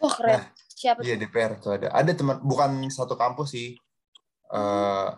Wah 0.00 0.12
keren. 0.16 0.32
Nah, 0.40 0.44
Siapa 0.80 1.04
Iya? 1.04 1.20
DPR 1.20 1.60
tuh 1.60 1.76
ada. 1.76 1.92
Ada 1.92 2.16
teman 2.16 2.40
bukan 2.40 2.88
satu 2.88 3.14
kampus 3.14 3.52
sih. 3.52 3.76
eh 4.50 5.08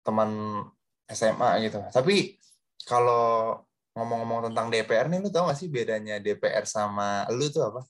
teman 0.00 0.64
SMA 1.04 1.60
gitu. 1.60 1.76
Tapi 1.92 2.40
kalau 2.88 3.60
ngomong-ngomong 3.92 4.48
tentang 4.48 4.72
DPR 4.72 5.12
nih 5.12 5.20
lu 5.20 5.28
tau 5.28 5.44
gak 5.50 5.60
sih 5.60 5.68
bedanya 5.68 6.16
DPR 6.16 6.64
sama 6.64 7.28
lu 7.28 7.52
tuh 7.52 7.68
apa? 7.68 7.84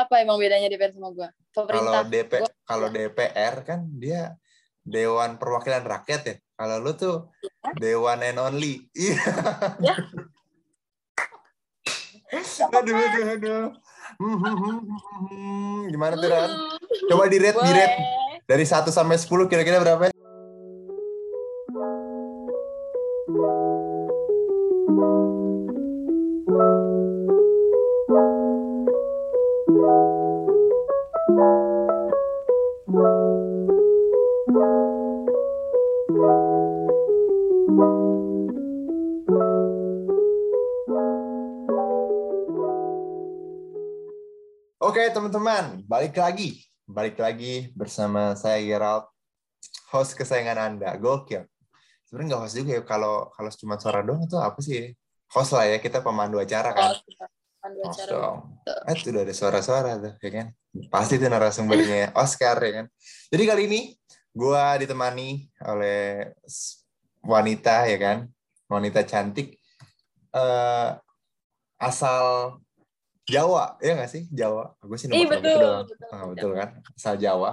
Apa 0.00 0.24
emang 0.24 0.40
bedanya 0.40 0.72
DPR 0.72 0.96
sama 0.96 1.12
gua? 1.12 1.28
Kalau 1.52 1.68
Pemerintah. 1.68 2.02
DP 2.08 2.32
Gua- 2.40 2.56
kalau 2.64 2.88
DPR 2.88 3.54
kan 3.66 3.80
dia 4.00 4.32
Dewan 4.80 5.36
Perwakilan 5.36 5.84
Rakyat 5.84 6.22
ya. 6.24 6.36
Kalau 6.56 6.76
lu 6.80 6.92
tuh 6.96 7.28
Dewan 7.76 8.24
and 8.24 8.40
Only. 8.40 8.88
Iya. 8.96 9.20
Ya. 9.84 9.94
aduh, 12.70 12.94
aduh, 12.94 13.24
aduh. 13.36 13.64
Hmm, 14.18 14.36
hmm, 14.36 14.56
hmm, 14.56 14.78
hmm, 14.80 15.00
hmm. 15.30 15.78
Gimana 15.94 16.14
tuh 16.18 16.28
Ran? 16.28 16.50
Hmm, 16.50 17.06
Coba 17.10 17.24
di 17.30 17.38
rate, 17.38 17.60
di 17.62 17.72
rate. 17.72 17.96
Dari 18.48 18.64
1 18.66 18.90
sampai 18.90 19.16
10 19.16 19.46
kira-kira 19.46 19.78
berapa? 19.78 20.10
Teman-teman, 45.30 45.86
balik 45.86 46.18
lagi. 46.18 46.58
Balik 46.90 47.22
lagi 47.22 47.70
bersama 47.78 48.34
saya 48.34 48.58
Gerald, 48.66 49.06
host 49.94 50.18
kesayangan 50.18 50.58
Anda. 50.58 50.98
Gokil. 50.98 51.46
Sebenarnya 52.02 52.34
nggak 52.34 52.42
host 52.42 52.54
juga 52.58 52.70
ya, 52.74 52.82
kalau 52.82 53.30
kalau 53.30 53.50
cuma 53.54 53.78
suara 53.78 54.02
doang 54.02 54.26
itu 54.26 54.34
apa 54.34 54.58
sih? 54.58 54.90
Host 55.30 55.54
lah 55.54 55.70
ya, 55.70 55.78
kita 55.78 56.02
pemandu 56.02 56.42
acara 56.42 56.74
kan. 56.74 56.98
Pandu 57.62 57.78
Host 57.86 58.10
acara. 58.10 58.10
dong. 58.10 58.38
Eh, 58.90 58.94
itu 58.98 59.14
udah 59.14 59.22
ada 59.22 59.30
suara-suara 59.38 59.90
tuh, 60.02 60.14
ya 60.18 60.30
kan? 60.34 60.46
Pasti 60.90 61.14
itu 61.14 61.26
narasumbernya 61.30 62.10
Oscar, 62.26 62.58
ya 62.66 62.72
kan? 62.82 62.86
Jadi 63.30 63.42
kali 63.46 63.62
ini, 63.70 63.80
gua 64.34 64.74
ditemani 64.82 65.46
oleh 65.62 66.34
wanita, 67.22 67.86
ya 67.86 67.98
kan? 68.02 68.18
Wanita 68.66 69.06
cantik. 69.06 69.54
eh 70.34 70.90
asal 71.78 72.58
Jawa, 73.30 73.64
ya 73.78 73.92
nggak 73.94 74.10
sih? 74.10 74.22
Jawa. 74.28 74.74
Gue 74.78 74.98
sih 74.98 75.06
nomor 75.06 75.30
betul, 75.30 75.54
doang. 75.56 75.84
betul, 75.86 76.06
Ah, 76.10 76.16
betul. 76.18 76.28
betul 76.34 76.50
kan? 76.54 76.68
Asal 76.92 77.14
Jawa. 77.16 77.50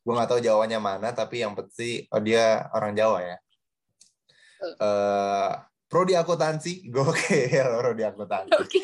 Gue 0.00 0.12
nggak 0.12 0.28
tahu 0.28 0.40
Jawanya 0.40 0.78
mana, 0.78 1.08
tapi 1.10 1.40
yang 1.40 1.52
pasti 1.54 2.04
oh 2.08 2.18
dia 2.18 2.66
orang 2.72 2.92
Jawa 2.92 3.18
ya. 3.20 3.36
Betul. 4.58 4.72
Eh 4.76 5.50
prodi 5.86 6.14
akuntansi, 6.14 6.72
gokil 6.94 7.68
prodi 7.80 8.02
akuntansi. 8.02 8.52
Oke. 8.56 8.80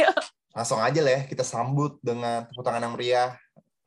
Langsung 0.51 0.81
aja 0.81 1.01
lah 1.05 1.13
ya, 1.13 1.23
kita 1.29 1.45
sambut 1.45 2.01
dengan 2.01 2.49
tepuk 2.49 2.65
tangan 2.65 2.83
yang 2.83 2.95
meriah. 2.97 3.31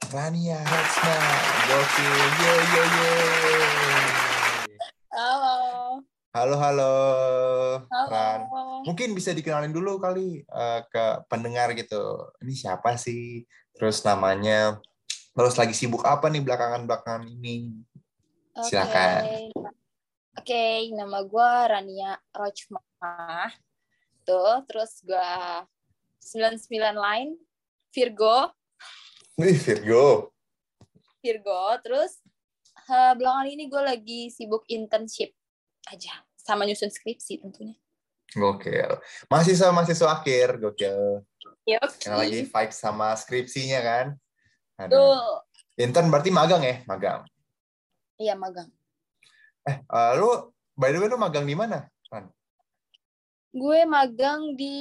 Rania 0.09 0.57
Hatsma, 0.63 1.17
gokil, 1.65 2.13
yo 2.39 2.53
yo 2.73 2.83
yo. 2.83 3.58
Halo. 6.29 6.61
Halo 6.61 6.61
halo, 6.61 6.93
Ran. 7.89 8.45
Mungkin 8.85 9.17
bisa 9.17 9.33
dikenalin 9.33 9.73
dulu 9.73 9.97
kali 9.97 10.45
eh, 10.45 10.81
ke 10.85 11.25
pendengar 11.25 11.73
gitu. 11.73 12.29
Ini 12.45 12.53
siapa 12.53 12.93
sih? 13.01 13.49
Terus 13.73 14.05
namanya, 14.05 14.77
terus 15.33 15.57
lagi 15.57 15.73
sibuk 15.73 16.05
apa 16.05 16.29
nih 16.29 16.45
belakangan-belakangan 16.45 17.25
ini? 17.25 17.73
Oke. 18.53 18.61
Silakan. 18.61 19.49
Oke, 20.37 20.93
nama 20.93 21.25
gua 21.25 21.65
Rania 21.65 22.13
Rochmah. 22.29 23.49
Tuh, 24.21 24.61
terus 24.69 25.01
gua 25.01 25.65
99 26.21 26.93
line 26.93 27.41
Virgo, 27.89 28.53
Wih, 29.33 29.57
Virgo. 29.57 30.29
Virgo. 31.25 31.61
Terus 31.81 32.21
eh, 32.85 33.13
belakangan 33.17 33.49
ini 33.49 33.65
gue 33.65 33.81
lagi 33.81 34.21
sibuk 34.29 34.61
internship 34.69 35.33
aja 35.89 36.28
sama 36.49 36.65
nyusun 36.65 36.89
skripsi 36.89 37.45
tentunya. 37.45 37.77
Gokil. 38.33 38.97
Mahasiswa-mahasiswa 39.29 40.09
akhir, 40.09 40.57
gokil. 40.57 41.21
Ya, 41.65 41.77
Yang 41.81 42.17
lagi 42.17 42.39
fight 42.49 42.73
sama 42.73 43.13
skripsinya 43.13 43.79
kan. 43.85 44.05
Ada. 44.81 44.93
Tuh, 44.93 45.45
Intern 45.77 46.09
berarti 46.09 46.33
magang 46.33 46.65
ya? 46.65 46.81
Magang. 46.89 47.21
iya 48.19 48.35
magang. 48.35 48.67
Eh, 49.63 49.77
eh, 49.79 50.11
lu, 50.19 50.51
by 50.75 50.91
the 50.91 50.99
way, 50.99 51.07
lu 51.07 51.15
magang 51.15 51.45
di 51.47 51.55
mana? 51.55 51.87
Gue 53.49 53.81
magang 53.87 54.53
di 54.53 54.75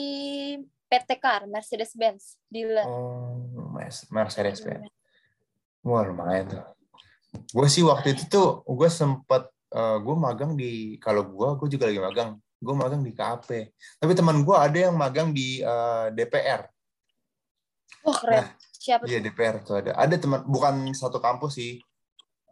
PT 0.88 1.16
Car, 1.16 1.48
Mercedes-Benz, 1.48 2.36
dealer. 2.52 2.84
Oh, 2.84 3.40
Mas- 3.72 4.08
Mercedes 4.12 4.60
Benz. 4.60 4.92
Wah, 5.80 6.04
lumayan 6.04 6.52
tuh. 6.52 6.64
Gue 7.48 7.68
sih 7.70 7.80
waktu 7.80 8.12
itu 8.12 8.28
tuh, 8.28 8.60
gue 8.66 8.90
sempet, 8.92 9.48
eh, 9.68 9.96
gue 10.00 10.16
magang 10.16 10.52
di, 10.54 10.96
kalau 10.98 11.22
gue, 11.28 11.48
gue 11.60 11.68
juga 11.76 11.88
lagi 11.88 12.00
magang. 12.00 12.30
Gue 12.58 12.74
magang 12.74 13.02
di 13.06 13.14
KAP. 13.14 13.48
Tapi 14.02 14.12
teman 14.18 14.42
gue 14.42 14.56
ada 14.56 14.78
yang 14.90 14.94
magang 14.96 15.30
di 15.30 15.60
eh, 15.60 16.06
DPR. 16.12 16.66
Wah, 18.04 18.16
keren. 18.18 18.44
Siapa 18.78 19.04
Iya? 19.10 19.18
DPR 19.20 19.56
tuh 19.62 19.82
ada. 19.82 19.90
Ada 19.94 20.16
teman, 20.16 20.46
bukan 20.46 20.90
satu 20.94 21.18
kampus 21.18 21.58
sih. 21.58 21.78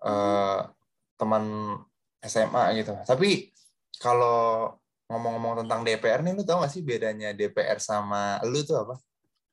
Eh, 0.03 0.61
teman 1.17 1.75
SMA 2.21 2.63
gitu. 2.77 2.93
Tapi 3.03 3.51
kalau 3.97 4.75
ngomong-ngomong 5.07 5.65
tentang 5.65 5.87
DPR 5.87 6.21
nih, 6.21 6.35
lu 6.35 6.43
tau 6.43 6.61
gak 6.61 6.73
sih 6.75 6.83
bedanya 6.83 7.31
DPR 7.33 7.79
sama 7.79 8.43
lu 8.45 8.61
tuh 8.67 8.83
apa? 8.83 8.95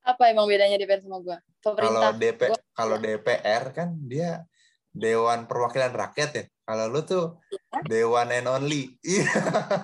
Apa 0.03 0.34
emang 0.34 0.50
bedanya 0.50 0.75
DPR 0.75 1.00
sama 1.00 1.22
gue? 1.23 1.38
Kalau 1.63 1.79
Pemerintah. 1.79 2.12
DP 2.19 2.41
Gua- 2.52 2.66
kalau 2.75 2.96
DPR 3.00 3.63
kan 3.72 3.90
dia 4.03 4.44
Dewan 4.91 5.47
Perwakilan 5.47 5.94
Rakyat 5.96 6.31
ya. 6.35 6.46
Kalau 6.63 6.85
lu 6.88 7.01
tuh 7.03 7.44
Dewan 7.91 8.31
and 8.31 8.47
Only. 8.47 8.96
Iya. 9.03 9.28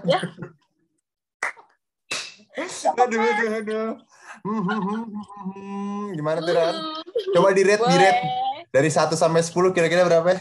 Ya. 0.08 0.20
aduh, 3.04 3.20
aduh, 3.20 3.50
aduh. 3.60 3.90
Hmm, 4.40 4.62
hmm, 4.64 4.80
hmm. 4.80 6.04
Gimana 6.16 6.40
tuh, 6.40 6.56
Ran? 6.56 6.76
Coba 7.36 7.52
di 7.52 7.64
rate, 7.68 7.84
di 7.84 7.98
rate. 8.00 8.22
Dari 8.70 8.88
1 8.88 9.12
sampai 9.20 9.44
10 9.44 9.76
kira-kira 9.76 10.08
berapa 10.08 10.28
ya? 10.32 10.40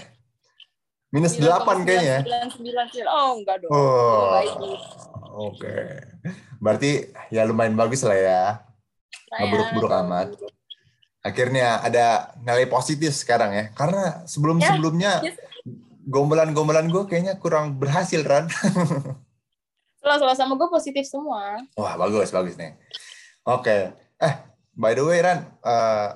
Minus 1.10 1.40
8 1.40 1.88
kayaknya. 1.88 2.22
9, 2.22 3.08
Oh, 3.08 3.40
enggak 3.40 3.56
dong. 3.64 3.70
Oh, 3.72 4.38
oke. 5.50 5.74
Berarti 6.60 7.10
ya 7.34 7.48
lumayan 7.48 7.74
bagus 7.74 8.04
lah 8.04 8.18
ya. 8.18 8.42
Nggak 9.32 9.48
buruk-buruk 9.50 9.92
amat. 10.06 10.28
Akhirnya 11.24 11.82
ada 11.82 12.36
nilai 12.44 12.68
positif 12.68 13.16
sekarang 13.16 13.50
ya. 13.56 13.64
Karena 13.72 14.22
sebelum-sebelumnya 14.28 15.24
yes. 15.24 15.47
Gombalan-gombalan 16.08 16.88
gue 16.88 17.04
kayaknya 17.04 17.36
kurang 17.36 17.76
berhasil, 17.76 18.24
Ran. 18.24 18.48
Selalu 20.00 20.32
sama 20.32 20.56
gue 20.56 20.68
positif 20.72 21.04
semua. 21.04 21.60
Wah, 21.76 21.94
bagus, 22.00 22.32
bagus 22.32 22.56
nih. 22.56 22.72
Oke. 23.44 23.92
Eh, 24.16 24.34
by 24.72 24.96
the 24.96 25.04
way, 25.04 25.20
Ran, 25.20 25.44
eh, 25.44 26.10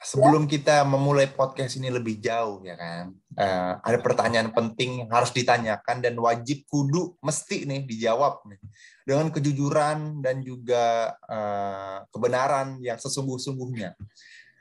sebelum 0.00 0.48
kita 0.48 0.88
memulai 0.88 1.28
podcast 1.28 1.76
ini 1.76 1.92
lebih 1.92 2.16
jauh, 2.16 2.64
ya 2.64 2.80
kan, 2.80 3.12
eh, 3.36 3.72
ada 3.76 3.98
pertanyaan 4.00 4.54
penting 4.56 5.04
yang 5.04 5.10
harus 5.12 5.36
ditanyakan 5.36 6.00
dan 6.00 6.16
wajib 6.16 6.64
kudu 6.70 7.12
mesti 7.20 7.68
nih 7.68 7.84
dijawab 7.84 8.40
nih 8.48 8.60
dengan 9.04 9.28
kejujuran 9.28 10.24
dan 10.24 10.40
juga 10.40 11.12
eh, 11.28 11.98
kebenaran 12.08 12.80
yang 12.80 12.96
sesungguh-sungguhnya. 12.96 13.92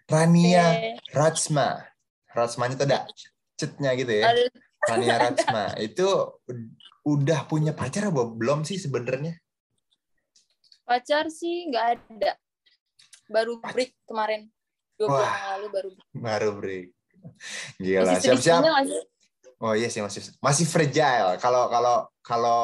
Rania 0.05 0.65
Oke. 0.69 0.89
Rajma, 1.15 1.69
Rajmanya 2.35 2.75
itu 2.77 2.85
ada 2.85 2.99
cetnya 3.55 3.91
gitu 3.95 4.11
ya. 4.11 4.29
Aduh, 4.85 5.01
Rania 5.01 5.15
Rajma 5.17 5.65
itu 5.81 6.07
udah 7.05 7.45
punya 7.49 7.73
pacar 7.73 8.09
apa 8.09 8.23
belum 8.25 8.65
sih 8.65 8.77
sebenarnya? 8.77 9.37
pacar 10.85 11.27
sih 11.33 11.67
nggak 11.73 11.85
ada. 11.97 12.31
Baru 13.25 13.57
break 13.59 13.97
kemarin. 14.05 14.47
Dua 14.95 15.09
bulan 15.11 15.33
lalu 15.57 15.67
baru 15.73 15.89
break. 15.91 16.07
Baru 16.13 16.49
break. 16.61 16.87
Gila, 17.81 18.21
siap-siap. 18.21 18.61
Oh 19.57 19.73
iya 19.73 19.89
sih 19.89 19.99
masih 20.05 20.21
masih 20.39 20.65
fragile. 20.69 21.41
Kalau 21.41 21.67
kalau 21.73 22.05
kalau 22.21 22.59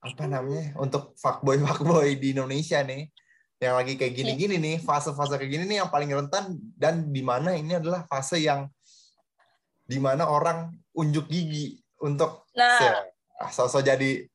apa 0.00 0.24
namanya 0.24 0.72
untuk 0.80 1.12
fuckboy 1.20 1.60
fuckboy 1.60 2.16
di 2.16 2.32
Indonesia 2.32 2.80
nih 2.80 3.12
yang 3.56 3.74
lagi 3.74 3.96
kayak 3.96 4.12
gini-gini 4.12 4.60
nih 4.60 4.76
fase-fase 4.84 5.40
kayak 5.40 5.48
gini 5.48 5.64
nih 5.64 5.80
yang 5.80 5.88
paling 5.88 6.12
rentan 6.12 6.60
dan 6.76 7.08
di 7.08 7.24
mana 7.24 7.56
ini 7.56 7.80
adalah 7.80 8.04
fase 8.04 8.36
yang 8.36 8.68
di 9.86 9.98
mana 10.02 10.26
orang 10.26 10.74
unjuk 10.98 11.30
gigi 11.30 11.78
untuk 12.02 12.44
Nah, 12.58 13.06
ah, 13.38 13.50
sosok 13.52 13.86
jadi 13.86 14.26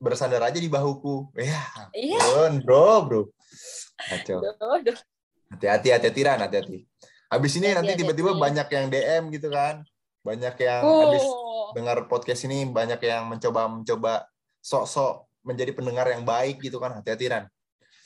bersandar 0.00 0.42
aja 0.46 0.58
di 0.58 0.70
bahuku. 0.70 1.28
Ya, 1.36 1.58
iya. 1.92 2.18
ampun, 2.22 2.52
bro, 2.62 2.88
bro. 3.04 3.22
Kacau. 3.98 4.38
Hati-hati, 5.50 5.88
hati-hati, 5.90 6.20
Ran, 6.22 6.40
hati-hati. 6.40 6.86
Habis 7.28 7.52
ini 7.60 7.74
Iya, 7.74 7.76
nanti 7.82 7.92
iya, 7.92 8.00
tiba-tiba 8.00 8.30
iya. 8.32 8.40
banyak 8.40 8.68
yang 8.72 8.86
DM 8.88 9.22
gitu 9.34 9.48
kan. 9.50 9.84
Banyak 10.22 10.54
yang 10.60 10.82
habis 10.84 11.24
Oh, 11.26 11.74
dengar 11.76 11.98
podcast 12.08 12.46
ini 12.48 12.64
banyak 12.64 13.00
yang 13.04 13.28
mencoba 13.28 13.68
mencoba 13.68 14.12
sok-sok 14.64 15.28
menjadi 15.44 15.72
pendengar 15.76 16.06
yang 16.08 16.24
baik 16.24 16.62
gitu 16.62 16.78
kan. 16.80 16.96
Hati-hati 16.96 17.26
Ran. 17.28 17.44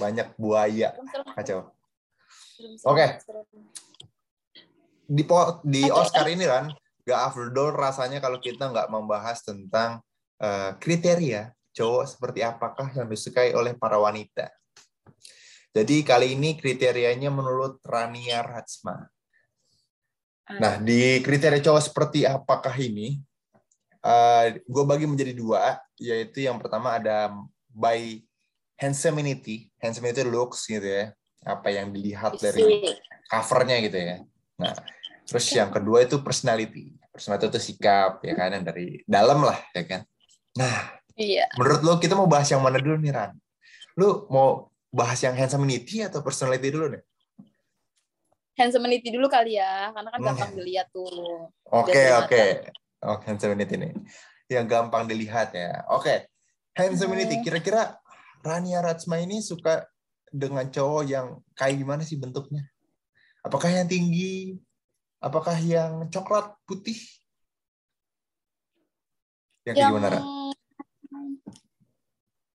Banyak 0.00 0.34
buaya. 0.40 0.96
Kacau. 1.36 1.70
Oke. 2.88 3.06
serem. 3.20 3.46
Di 5.06 5.22
po- 5.26 5.60
di. 5.64 5.86
Oscar 5.90 6.26
ini 6.30 6.44
Ran, 6.46 6.70
gak 7.02 7.20
afdol 7.32 7.74
rasanya 7.74 8.22
kalau 8.22 8.38
kita 8.38 8.70
nggak 8.70 8.88
membahas 8.88 9.42
tentang 9.42 10.00
eh, 10.38 10.72
kriteria 10.78 11.50
cowok 11.72 12.04
seperti 12.04 12.40
apakah 12.44 12.92
yang 12.92 13.08
disukai 13.08 13.56
oleh 13.56 13.72
para 13.72 13.96
wanita. 13.96 14.52
Jadi 15.72 16.04
kali 16.04 16.36
ini 16.36 16.60
kriterianya 16.60 17.32
menurut 17.32 17.80
Rania 17.80 18.44
Ratsma. 18.44 19.08
Nah, 20.60 20.76
di 20.76 21.24
kriteria 21.24 21.64
cowok 21.64 21.80
seperti 21.80 22.28
apakah 22.28 22.76
ini, 22.76 23.16
gue 24.68 24.84
bagi 24.84 25.08
menjadi 25.08 25.32
dua, 25.32 25.80
yaitu 25.96 26.44
yang 26.44 26.60
pertama 26.60 27.00
ada 27.00 27.32
by 27.72 28.20
handsomeity, 28.76 29.72
handsomeity 29.80 30.28
looks 30.28 30.68
gitu 30.68 30.84
ya, 30.84 31.16
apa 31.40 31.72
yang 31.72 31.88
dilihat 31.88 32.36
dari 32.36 32.92
covernya 33.32 33.80
gitu 33.80 33.96
ya. 33.96 34.16
Nah, 34.60 34.74
terus 35.24 35.46
yang 35.54 35.72
kedua 35.72 36.04
itu 36.04 36.20
personality, 36.20 36.92
personality 37.08 37.48
itu 37.48 37.60
sikap 37.72 38.20
ya 38.24 38.34
kan, 38.36 38.52
yang 38.52 38.64
dari 38.64 39.00
dalam 39.08 39.40
lah 39.44 39.58
ya 39.72 39.84
kan. 39.86 40.00
Nah, 40.58 41.00
Iya. 41.16 41.48
menurut 41.60 41.80
lo 41.84 41.92
kita 42.00 42.16
mau 42.16 42.28
bahas 42.28 42.48
yang 42.48 42.64
mana 42.64 42.80
dulu 42.80 42.96
nih 43.00 43.12
Ran? 43.12 43.32
Lu 44.00 44.24
mau 44.32 44.72
bahas 44.92 45.20
yang 45.20 45.36
handsomeity 45.36 46.04
atau 46.04 46.24
personality 46.24 46.72
dulu 46.72 46.92
nih? 46.96 47.02
Handsomeity 48.56 49.08
dulu 49.08 49.28
kali 49.32 49.56
ya, 49.56 49.92
karena 49.96 50.08
kan 50.12 50.20
Hmm. 50.20 50.28
gampang 50.32 50.52
dilihat 50.56 50.88
tuh. 50.92 51.48
Oke 51.72 52.02
oke. 52.12 52.44
Oke 53.02 53.24
handsomeity 53.28 53.76
ini. 53.80 53.90
Yang 54.48 54.66
gampang 54.68 55.08
dilihat 55.08 55.56
ya. 55.56 55.84
Oke. 55.88 56.28
Handsomeity 56.76 57.40
Hmm. 57.40 57.44
kira-kira 57.44 57.96
Rania 58.40 58.80
Ratsma 58.80 59.20
ini 59.20 59.40
suka 59.44 59.84
dengan 60.32 60.64
cowok 60.68 61.02
yang 61.04 61.40
kayak 61.52 61.76
gimana 61.76 62.02
sih 62.04 62.16
bentuknya? 62.16 62.71
Apakah 63.42 63.70
yang 63.74 63.90
tinggi? 63.90 64.56
Apakah 65.18 65.58
yang 65.58 66.06
coklat 66.10 66.54
putih? 66.66 66.98
Yang 69.66 69.74
kayak 69.74 69.82
Yang 69.82 69.90
gimana, 69.94 70.18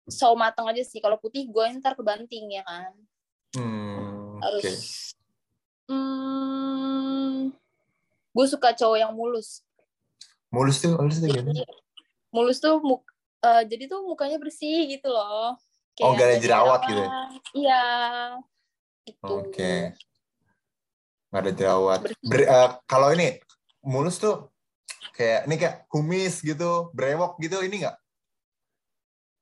sawo 0.08 0.36
mateng 0.40 0.68
aja 0.68 0.84
sih. 0.84 1.04
Kalau 1.04 1.20
putih 1.20 1.48
gue 1.48 1.66
ntar 1.80 1.96
kebanting 1.96 2.48
ya 2.56 2.64
kan. 2.64 2.92
Hmm, 3.56 4.40
Harus. 4.44 4.64
oke. 4.64 4.72
Hmm, 5.88 7.52
gue 8.36 8.46
suka 8.48 8.76
cowok 8.76 8.98
yang 9.00 9.12
mulus. 9.16 9.64
Mulus 10.52 10.80
tuh, 10.80 10.96
mulus 11.00 11.20
tuh 11.20 11.28
gimana? 11.32 11.64
Mulus 12.32 12.58
tuh 12.60 12.80
muk 12.80 13.04
eh, 13.44 13.64
jadi 13.68 13.88
tuh 13.92 14.04
mukanya 14.08 14.40
bersih 14.40 14.88
gitu 14.88 15.12
loh. 15.12 15.56
Oh, 16.04 16.14
nggak 16.14 16.28
ada 16.28 16.36
nggak 16.36 16.44
jerawat 16.44 16.80
gitu 16.86 17.02
ya? 17.02 17.10
Iya. 17.56 17.86
Gitu. 19.08 19.24
Oke. 19.28 19.96
Nggak 21.28 21.42
ada 21.44 21.52
jerawat. 21.52 22.00
Ber- 22.24 22.48
eh, 22.48 22.70
kalau 22.88 23.12
ini 23.12 23.40
mulus 23.84 24.16
tuh 24.18 24.48
kayak 25.12 25.48
ini 25.48 25.56
kayak 25.60 25.76
kumis 25.92 26.40
gitu, 26.40 26.92
brewok 26.96 27.36
gitu 27.44 27.60
ini 27.64 27.84
nggak? 27.84 27.98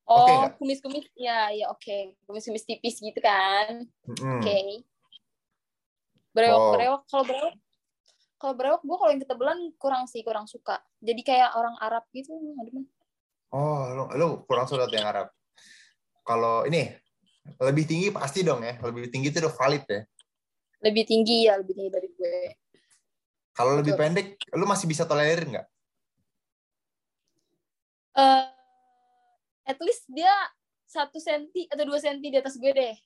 Oh, 0.06 0.22
Oke 0.22 0.32
nggak? 0.38 0.52
kumis-kumis. 0.62 1.06
Ya, 1.18 1.50
ya 1.50 1.66
oke. 1.70 2.14
Kumis-kumis 2.26 2.62
tipis 2.62 3.02
gitu 3.02 3.18
kan. 3.18 3.86
Mm-mm. 4.06 4.38
Oke. 4.42 4.86
Brewok, 6.30 6.58
Oh. 6.62 6.72
brewok. 6.78 7.00
Kalau 7.10 7.24
brewok, 7.26 7.52
kalau 8.38 8.54
brewok 8.54 8.80
gue 8.86 8.96
kalau 9.02 9.10
yang 9.10 9.22
ketebelan 9.26 9.58
kurang 9.80 10.04
sih, 10.06 10.22
kurang 10.22 10.46
suka. 10.46 10.78
Jadi 11.02 11.22
kayak 11.26 11.58
orang 11.58 11.74
Arab 11.82 12.06
gitu. 12.14 12.34
demen. 12.38 12.86
Oh, 13.50 13.82
lu, 13.94 14.04
lu 14.14 14.28
kurang 14.46 14.66
surat 14.70 14.90
yang 14.90 15.06
Arab. 15.06 15.30
Kalau 16.26 16.66
ini 16.66 16.90
lebih 17.62 17.86
tinggi 17.86 18.10
pasti 18.10 18.42
dong 18.42 18.62
ya, 18.62 18.74
lebih 18.82 19.06
tinggi 19.10 19.30
itu 19.30 19.38
udah 19.38 19.54
valid 19.54 19.84
ya. 19.86 20.02
Lebih 20.84 21.04
tinggi 21.08 21.48
ya, 21.48 21.56
lebih 21.60 21.72
tinggi 21.72 21.92
dari 21.92 22.08
gue. 22.12 22.38
Kalau 23.56 23.80
lebih 23.80 23.96
Betul. 23.96 24.02
pendek, 24.04 24.26
lu 24.52 24.64
masih 24.68 24.86
bisa 24.88 25.08
tolerir 25.08 25.44
nggak? 25.48 25.66
eh 28.16 28.44
at 29.68 29.78
least 29.84 30.08
dia 30.08 30.32
satu 30.88 31.20
senti 31.20 31.68
atau 31.68 31.84
dua 31.84 32.00
senti 32.00 32.32
di 32.32 32.38
atas 32.40 32.56
gue 32.56 32.72
deh. 32.72 32.96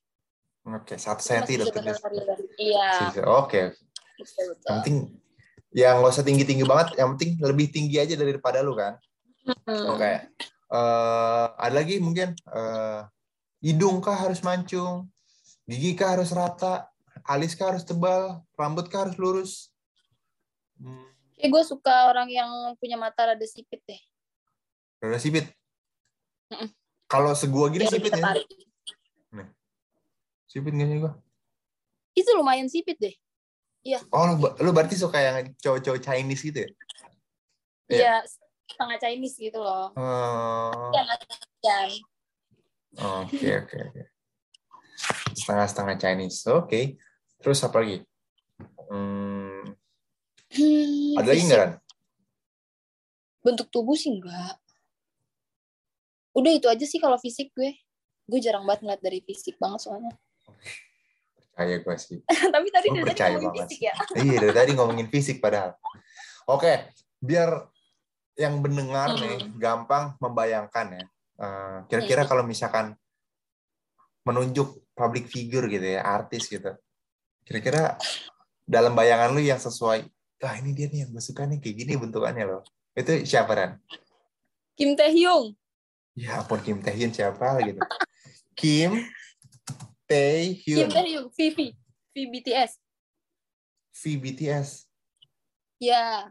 Oke, 0.70 0.94
satu 1.00 1.18
senti 1.18 1.58
tulis. 1.58 1.74
tolerir. 1.74 2.38
Iya. 2.54 3.10
Oke, 3.26 3.74
yang 4.22 4.78
penting 4.82 4.96
yang 5.70 6.02
nggak 6.02 6.14
usah 6.14 6.26
tinggi 6.26 6.46
tinggi 6.46 6.62
banget, 6.66 6.98
yang 6.98 7.14
penting 7.14 7.38
lebih 7.42 7.66
tinggi 7.74 7.96
aja 7.98 8.14
daripada 8.14 8.62
lu 8.62 8.78
kan. 8.78 8.98
Hmm. 9.66 9.98
Oke. 9.98 10.30
Eh, 10.70 11.46
ada 11.58 11.74
lagi 11.74 11.98
mungkin 11.98 12.36
eh, 12.36 13.00
hidung 13.64 13.98
kah 13.98 14.14
harus 14.14 14.44
mancung, 14.46 15.10
gigi 15.66 15.98
kah 15.98 16.14
harus 16.14 16.30
rata, 16.30 16.86
alis 17.26 17.52
kah 17.56 17.72
harus 17.74 17.84
tebal, 17.84 18.40
rambut 18.54 18.86
kah 18.88 19.04
harus 19.06 19.16
lurus. 19.16 19.52
Hmm, 20.80 21.08
Kayak 21.36 21.50
gue 21.56 21.62
suka 21.64 22.08
orang 22.08 22.28
yang 22.28 22.48
punya 22.76 23.00
mata 23.00 23.32
rada 23.32 23.46
sipit 23.48 23.80
deh. 23.84 24.00
rada 25.00 25.16
sipit. 25.16 25.48
Kalau 27.10 27.32
segua 27.32 27.72
gini 27.72 27.88
Biar 27.88 27.92
sipit 27.96 28.12
ya? 28.12 28.20
tertarik. 28.20 28.46
Sipit 30.50 30.72
nggak 30.74 30.88
sih 30.90 30.98
gua? 30.98 31.12
Itu 32.12 32.30
lumayan 32.34 32.66
sipit 32.66 32.98
deh. 32.98 33.14
Oh, 34.12 34.24
lu, 34.28 34.34
lu 34.60 34.70
berarti 34.76 34.98
suka 34.98 35.16
yang 35.16 35.56
cowok-cowok 35.56 36.00
Chinese 36.04 36.42
gitu 36.44 36.58
ya? 36.60 36.68
Iya. 37.88 37.96
Iya, 37.96 38.14
setengah 38.68 38.98
Chinese 39.00 39.36
gitu 39.40 39.58
loh. 39.62 39.94
Oh, 39.96 40.90
Iya. 41.64 41.86
Oke, 43.24 43.48
oke, 43.62 43.76
oke. 43.88 44.02
Setengah-setengah 45.38 45.96
Chinese. 45.96 46.44
Oke. 46.50 46.98
Terus 47.40 47.60
apa 47.64 47.80
lagi? 47.80 48.04
Hmm, 48.90 49.74
Hmm, 50.50 51.14
ada 51.14 51.30
lagi 51.30 51.46
nggak, 51.46 51.60
Ran? 51.62 51.72
Bentuk 53.40 53.70
tubuh 53.70 53.94
sih 53.94 54.10
enggak. 54.10 54.58
Udah 56.34 56.50
itu 56.50 56.66
aja 56.66 56.82
sih 56.82 56.98
kalau 56.98 57.14
fisik 57.22 57.54
gue. 57.54 57.78
Gue 58.26 58.42
jarang 58.42 58.66
banget 58.66 58.82
ngeliat 58.82 58.98
dari 58.98 59.22
fisik 59.22 59.54
banget 59.62 59.86
soalnya. 59.86 60.10
Percaya 61.38 61.76
gue 61.78 61.96
sih. 62.02 62.18
Tapi 62.54 62.66
tadi 62.66 62.86
Gue 62.90 62.98
dari 62.98 63.06
tadi 63.06 63.10
percaya 63.14 63.30
ngomongin 63.30 63.46
banget 63.54 63.68
fisik 63.70 63.80
ya. 63.80 63.94
Iya, 64.26 64.36
dari 64.42 64.54
tadi 64.58 64.70
ngomongin 64.74 65.06
fisik 65.06 65.36
padahal. 65.38 65.70
Oke, 66.50 66.72
biar 67.22 67.50
yang 68.34 68.58
mendengar 68.58 69.14
Hmm. 69.14 69.22
nih 69.22 69.36
gampang 69.54 70.18
membayangkan 70.18 70.86
ya. 70.98 71.04
Eh, 71.40 71.78
Kira-kira 71.86 72.26
kalau 72.26 72.42
misalkan 72.42 72.98
menunjuk 74.26 74.82
public 74.98 75.30
figure 75.30 75.70
gitu 75.70 75.94
ya, 75.94 76.02
artis 76.02 76.50
gitu. 76.50 76.74
Kira-kira 77.46 77.98
dalam 78.64 78.94
bayangan 78.94 79.34
lu 79.34 79.42
yang 79.42 79.58
sesuai, 79.58 80.06
wah 80.40 80.54
ini 80.58 80.70
dia 80.72 80.86
nih 80.86 81.06
yang 81.06 81.10
gue 81.10 81.22
suka 81.22 81.44
nih, 81.46 81.58
kayak 81.58 81.76
gini 81.76 81.92
bentukannya 81.98 82.44
loh. 82.46 82.62
Itu 82.94 83.26
siapa, 83.26 83.52
Ran? 83.54 83.70
Kim 84.78 84.94
Tae 84.94 85.10
Hyung. 85.12 85.54
Ya 86.14 86.42
ampun, 86.42 86.60
Kim 86.62 86.78
Tae 86.82 86.94
Hyun 86.94 87.12
siapa 87.12 87.58
lagi 87.58 87.74
tuh? 87.76 87.86
Kim 88.54 89.04
Tae 90.06 90.58
Kim. 90.58 90.86
V 92.10 92.18
BTS. 92.26 92.70
V 93.94 94.02
BTS. 94.18 94.68
Ya, 95.80 96.28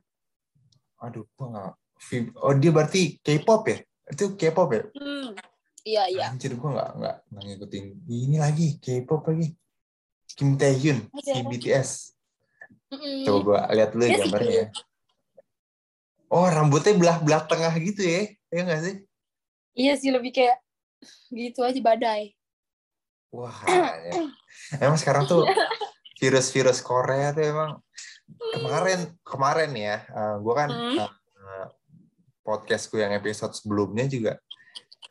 Aduh, 0.99 1.23
gua 1.39 1.47
nggak. 1.47 1.73
V- 2.11 2.33
Oh, 2.43 2.53
dia 2.55 2.71
berarti 2.75 3.19
K-pop 3.23 3.63
ya? 3.71 3.77
Itu 4.11 4.35
K-pop 4.35 4.69
ya? 4.75 4.83
hmm. 4.93 5.27
Iya, 5.87 6.03
iya. 6.11 6.27
Anjir, 6.27 6.59
gue 6.59 6.69
nggak 6.69 6.91
nggak 6.99 7.15
ngikutin. 7.31 7.85
Ini 8.05 8.37
lagi 8.37 8.77
K-pop 8.83 9.31
lagi. 9.31 9.55
Kim 10.39 10.55
Tae 10.55 10.72
Hyun, 10.72 11.03
Ada. 11.12 11.36
di 11.36 11.41
BTS. 11.51 12.15
Mm-mm. 12.96 13.27
Coba 13.27 13.67
gue 13.67 13.75
lihat 13.75 13.89
dulu 13.91 14.03
Dia 14.03 14.10
sih 14.10 14.19
gambarnya. 14.24 14.48
ya. 14.55 14.65
cute. 14.72 14.88
Oh, 16.31 16.48
rambutnya 16.48 16.93
belah 16.96 17.17
belah 17.19 17.43
tengah 17.43 17.74
gitu 17.75 18.00
ya? 18.00 18.31
Ya 18.48 18.62
nggak 18.63 18.81
sih? 18.88 18.96
Iya 19.75 19.93
sih, 20.00 20.10
lebih 20.10 20.31
kayak 20.31 20.63
gitu 21.27 21.60
aja 21.60 21.75
badai. 21.84 22.31
Wah, 23.36 23.51
ya. 24.08 24.31
emang 24.79 24.96
sekarang 24.96 25.27
tuh 25.27 25.43
virus-virus 26.17 26.79
Korea 26.79 27.36
tuh 27.36 27.43
emang 27.43 27.84
kemarin 28.55 29.00
kemarin 29.22 29.72
ya, 29.75 29.98
gue 30.39 30.53
kan 30.55 30.69
Hmm. 30.72 30.98
eh, 31.03 31.67
podcastku 32.41 32.96
yang 32.96 33.12
episode 33.12 33.51
sebelumnya 33.53 34.08
juga 34.08 34.34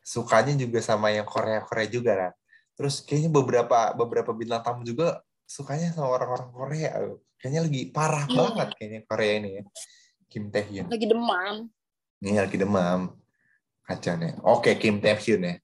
sukanya 0.03 0.57
juga 0.57 0.81
sama 0.81 1.13
yang 1.13 1.29
Korea 1.29 1.61
Korea 1.63 1.87
juga 1.87 2.13
kan. 2.17 2.33
Terus 2.79 3.03
kayaknya 3.03 3.31
beberapa 3.35 3.91
beberapa 3.93 4.31
bintang 4.31 4.63
tamu 4.63 4.87
juga 4.87 5.19
sukanya 5.43 5.91
sama 5.91 6.15
orang-orang 6.15 6.49
Korea. 6.49 6.91
Kayaknya 7.37 7.61
lagi 7.67 7.83
parah 7.91 8.25
Iya. 8.25 8.37
banget 8.39 8.69
kayaknya 8.79 9.01
Korea 9.03 9.33
ini 9.37 9.51
ya. 9.59 9.63
Kim 10.31 10.45
Tae 10.49 10.63
Hyun. 10.63 10.87
Lagi 10.87 11.07
demam. 11.07 11.57
Ini 12.23 12.39
lagi 12.39 12.57
demam. 12.57 13.01
Kacau 13.83 14.15
nih. 14.15 14.33
Oke, 14.45 14.71
Kim 14.77 15.03
Tae 15.03 15.17
Hyun 15.17 15.43
ya. 15.43 15.55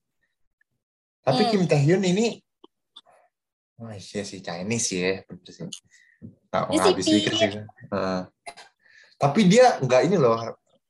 Tapi 1.22 1.42
Hmm. 1.44 1.50
Kim 1.50 1.62
Tae 1.64 1.78
Hyun 1.78 2.02
ini 2.02 2.42
Oh 3.74 3.90
iya 3.90 4.22
sih 4.22 4.38
Chinese 4.38 4.94
ya, 4.94 5.12
bener 5.26 5.50
sih. 5.50 5.66
Nah, 6.54 6.70
nggak 6.70 6.94
habis 6.94 7.04
sipit. 7.04 7.26
pikir 7.26 7.32
sih. 7.34 7.50
Heeh. 7.90 8.20
tapi 9.14 9.40
dia 9.46 9.78
nggak 9.78 10.02
ini 10.06 10.14
loh. 10.14 10.38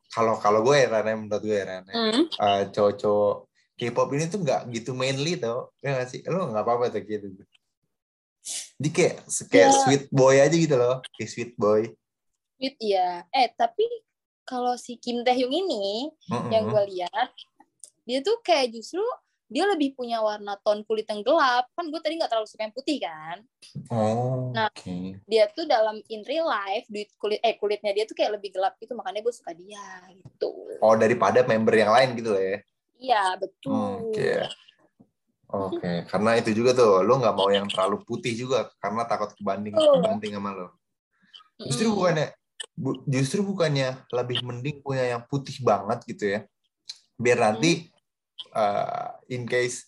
Kalau 0.09 0.37
kalau 0.37 0.61
gue 0.61 0.77
ya 0.79 0.89
Ran, 0.89 1.07
ya, 1.07 1.15
menurut 1.17 1.43
gue 1.43 1.57
ya 1.57 1.65
Ran, 1.65 1.85
ya. 1.89 1.95
Hmm. 1.97 2.23
Eh, 2.29 2.63
cowok-cowok 2.71 3.37
K-pop 3.75 4.09
ini 4.15 4.31
tuh 4.31 4.39
nggak 4.39 4.71
gitu 4.71 4.95
mainly 4.95 5.35
tau. 5.35 5.75
Ya 5.83 5.99
nggak 5.99 6.09
sih? 6.09 6.21
Lo 6.25 6.47
nggak 6.47 6.63
apa-apa 6.63 6.95
tuh 6.95 7.03
gitu. 7.03 7.27
Dia 8.77 8.91
kayak 8.91 9.15
kayak 9.49 9.71
Ya. 9.71 9.79
sweet 9.83 10.05
boy 10.09 10.37
aja 10.37 10.55
gitu 10.55 10.75
loh. 10.75 11.03
Kayak 11.15 11.31
sweet 11.31 11.53
boy. 11.55 11.91
Sweet 12.55 12.77
ya. 12.79 13.25
Eh 13.31 13.51
tapi 13.51 13.83
kalau 14.45 14.77
si 14.77 14.95
Kim 14.97 15.25
Taehyung 15.25 15.51
ini 15.51 16.13
Mm-mm. 16.29 16.53
yang 16.53 16.69
gue 16.69 16.83
lihat 16.93 17.33
dia 18.05 18.21
tuh 18.21 18.37
kayak 18.45 18.77
justru 18.77 19.01
dia 19.49 19.65
lebih 19.65 19.97
punya 19.97 20.21
warna 20.21 20.57
tone 20.61 20.85
kulit 20.85 21.05
yang 21.05 21.25
gelap 21.25 21.65
kan 21.73 21.89
gue 21.89 22.01
tadi 22.01 22.21
nggak 22.21 22.29
terlalu 22.29 22.49
suka 22.49 22.69
yang 22.69 22.75
putih 22.77 23.01
kan 23.01 23.41
Oh, 23.89 24.53
Nah. 24.53 24.69
oke. 24.69 25.17
dia 25.25 25.49
tuh 25.49 25.65
dalam 25.65 26.01
in 26.09 26.21
real 26.25 26.45
life 26.45 26.85
duit 26.89 27.09
kulit 27.17 27.41
eh 27.41 27.57
kulitnya 27.57 27.93
dia 27.93 28.05
tuh 28.05 28.13
kayak 28.13 28.37
lebih 28.37 28.53
gelap 28.53 28.77
gitu 28.77 28.93
makanya 28.93 29.25
gue 29.25 29.33
suka 29.33 29.57
dia 29.57 29.81
gitu 30.13 30.53
Oh, 30.85 30.93
daripada 30.93 31.41
member 31.41 31.73
yang 31.73 31.89
lain 31.89 32.13
gitu 32.13 32.37
loh 32.37 32.43
ya. 32.45 32.61
Iya 32.99 33.35
betul 33.39 34.11
Oke. 34.11 34.31
Oke, 35.55 36.03
karena 36.11 36.35
itu 36.35 36.51
juga 36.51 36.75
tuh, 36.75 37.07
lo 37.07 37.15
nggak 37.15 37.37
mau 37.37 37.47
yang 37.47 37.71
terlalu 37.71 38.03
putih 38.03 38.35
juga 38.35 38.75
karena 38.83 39.07
takut 39.07 39.31
kebanding 39.39 39.79
Betul. 39.79 40.03
kebanding 40.03 40.33
sama 40.35 40.51
lo. 40.51 40.69
Justru 41.63 41.95
bukannya 41.95 42.35
bu- 42.75 43.01
justru 43.07 43.41
bukannya 43.47 44.03
lebih 44.11 44.43
mending 44.43 44.83
punya 44.83 45.15
yang 45.15 45.23
putih 45.31 45.55
banget 45.63 46.03
gitu 46.11 46.25
ya. 46.27 46.41
Biar 47.15 47.39
nanti 47.39 47.87
uh, 48.51 49.15
in 49.31 49.47
case 49.47 49.87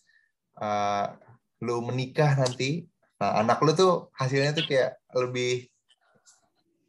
uh, 0.62 1.18
lu 1.58 1.82
menikah 1.82 2.38
nanti, 2.38 2.86
nah 3.18 3.42
anak 3.42 3.58
lu 3.58 3.74
tuh 3.74 4.06
hasilnya 4.14 4.54
tuh 4.54 4.70
kayak 4.70 4.94
lebih 5.18 5.66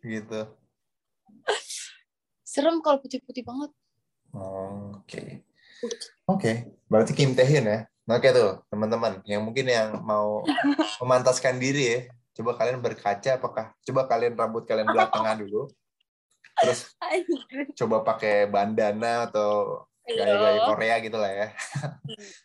gitu. 0.05 0.53
serem 2.45 2.77
kalau 2.85 3.01
putih-putih 3.01 3.41
banget 3.41 3.71
Oh, 4.37 5.01
Oke. 5.83 5.97
Oke, 6.27 6.51
berarti 6.89 7.11
Kim 7.13 7.37
Taehyun 7.37 7.65
ya. 7.69 7.79
Oke 8.07 8.31
tuh, 8.31 8.63
teman-teman 8.71 9.19
yang 9.27 9.43
mungkin 9.43 9.67
yang 9.67 9.99
mau 9.99 10.39
memantaskan 11.03 11.59
diri 11.59 11.83
ya, 11.83 11.99
coba 12.39 12.55
kalian 12.55 12.79
berkaca 12.79 13.35
apakah 13.35 13.75
coba 13.83 14.07
kalian 14.07 14.33
rambut 14.39 14.63
kalian 14.63 14.87
belah 14.87 15.11
tengah 15.11 15.35
dulu. 15.43 15.67
Terus 16.63 16.95
coba 17.75 18.07
pakai 18.07 18.47
bandana 18.47 19.27
atau 19.27 19.83
gaya-gaya 20.07 20.63
Korea 20.71 20.95
gitu 21.03 21.19
lah 21.19 21.31
ya. 21.35 21.47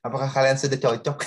apakah 0.07 0.27
kalian 0.29 0.59
sudah 0.59 0.79
cocok? 0.83 1.19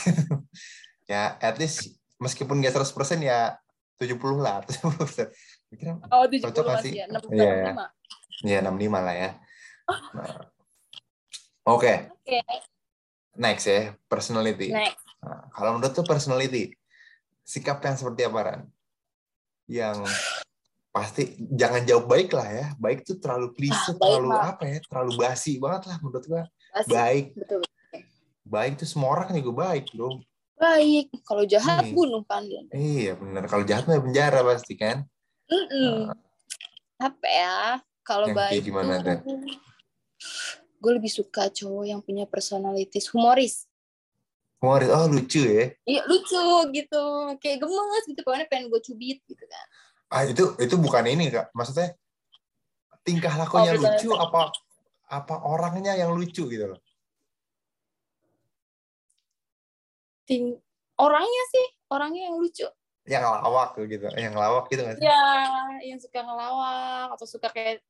ya, 1.12 1.40
at 1.40 1.56
least 1.56 1.96
meskipun 2.20 2.60
nggak 2.60 2.76
100% 2.76 3.24
ya 3.24 3.56
70 3.96 4.20
lah, 4.44 4.60
70%. 4.68 5.32
Kira 5.76 6.00
oh 6.12 6.24
tujuh 6.28 6.44
Cocok 6.44 6.56
puluh 6.56 6.72
nggak 6.72 6.80
masih 6.84 6.92
sih? 6.92 7.00
ya 7.00 7.06
enam 7.08 7.24
Iya, 7.32 7.44
iya. 7.44 7.66
lima 7.72 7.86
ya 8.44 8.60
65 8.60 9.08
lah 9.08 9.16
ya. 9.16 9.30
Nah. 10.16 10.44
Oke, 11.66 12.14
oke 12.14 12.40
next 13.36 13.66
ya, 13.66 13.98
personality. 14.06 14.70
next 14.70 15.02
Nah, 15.26 15.50
kalau 15.50 15.76
menurut 15.82 15.98
tuh 15.98 16.06
personality, 16.06 16.78
sikap 17.42 17.82
yang 17.82 17.98
seperti 17.98 18.22
apa 18.30 18.40
Ran? 18.46 18.62
Yang 19.66 20.06
pasti 20.94 21.34
jangan 21.50 21.82
jauh 21.82 22.06
baik 22.06 22.30
lah 22.30 22.46
ya. 22.46 22.66
Baik 22.78 23.02
tuh 23.02 23.18
terlalu 23.18 23.50
klise, 23.58 23.98
Ah, 23.98 23.98
terlalu 23.98 24.30
mah. 24.30 24.54
apa 24.54 24.64
ya? 24.70 24.80
Terlalu 24.86 25.12
basi 25.18 25.58
banget 25.58 25.90
lah 25.90 25.98
menurut 26.06 26.26
gua. 26.30 26.44
Baik, 26.86 27.34
betul 27.34 27.66
baik 28.46 28.78
tuh 28.78 28.86
semua 28.86 29.10
orang 29.18 29.34
juga 29.42 29.74
baik 29.74 29.90
bro. 29.98 30.22
baik 30.56 31.12
kalau 31.28 31.44
jahat 31.44 31.84
Hmm. 31.84 31.98
bunuh 31.98 32.24
kan 32.24 32.46
Iya 32.72 33.18
benar. 33.20 33.44
Kalau 33.50 33.66
jahat 33.68 33.84
mah 33.90 34.00
penjara 34.00 34.40
pasti 34.46 34.78
kan. 34.78 35.04
Mm-mm. 35.50 36.10
apa 36.96 37.28
ya 37.28 37.58
kalau 38.08 38.32
baik 38.34 38.64
gimana 38.66 38.98
tuh 39.04 39.20
gue 40.86 41.02
lebih 41.02 41.10
suka 41.10 41.50
cowok 41.50 41.84
yang 41.90 42.00
punya 42.06 42.30
personalities 42.30 43.10
humoris 43.10 43.66
Humoris, 44.62 44.90
oh 44.90 45.06
lucu 45.12 45.46
ya. 45.46 45.66
Iya 45.84 46.02
lucu 46.10 46.42
gitu, 46.74 47.04
kayak 47.38 47.58
gemes 47.62 48.04
gitu, 48.08 48.20
pokoknya 48.24 48.48
pengen 48.50 48.72
gue 48.72 48.82
cubit 48.82 49.20
gitu 49.28 49.44
kan. 49.46 49.68
Ah 50.10 50.24
itu 50.26 50.58
itu 50.58 50.76
bukan 50.80 51.06
ini 51.06 51.28
kak. 51.30 51.52
Maksudnya 51.54 51.94
tingkah 53.06 53.36
lakunya 53.36 53.76
Oh, 53.76 53.84
lucu 53.84 54.10
betul. 54.10 54.18
apa 54.18 54.42
apa 55.12 55.36
orangnya 55.46 55.94
yang 55.94 56.16
lucu 56.18 56.50
gitu 56.50 56.66
loh. 56.72 56.80
Ting 60.26 60.58
orangnya 60.98 61.44
sih, 61.54 61.66
orangnya 61.92 62.32
yang 62.32 62.36
lucu. 62.40 62.66
Yang 63.06 63.22
lawak 63.22 63.78
gitu, 63.86 64.08
yang 64.18 64.34
lawak 64.34 64.66
gitu 64.72 64.82
nggak 64.82 64.98
sih? 64.98 65.06
Ya, 65.06 65.22
yang 65.86 66.00
suka 66.02 66.26
ngelawak 66.26 67.14
atau 67.14 67.28
suka 67.30 67.54
kayak 67.54 67.78
ya, 67.78 67.84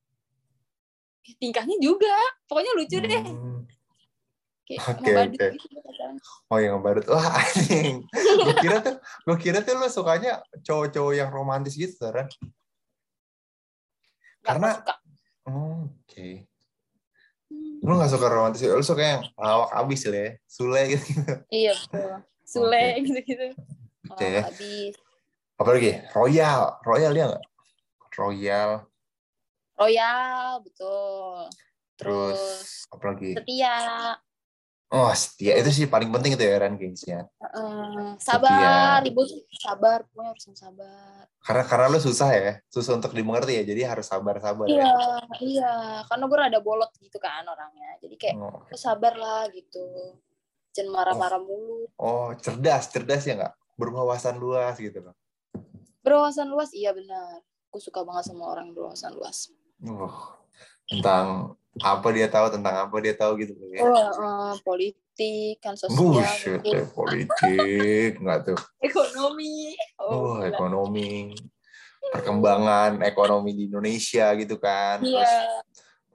tingkahnya 1.36 1.76
juga, 1.78 2.14
pokoknya 2.46 2.72
lucu 2.78 2.96
deh. 3.00 3.22
Hmm. 3.22 3.62
Kayak 4.66 4.82
Oke, 4.82 4.98
ngebadut 5.06 5.38
oke. 5.38 5.48
gitu 5.62 5.78
pacaran. 5.78 6.16
Oh 6.50 6.58
yang 6.58 6.82
badut. 6.82 7.06
Wah 7.06 7.38
anjing. 7.38 8.02
gue 8.46 8.54
kira 8.58 8.76
tuh, 8.82 8.96
gue 8.98 9.36
kira 9.38 9.58
tuh 9.62 9.78
lo 9.78 9.86
sukanya 9.86 10.42
cowok-cowok 10.66 11.12
yang 11.14 11.30
romantis 11.30 11.78
gitu, 11.78 12.10
Karena- 14.42 14.78
suka. 14.82 14.94
Oh, 15.46 15.86
Oke. 16.02 16.50
Hmm. 17.46 17.78
Lo 17.86 17.94
gak 18.02 18.10
suka 18.10 18.26
romantis, 18.26 18.66
lo 18.66 18.82
suka 18.82 19.02
yang 19.06 19.22
lawak 19.38 19.70
abis 19.70 20.02
ya. 20.10 20.34
Sule 20.50 20.82
gitu. 20.90 21.06
Iya 21.46 21.72
betul. 21.86 22.10
Sule 22.42 22.84
gitu-gitu. 23.06 23.46
Oke. 24.10 24.26
Oh, 24.26 24.42
habis. 24.50 24.94
Apalagi? 25.56 25.90
Royal. 26.10 26.82
Royal 26.82 27.12
dia 27.14 27.24
nggak? 27.30 27.44
Royal. 28.18 28.70
Royal, 29.76 30.64
betul. 30.64 31.52
Terus, 31.96 32.40
Terus 32.40 32.88
apalagi? 32.88 33.30
setia, 33.36 33.76
Oh 34.86 35.10
setia. 35.12 35.58
Itu 35.58 35.68
sih 35.74 35.90
paling 35.90 36.08
penting 36.14 36.38
itu 36.38 36.44
ya, 36.46 36.56
Ran, 36.62 36.78
kayaknya. 36.78 37.26
eh, 37.42 38.10
sabar, 38.22 39.02
ibu 39.02 39.20
sabar, 39.58 40.06
pokoknya 40.08 40.30
harus 40.32 40.44
sabar. 40.54 41.26
Karena 41.42 41.62
karena 41.66 41.86
lo 41.90 41.98
susah 41.98 42.30
ya. 42.32 42.52
Susah 42.70 42.94
untuk 42.96 43.10
dimengerti 43.10 43.58
ya. 43.58 43.64
Jadi 43.66 43.82
harus 43.82 44.06
sabar-sabar 44.06 44.66
Iya, 44.70 44.86
ya. 44.86 44.94
iya, 45.42 45.72
karena 46.06 46.24
gue 46.30 46.38
rada 46.38 46.60
bolot 46.62 46.90
gitu 47.02 47.18
kan 47.18 47.42
orangnya. 47.44 47.98
Jadi 47.98 48.14
kayak 48.14 48.36
Oh, 48.38 48.62
lu 48.62 48.78
sabar 48.78 49.18
lah 49.18 49.50
gitu. 49.50 50.16
Jangan 50.70 50.90
marah-marah 50.94 51.40
mulu. 51.42 51.90
Oh, 51.98 52.30
cerdas. 52.38 52.86
Cerdas 52.88 53.26
ya 53.26 53.34
nggak? 53.34 53.54
Berwawasan 53.74 54.38
luas 54.38 54.78
gitu 54.78 55.02
loh. 55.02 55.14
Berwawasan 56.06 56.46
luas, 56.46 56.70
iya 56.72 56.94
benar. 56.94 57.42
Gue 57.74 57.82
suka 57.82 58.06
banget 58.06 58.30
sama 58.30 58.46
orang 58.54 58.70
berwawasan 58.70 59.12
luas. 59.18 59.50
Uh, 59.84 60.14
tentang 60.88 61.56
apa 61.76 62.08
dia 62.08 62.24
tahu 62.30 62.46
tentang 62.48 62.88
apa 62.88 62.96
dia 63.04 63.12
tahu 63.12 63.36
gitu 63.40 63.52
loh 63.52 63.68
ya. 63.68 63.80
Oh, 63.84 64.08
eh, 64.08 64.54
politik, 64.64 65.60
kan 65.60 65.76
sosial, 65.76 65.96
Bullshit, 65.96 66.60
ya, 66.64 66.88
politik 66.88 68.16
nggak 68.16 68.38
tuh. 68.52 68.60
ekonomi. 68.80 69.76
Oh, 70.00 70.40
gila. 70.40 70.48
ekonomi, 70.48 71.36
perkembangan 72.12 73.04
ekonomi 73.04 73.50
di 73.52 73.62
Indonesia 73.68 74.32
gitu 74.40 74.56
kan. 74.56 75.04
Iya, 75.04 75.20
Terus 75.20 75.34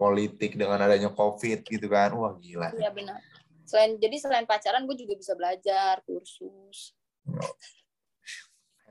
politik 0.01 0.57
dengan 0.57 0.81
adanya 0.81 1.13
COVID 1.13 1.61
gitu 1.61 1.85
kan. 1.85 2.09
Wah 2.17 2.33
gila. 2.41 2.73
iya 2.73 2.89
benar. 2.89 3.21
Selain 3.69 3.95
jadi 4.01 4.17
selain 4.17 4.49
pacaran 4.49 4.89
gue 4.89 4.97
juga 4.97 5.13
bisa 5.13 5.37
belajar 5.37 6.01
kursus. 6.03 6.97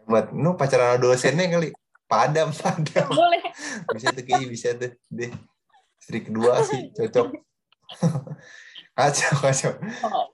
Buat 0.07 0.31
nu 0.31 0.55
pacaran 0.55 0.97
sama 0.97 1.03
dosennya 1.03 1.51
kali. 1.51 1.75
Padam, 2.11 2.51
padam. 2.61 3.07
Boleh. 3.07 3.39
Bisa 3.95 4.11
tuh 4.11 4.25
kayaknya 4.27 4.49
bisa 4.51 4.69
tuh. 4.75 4.91
Deh. 5.07 5.31
Istri 6.03 6.19
kedua 6.27 6.59
sih 6.67 6.91
cocok. 6.99 7.29
kacau, 8.99 9.33
kacau. 9.39 9.73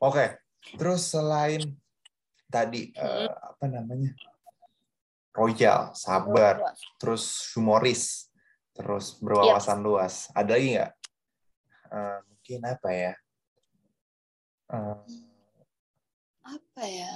Oh, 0.01 0.09
Oke, 0.09 0.41
terus 0.81 1.13
selain 1.13 1.61
tadi 2.49 2.97
eh, 2.97 3.29
apa 3.29 3.69
namanya 3.69 4.17
royal, 5.37 5.93
sabar, 5.93 6.65
luas. 6.65 6.81
terus 6.97 7.25
humoris, 7.53 8.33
terus 8.73 9.21
berwawasan 9.21 9.85
luas. 9.85 10.33
Ada 10.33 10.57
lagi 10.57 10.69
nggak? 10.81 10.93
Eh, 11.93 12.19
mungkin 12.25 12.61
apa 12.65 12.89
ya? 12.91 13.13
Eh, 14.73 14.99
Apa 16.47 16.83
ya? 16.87 17.13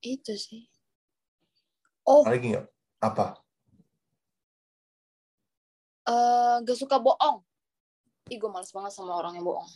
Itu 0.00 0.32
sih. 0.38 0.70
Oh, 2.06 2.22
lagi 2.22 2.54
nggak? 2.54 2.66
Apa? 3.02 3.42
eh 6.06 6.56
gak 6.62 6.78
suka 6.78 7.02
bohong. 7.02 7.42
Ih, 8.30 8.38
gue 8.38 8.46
males 8.46 8.70
banget 8.70 8.94
sama 8.94 9.18
orang 9.18 9.34
yang 9.34 9.42
bohong. 9.42 9.66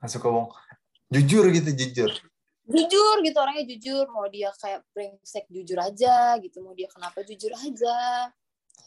Nggak 0.00 0.10
suka 0.16 0.32
bohong. 0.32 0.48
Jujur 1.12 1.44
gitu, 1.52 1.70
jujur. 1.76 2.10
Jujur 2.64 3.16
gitu, 3.20 3.36
orangnya 3.36 3.68
jujur. 3.68 4.08
Mau 4.08 4.24
dia 4.32 4.48
kayak 4.56 4.80
brengsek, 4.96 5.44
jujur 5.52 5.76
aja 5.76 6.40
gitu. 6.40 6.64
Mau 6.64 6.72
dia 6.72 6.88
kenapa, 6.88 7.20
jujur 7.20 7.52
aja. 7.52 8.32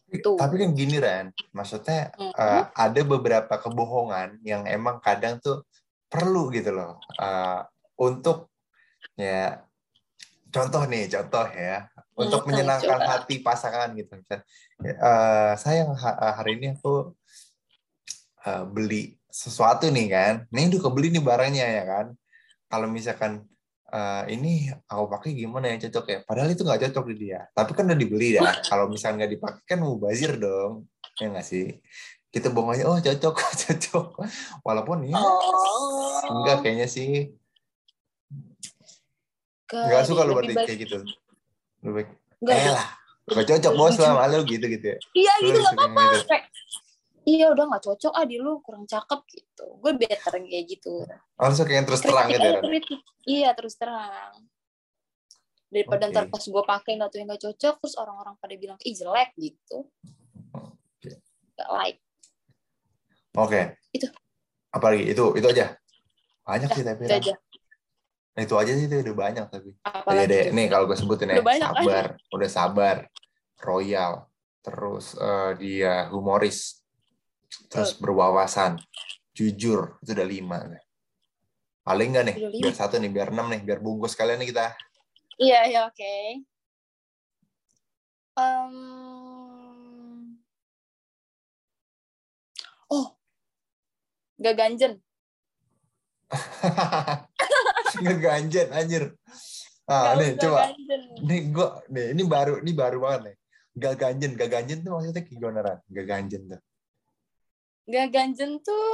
Tuh. 0.09 0.37
Tapi 0.37 0.55
kan 0.61 0.69
gini 0.73 0.97
Ren, 1.01 1.33
maksudnya 1.53 2.13
Mhm. 2.17 2.33
eh, 2.33 2.65
ada 2.69 3.01
beberapa 3.05 3.53
kebohongan 3.57 4.41
yang 4.45 4.65
emang 4.65 4.97
kadang 5.01 5.37
tuh 5.41 5.65
perlu 6.09 6.53
gitu 6.53 6.69
loh 6.69 7.01
eh, 7.17 7.61
untuk 7.97 8.53
ya 9.17 9.57
contoh 10.53 10.83
nih, 10.85 11.09
contoh 11.09 11.45
ya. 11.49 11.89
Untuk 12.13 12.29
Contoh, 12.39 12.47
menyenangkan 12.47 12.99
coba. 13.01 13.09
hati 13.09 13.41
pasangan 13.41 13.89
gitu. 13.91 14.13
Misal, 14.13 14.39
eh, 14.85 15.51
sayang 15.57 15.91
ha- 15.93 16.37
hari 16.37 16.55
ini 16.55 16.71
aku 16.71 17.17
eh, 18.43 18.63
beli 18.65 19.03
sesuatu 19.25 19.89
nih 19.89 20.07
kan. 20.07 20.33
Nih 20.47 20.69
udah 20.69 20.81
kebeli 20.83 21.09
nih 21.09 21.23
barangnya 21.23 21.65
ya 21.65 21.83
kan. 21.83 22.05
Kalau 22.67 22.85
misalkan 22.87 23.41
eh, 23.89 24.23
ini 24.29 24.51
aku 24.85 25.09
pakai 25.09 25.33
gimana 25.33 25.73
ya 25.73 25.89
cocok 25.89 26.05
ya. 26.07 26.19
Padahal 26.21 26.49
itu 26.49 26.61
nggak 26.61 26.81
cocok 26.85 27.05
di 27.09 27.15
dia. 27.19 27.49
Tapi 27.49 27.71
kan 27.73 27.89
udah 27.89 27.97
dibeli 27.97 28.37
ya. 28.37 28.45
Kalau 28.69 28.85
misalnya 28.87 29.25
nggak 29.25 29.33
dipakai 29.33 29.63
kan 29.65 29.79
mubazir 29.79 30.37
dong. 30.37 30.85
Ya 31.17 31.29
nggak 31.29 31.45
sih? 31.45 31.81
Kita 32.29 32.49
bohong 32.49 32.73
aja, 32.73 32.89
oh 32.89 32.97
cocok, 32.97 33.35
cocok. 33.61 34.07
Walaupun 34.61 35.05
ya, 35.05 35.17
Oh. 35.17 36.17
enggak 36.33 36.61
kayaknya 36.61 36.89
sih. 36.89 37.29
Ke- 39.73 39.87
Nggak 39.89 40.03
suka 40.05 40.21
lu 40.21 40.37
berarti 40.37 40.53
kayak 40.53 40.79
gitu. 40.85 40.97
Lebih 41.81 41.93
baik, 41.97 42.07
Enggak, 42.43 42.57
eh 42.61 42.71
lah, 42.71 42.87
gak 43.25 43.45
cocok 43.49 43.73
bos 43.73 43.95
lah 43.97 44.11
malu 44.13 44.39
gitu 44.45 44.65
gitu 44.69 44.85
ya. 44.85 44.97
Iya 45.17 45.33
gitu 45.41 45.57
yang 45.57 45.73
apa-apa. 45.73 46.01
gitu. 46.13 46.25
Kayak, 46.29 46.45
iya 47.23 47.45
udah 47.49 47.63
nggak 47.73 47.83
cocok 47.83 48.13
ah 48.13 48.25
di 48.27 48.37
lu 48.37 48.51
kurang 48.61 48.85
cakep 48.85 49.19
gitu. 49.33 49.65
Gue 49.81 49.91
better 49.97 50.33
kayak 50.37 50.65
gitu. 50.69 50.93
Suka 51.57 51.71
yang 51.73 51.87
terus 51.89 52.05
terang 52.05 52.27
gitu 52.29 52.45
ya. 52.45 52.61
kritik. 52.61 52.99
Iya 53.25 53.49
terus 53.57 53.73
terang. 53.75 54.45
Daripada 55.73 56.05
ntar 56.13 56.29
pas 56.29 56.43
gue 56.45 56.63
pakai 56.69 56.91
nggak 57.01 57.09
tuh 57.09 57.17
yang 57.17 57.27
nggak 57.33 57.43
cocok, 57.49 57.75
terus 57.81 57.95
orang-orang 57.97 58.35
pada 58.37 58.53
bilang 58.53 58.77
ih 58.85 58.93
jelek 58.93 59.33
gitu. 59.41 59.89
Oke. 60.53 61.17
Gak 61.57 61.69
like. 61.73 61.99
Oke. 63.33 63.61
Itu. 63.89 64.05
Apalagi 64.69 65.09
itu 65.09 65.23
itu 65.33 65.47
aja. 65.49 65.73
Banyak 66.45 66.69
sih 66.77 66.85
tapi. 66.85 67.09
Itu 67.09 67.15
aja. 67.17 67.33
Nah, 68.33 68.41
itu 68.41 68.55
aja 68.57 68.73
sih 68.73 68.89
itu 68.89 68.95
udah 69.05 69.13
banyak 69.15 69.45
tapi. 69.45 69.77
Iya 69.77 69.81
Apalagi 69.85 70.25
deh, 70.33 70.43
tuh. 70.49 70.53
nih 70.57 70.65
kalau 70.73 70.85
gue 70.89 70.97
sebutin 70.97 71.29
ya, 71.29 71.37
Udah 71.37 71.53
sabar, 71.61 72.05
udah 72.33 72.49
sabar, 72.49 72.95
royal, 73.61 74.13
terus 74.65 75.13
eh, 75.13 75.51
dia 75.61 76.09
humoris, 76.09 76.81
terus 77.69 77.93
berwawasan, 78.01 78.81
jujur, 79.37 80.01
itu 80.01 80.11
udah 80.17 80.25
lima. 80.25 80.57
Paling 81.85 82.09
nggak 82.09 82.25
nih, 82.25 82.35
biar 82.57 82.73
satu 82.73 82.97
nih, 82.97 83.11
biar 83.13 83.29
enam 83.29 83.53
nih, 83.53 83.61
biar 83.61 83.79
bungkus 83.85 84.17
kalian 84.17 84.41
nih 84.41 84.49
kita. 84.49 84.73
Iya 85.37 85.59
iya 85.69 85.81
oke. 85.85 86.13
Em, 88.33 88.73
Oh, 92.89 93.17
gak 94.41 94.57
ganjen. 94.57 95.01
Ngeganjen, 98.03 98.67
anjir. 98.73 99.03
Ah, 99.85 100.15
nih, 100.15 100.39
coba. 100.39 100.71
ganjen. 100.71 101.01
Nih, 101.21 101.39
gua, 101.51 101.83
nih, 101.91 102.15
ini 102.15 102.23
baru, 102.23 102.53
ini 102.63 102.71
baru 102.71 102.97
banget 103.03 103.21
nih. 103.27 103.35
Gak 103.73 103.95
ganjen, 103.99 104.31
gak 104.37 104.49
ganjen 104.53 104.79
tuh 104.85 104.91
maksudnya 104.93 105.13
kayak 105.17 105.29
gimana, 105.29 105.59
Ran? 105.65 105.79
Gak 105.89 106.05
ganjen 106.07 106.41
tuh. 106.45 106.61
Gak 107.89 108.07
ganjen 108.15 108.51
tuh 108.63 108.87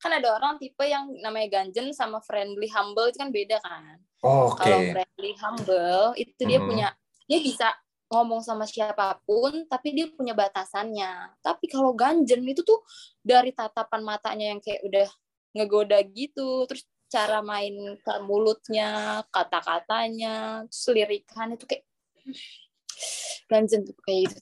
kan 0.00 0.16
ada 0.16 0.32
orang 0.32 0.56
tipe 0.56 0.80
yang 0.88 1.12
namanya 1.20 1.60
ganjen 1.60 1.92
sama 1.92 2.24
friendly 2.24 2.68
humble 2.72 3.04
itu 3.08 3.20
kan 3.20 3.28
beda 3.28 3.60
kan. 3.60 4.00
Oke. 4.24 4.64
Kalau 4.64 4.80
friendly 4.96 5.32
humble 5.36 6.04
itu 6.16 6.40
dia 6.48 6.56
Mhm. 6.56 6.66
punya 6.68 6.88
dia 7.28 7.38
bisa 7.44 7.68
ngomong 8.10 8.42
sama 8.42 8.64
siapa 8.66 9.20
pun 9.22 9.68
tapi 9.68 9.92
dia 9.92 10.08
punya 10.10 10.32
batasannya. 10.32 11.36
Tapi 11.44 11.68
kalau 11.68 11.92
ganjen 11.92 12.40
itu 12.48 12.64
tuh 12.64 12.80
dari 13.20 13.52
tatapan 13.52 14.00
matanya 14.02 14.56
yang 14.56 14.60
kayak 14.60 14.82
udah 14.88 15.08
ngegoda 15.54 16.00
gitu, 16.10 16.64
terus 16.66 16.88
cara 17.10 17.42
main 17.42 17.98
ke 17.98 18.14
mulutnya, 18.22 19.20
kata-katanya, 19.34 20.64
terus 20.70 20.86
lirikan 20.94 21.58
itu 21.58 21.66
kayak 21.66 21.84
ganjen 23.50 23.82
tuh 23.82 23.98
kayak 24.06 24.30
gitu. 24.30 24.38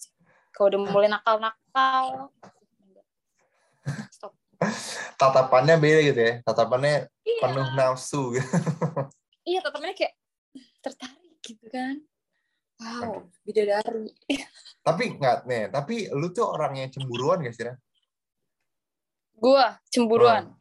Kalau 0.53 0.69
udah 0.75 0.81
mulai 0.93 1.09
nakal-nakal, 1.09 2.29
stop. 4.13 4.37
Tatapannya 5.17 5.78
beda 5.78 6.00
gitu 6.02 6.21
ya. 6.21 6.35
Tatapannya 6.43 7.07
Iya, 7.23 7.41
penuh 7.47 7.69
nafsu 7.78 8.23
gitu. 8.35 8.43
iya 9.49 9.59
tatapannya 9.63 9.95
kayak 9.95 10.15
tertarik 10.83 11.39
gitu 11.47 11.67
kan. 11.71 12.02
Aduh. 12.78 13.02
Wow, 13.02 13.15
bidadari. 13.47 14.11
Tapi 14.87 15.02
nggak 15.19 15.45
nih, 15.45 15.69
tapi 15.69 16.09
lu 16.17 16.33
tuh 16.33 16.49
orang 16.49 16.81
yang 16.81 16.89
cemburuan 16.89 17.45
gak 17.45 17.52
sih, 17.52 17.69
Ran? 17.69 17.76
Gua 19.37 19.76
cemburuan. 19.93 20.57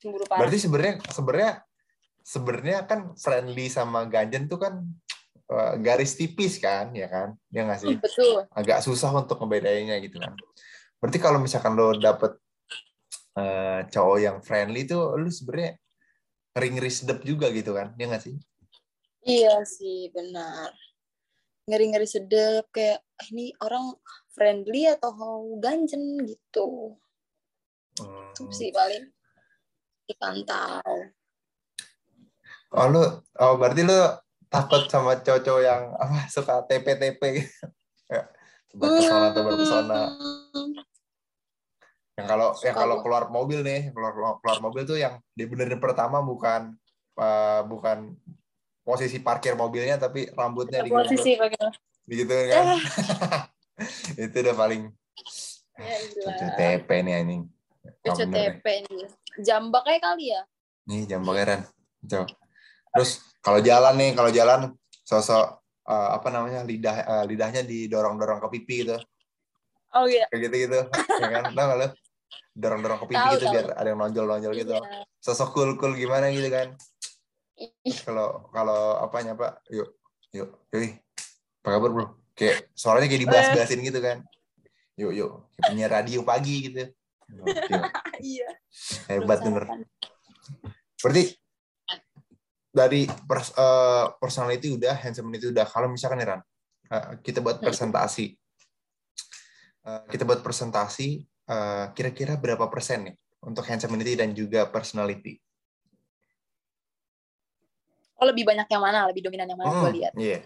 Cemburu 0.00 0.24
parah. 0.24 0.40
Berarti 0.48 0.58
sebenarnya 0.64 0.94
sebenarnya 1.12 1.52
sebenarnya 2.24 2.78
kan 2.88 3.00
friendly 3.20 3.68
sama 3.68 4.08
ganjen 4.08 4.48
tuh 4.48 4.56
kan 4.56 4.80
eh, 5.52 5.74
garis 5.84 6.16
tipis 6.16 6.56
kan, 6.56 6.90
ya 6.96 7.06
kan? 7.12 7.36
Ya 7.52 7.68
nggak 7.68 7.80
sih? 7.84 7.94
Hmm, 7.94 8.02
betul. 8.02 8.48
Agak 8.56 8.80
susah 8.80 9.12
untuk 9.12 9.36
ngebedainnya 9.44 10.00
gitu 10.00 10.16
kan. 10.16 10.32
Berarti 11.00 11.18
kalau 11.20 11.38
misalkan 11.40 11.76
lo 11.76 11.92
dapet 11.96 12.40
eh, 13.36 13.80
cowok 13.92 14.18
yang 14.18 14.38
friendly 14.40 14.88
tuh 14.88 15.20
lu 15.20 15.28
sebenarnya 15.28 15.76
ngeri-ngeri 16.56 16.90
sedep 16.90 17.22
juga 17.22 17.46
gitu 17.54 17.76
kan, 17.76 17.94
ya 17.94 18.10
nggak 18.10 18.24
sih? 18.24 18.34
Iya 19.22 19.62
sih, 19.68 20.08
benar. 20.10 20.72
Ngeri-ngeri 21.68 22.08
sedep 22.08 22.66
kayak 22.72 23.04
"Ah, 23.20 23.26
ini 23.30 23.52
orang 23.60 23.94
friendly 24.32 24.88
atau 24.88 25.12
ganjen 25.60 26.24
gitu. 26.24 26.96
Hmm. 28.00 28.32
Itu 28.32 28.48
sih 28.50 28.72
paling 28.72 29.12
dipantau. 30.10 31.10
Oh 32.70 32.86
lu, 32.86 33.02
oh 33.38 33.54
berarti 33.58 33.82
lu 33.82 33.98
takut 34.50 34.86
sama 34.90 35.18
cowok-cowok 35.22 35.62
yang 35.62 35.82
apa 35.98 36.26
suka 36.30 36.66
TP-TP 36.66 37.20
gitu. 37.38 37.54
Ya, 38.10 38.26
tebar 38.70 38.88
pesona, 38.98 39.26
tebar 39.30 39.54
pesona. 39.54 40.00
Hmm. 40.10 40.74
Yang 42.18 42.26
kalau 42.26 42.48
yang 42.66 42.76
kalau 42.76 42.96
keluar 43.06 43.24
mobil 43.30 43.62
nih, 43.62 43.94
keluar 43.94 44.12
keluar 44.42 44.58
mobil 44.58 44.82
tuh 44.82 44.98
yang 44.98 45.22
dibenerin 45.38 45.78
pertama 45.78 46.18
bukan 46.22 46.74
eh, 47.18 47.62
bukan 47.66 48.18
posisi 48.82 49.22
parkir 49.22 49.54
mobilnya 49.54 50.00
tapi 50.00 50.26
rambutnya 50.34 50.82
digendut 50.82 51.06
Posisi 51.06 51.38
bagaimana? 51.38 51.74
gitu 52.10 52.34
kan. 52.50 52.64
Itu 54.26 54.36
udah 54.42 54.56
paling 54.58 54.82
Ya 55.80 55.96
gila. 56.12 56.56
TP 56.60 56.88
nih 57.08 57.14
anjing. 57.24 57.42
Cucu. 58.04 58.24
TP 58.28 58.64
nih. 58.84 59.04
Jambak 59.38 59.86
kayak 59.86 60.02
kali 60.02 60.34
ya? 60.34 60.42
Nih 60.90 61.06
jam 61.06 61.22
pangeran. 61.22 61.62
Coba. 62.02 62.26
Terus 62.96 63.10
kalau 63.38 63.60
jalan 63.62 63.94
nih, 63.94 64.10
kalau 64.18 64.30
jalan 64.34 64.60
sosok 65.06 65.62
eh, 65.86 66.08
apa 66.18 66.28
namanya 66.34 66.66
lidah 66.66 66.96
eh, 67.06 67.24
lidahnya 67.30 67.62
didorong-dorong 67.62 68.42
ke 68.42 68.48
pipi 68.58 68.74
gitu. 68.82 68.98
Oh 69.94 70.06
iya. 70.06 70.26
Kayak 70.30 70.50
gitu-gitu. 70.50 70.80
ya 71.22 71.28
kan? 71.30 71.44
Nggak 71.54 71.76
lu? 71.78 71.88
Dorong-dorong 72.54 72.98
ke 73.02 73.06
pipi 73.14 73.18
Tahu, 73.22 73.32
gitu 73.38 73.46
tahu. 73.46 73.54
biar 73.54 73.66
ada 73.78 73.88
yang 73.90 74.00
nonjol-nonjol 74.02 74.52
gitu. 74.58 74.74
Iya. 74.78 75.02
Sosok 75.22 75.48
cool-cool 75.54 75.94
gimana 75.94 76.30
gitu 76.34 76.50
kan. 76.50 76.74
Kalau 78.06 78.48
kalau 78.50 78.98
apanya 79.02 79.36
Pak? 79.36 79.66
Yuk. 79.70 79.88
Yuk. 80.32 80.50
Yuk. 80.72 80.96
Apa 81.60 81.68
kabar, 81.76 81.90
Bro? 81.92 82.06
Kayak 82.32 82.72
suaranya 82.72 83.06
kayak 83.10 83.22
dibahas-bahasin 83.28 83.80
gitu 83.84 84.00
kan. 84.00 84.24
Yuk, 84.96 85.12
yuk. 85.12 85.30
Kayak 85.58 85.66
punya 85.68 85.86
radio 85.92 86.20
pagi 86.24 86.56
gitu. 86.70 86.88
Iya. 88.20 88.48
Hebat 89.08 89.40
bener. 89.40 89.64
Berarti 91.00 91.24
dari 92.70 93.02
pers- 93.06 93.54
eh, 93.56 94.06
personality 94.20 94.76
udah, 94.76 94.94
handsomeness 94.94 95.48
udah. 95.50 95.66
Kalau 95.66 95.88
misalkan 95.90 96.20
nih 96.20 96.28
Ran, 96.28 96.40
eh, 96.92 97.06
kita 97.24 97.40
buat 97.40 97.58
presentasi, 97.62 98.36
Eh, 99.80 100.02
kita 100.12 100.28
buat 100.28 100.44
presentasi, 100.44 101.24
eh, 101.24 101.86
kira-kira 101.96 102.36
berapa 102.36 102.68
persen 102.68 103.08
nih 103.08 103.16
untuk 103.40 103.64
handsomeness 103.64 104.12
dan 104.12 104.36
juga 104.36 104.68
personality? 104.68 105.40
Oh 108.20 108.28
lebih 108.28 108.44
banyak 108.44 108.68
yang 108.68 108.82
mana? 108.84 109.08
Lebih 109.08 109.24
dominan 109.24 109.48
yang 109.48 109.56
mana? 109.56 109.72
Gue 109.72 109.88
Hmm, 109.88 109.96
lihat. 109.96 110.12
Iya. 110.20 110.44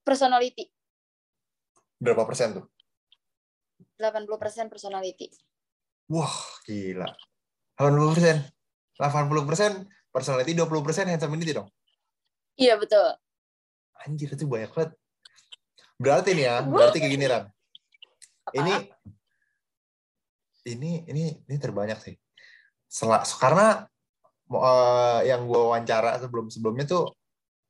Personality. 0.00 0.72
Berapa 2.00 2.24
persen 2.24 2.56
tuh? 2.56 2.64
80% 4.00 4.72
personality. 4.72 5.28
Wah, 6.08 6.32
gila. 6.64 7.06
80 7.76 8.16
persen. 8.16 8.36
80 8.96 9.48
persen 9.48 9.72
personality, 10.10 10.52
20 10.52 10.84
persen 10.84 11.06
handsomeness 11.08 11.54
dong. 11.54 11.68
Iya 12.56 12.76
betul. 12.76 13.16
Anjir, 14.04 14.32
itu 14.32 14.44
banyak 14.44 14.72
banget. 14.72 14.90
Berarti 16.00 16.32
nih 16.32 16.44
ya, 16.48 16.56
berarti 16.64 16.96
kayak 17.00 17.12
gini 17.12 17.24
Ran. 17.28 17.44
Apa? 18.50 18.56
ini 18.56 18.74
ini 20.66 20.90
ini 21.08 21.24
ini 21.44 21.56
terbanyak 21.60 21.98
sih. 22.00 22.16
Sel- 22.88 23.24
karena 23.40 23.86
eh, 24.50 25.20
yang 25.30 25.46
gue 25.46 25.60
wawancara 25.60 26.18
sebelum 26.18 26.50
sebelumnya 26.50 26.84
tuh 26.84 27.14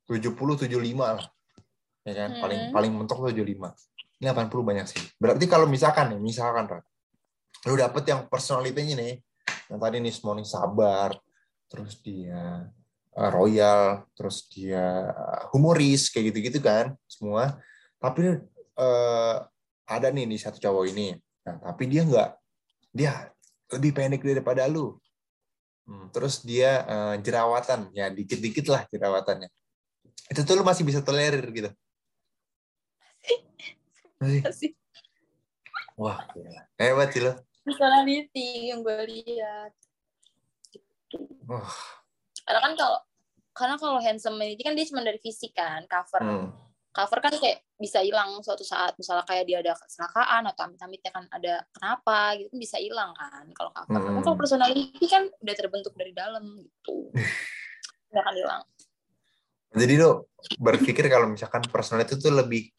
70 0.09 0.35
75 0.57 0.97
lah. 0.97 1.27
Ya 2.07 2.13
kan? 2.17 2.29
Paling 2.41 2.59
Hmm. 2.67 2.73
paling 2.73 2.91
mentok 2.97 3.21
tuh 3.21 3.29
75. 3.31 3.71
Ini 4.21 4.29
80 4.29 4.53
banyak 4.61 4.85
sih. 4.85 5.01
Berarti 5.17 5.49
kalau 5.49 5.65
misalkan 5.65 6.13
nih, 6.13 6.21
misalkan 6.21 6.69
Ran, 6.69 6.85
lu 7.65 7.73
dapet 7.73 8.05
yang 8.05 8.29
personality-nya 8.29 8.93
nih, 8.93 9.13
yang 9.73 9.79
tadi 9.81 9.97
nih 9.97 10.13
nih 10.13 10.45
sabar, 10.45 11.09
terus 11.65 11.97
dia 12.05 12.69
uh, 13.17 13.29
royal, 13.33 14.05
terus 14.13 14.45
dia 14.53 15.09
humoris 15.49 16.13
kayak 16.13 16.29
gitu-gitu 16.29 16.61
kan 16.61 16.93
semua. 17.09 17.57
Tapi 17.97 18.45
uh, 18.77 19.35
ada 19.89 20.07
nih 20.13 20.29
nih 20.29 20.37
satu 20.37 20.61
cowok 20.61 20.85
ini. 20.93 21.17
Nah, 21.41 21.57
tapi 21.73 21.89
dia 21.89 22.05
nggak 22.05 22.29
dia 22.93 23.33
lebih 23.73 23.91
pendek 23.97 24.21
daripada 24.21 24.69
lu. 24.69 25.01
Hmm, 25.89 26.13
terus 26.13 26.45
dia 26.45 26.85
uh, 26.85 27.15
jerawatan, 27.17 27.89
ya 27.89 28.13
dikit-dikit 28.13 28.69
lah 28.69 28.85
jerawatannya. 28.85 29.49
Itu 30.29 30.45
tuh 30.45 30.61
lu 30.61 30.63
masih 30.63 30.85
bisa 30.85 31.01
tolerir 31.01 31.41
gitu. 31.49 31.73
Masih. 34.21 34.77
Wah, 35.97 36.21
gila. 36.33 36.61
hebat 36.77 37.09
sih 37.13 37.21
lo. 37.21 37.33
Personality 37.65 38.73
yang 38.73 38.85
gue 38.85 39.01
lihat. 39.09 39.73
Wah. 41.49 41.73
Karena 42.45 42.59
kan 42.61 42.73
kalau 42.77 42.99
karena 43.51 43.75
kalau 43.75 43.99
handsome 43.99 44.39
ini 44.41 44.61
kan 44.63 44.73
dia 44.73 44.87
cuma 44.87 45.03
dari 45.03 45.19
fisik 45.19 45.53
kan, 45.53 45.83
cover. 45.85 46.21
Hmm. 46.21 46.47
Cover 46.91 47.19
kan 47.23 47.33
kayak 47.39 47.63
bisa 47.79 48.03
hilang 48.03 48.39
suatu 48.43 48.67
saat, 48.67 48.95
misalnya 48.99 49.23
kayak 49.23 49.47
dia 49.47 49.57
ada 49.63 49.73
kecelakaan 49.75 50.43
atau 50.51 50.61
amit-amitnya 50.67 51.11
kan 51.11 51.25
ada 51.31 51.63
kenapa 51.71 52.35
gitu 52.35 52.51
bisa 52.55 52.77
hilang 52.79 53.11
kan 53.15 53.45
kalau 53.53 53.71
cover. 53.75 53.99
Hmm. 53.99 54.05
Tapi 54.07 54.19
kalau 54.23 54.37
personality 54.37 55.05
kan 55.09 55.23
udah 55.27 55.55
terbentuk 55.55 55.93
dari 55.97 56.13
dalam 56.15 56.43
gitu. 56.61 57.09
Nggak 58.11 58.23
akan 58.25 58.35
hilang. 58.37 58.63
Jadi 59.71 59.93
lo 59.95 60.27
berpikir 60.59 61.07
kalau 61.07 61.31
misalkan 61.31 61.63
personal 61.71 62.03
itu 62.03 62.19
lebih 62.27 62.75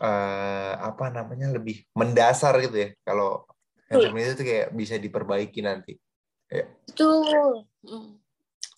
eh, 0.00 0.72
apa 0.80 1.12
namanya 1.12 1.52
lebih 1.52 1.84
mendasar 1.92 2.56
gitu 2.64 2.76
ya. 2.76 2.88
Kalau 3.04 3.44
handsome 3.92 4.18
itu 4.18 4.32
tuh 4.40 4.46
kayak 4.48 4.68
bisa 4.72 4.96
diperbaiki 4.96 5.60
nanti. 5.60 5.94
Betul. 6.88 7.68
Mm. 7.84 8.18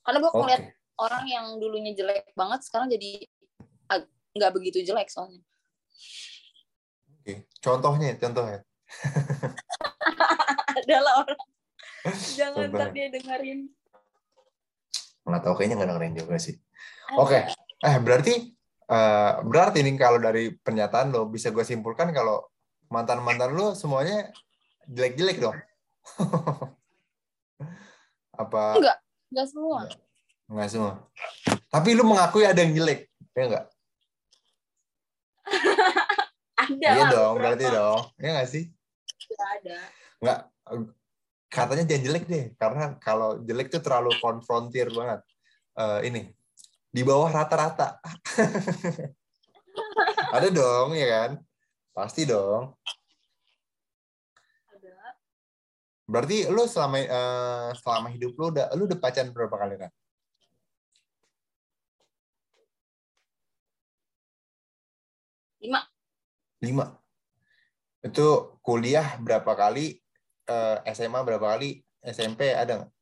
Karena 0.03 0.19
gue 0.19 0.31
Oke. 0.35 0.39
ngeliat 0.43 0.65
orang 0.99 1.25
yang 1.31 1.47
dulunya 1.63 1.95
jelek 1.95 2.35
banget 2.35 2.61
sekarang 2.67 2.91
jadi 2.91 3.27
nggak 4.33 4.53
begitu 4.57 4.81
jelek 4.83 5.13
soalnya. 5.13 5.41
Oke. 7.21 7.47
Contohnya, 7.61 8.17
contohnya. 8.19 8.61
Adalah 10.83 11.25
orang. 11.25 11.41
Jangan 12.35 12.67
ntar 12.75 12.89
dia 12.91 13.07
dengerin. 13.13 13.71
Nggak 15.23 15.43
tahu 15.47 15.55
kayaknya 15.55 15.77
nggak 15.79 15.91
dengerin 15.95 16.15
juga 16.19 16.37
sih. 16.41 16.57
Oke. 17.15 17.47
Eh 17.83 17.97
berarti 18.03 18.57
eh, 18.89 19.33
berarti 19.47 19.83
nih 19.85 19.95
kalau 19.99 20.19
dari 20.19 20.55
pernyataan 20.57 21.13
lo 21.13 21.29
bisa 21.29 21.51
gue 21.55 21.63
simpulkan 21.63 22.11
kalau 22.11 22.43
mantan-mantan 22.91 23.55
lo 23.55 23.73
semuanya 23.79 24.29
jelek-jelek 24.89 25.39
dong. 25.41 25.57
Apa 28.43 28.81
Enggak, 28.81 28.99
enggak 29.31 29.49
semua. 29.49 29.81
enggak 30.49 30.69
semua? 30.73 30.93
Tapi 31.73 31.89
lu 31.97 32.05
mengakui 32.05 32.45
ada 32.45 32.61
yang 32.61 32.75
jelek, 32.77 33.09
ya 33.37 33.45
enggak? 33.49 33.67
Ada 36.63 36.89
Iya 36.95 37.05
dong, 37.11 37.35
berarti 37.43 37.65
dong. 37.67 38.01
Iya 38.23 38.31
nggak 38.39 38.49
sih? 38.49 38.65
Nggak 39.35 39.51
ada. 39.59 39.79
Nggak, 40.23 40.39
katanya 41.51 41.85
jangan 41.91 42.05
jelek 42.07 42.25
deh, 42.31 42.45
karena 42.55 42.85
kalau 43.03 43.31
jelek 43.43 43.69
tuh 43.73 43.83
terlalu 43.83 44.15
konfrontir 44.23 44.89
banget. 44.95 45.21
Eh, 45.75 46.01
ini, 46.07 46.21
di 46.93 47.01
bawah 47.01 47.33
rata-rata. 47.33 47.97
Ada 50.37 50.53
dong, 50.53 50.93
ya 50.93 51.09
kan? 51.09 51.31
Pasti 51.97 52.29
dong. 52.29 52.77
Ada. 54.69 55.17
Berarti 56.05 56.45
lu 56.53 56.69
selama 56.69 57.01
eh, 57.01 57.69
selama 57.81 58.13
hidup 58.13 58.37
lu 58.37 58.53
udah 58.53 58.69
lu 58.77 58.85
udah 58.85 58.99
pacaran 59.01 59.33
berapa 59.33 59.57
kali 59.57 59.81
kan? 59.81 59.89
Lima. 65.65 65.81
Lima. 66.61 66.87
Itu 68.05 68.61
kuliah 68.61 69.17
berapa 69.17 69.57
kali? 69.57 69.97
Eh, 70.45 70.77
SMA 70.93 71.25
berapa 71.25 71.57
kali? 71.57 71.81
SMP 72.05 72.53
ada 72.53 72.85
nggak? 72.85 72.93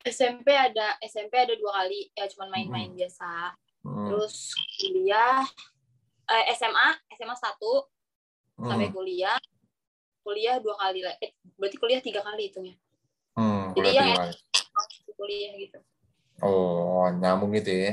SMP 0.00 0.48
ada 0.56 0.96
SMP 1.04 1.36
ada 1.36 1.52
dua 1.56 1.84
kali 1.84 2.08
ya 2.16 2.24
cuman 2.32 2.48
main-main 2.48 2.90
biasa. 2.96 3.52
Hmm. 3.84 4.08
Terus 4.08 4.56
kuliah 4.80 5.44
eh, 6.30 6.44
SMA 6.56 6.88
SMA 7.16 7.36
satu 7.36 7.88
sampai 8.60 8.88
Hmm. 8.88 8.96
kuliah 8.96 9.36
kuliah 10.20 10.56
dua 10.60 10.76
kali 10.76 11.00
lah. 11.04 11.16
Eh, 11.20 11.32
berarti 11.56 11.76
kuliah 11.76 12.00
tiga 12.00 12.20
kali 12.20 12.48
hitungnya. 12.48 12.76
Hmm, 13.36 13.72
Jadi 13.72 13.88
kali. 13.96 14.36
Kuliah 15.16 15.52
gitu. 15.56 15.78
Oh, 16.40 17.04
nyambung 17.12 17.52
gitu 17.56 17.68
ya. 17.72 17.92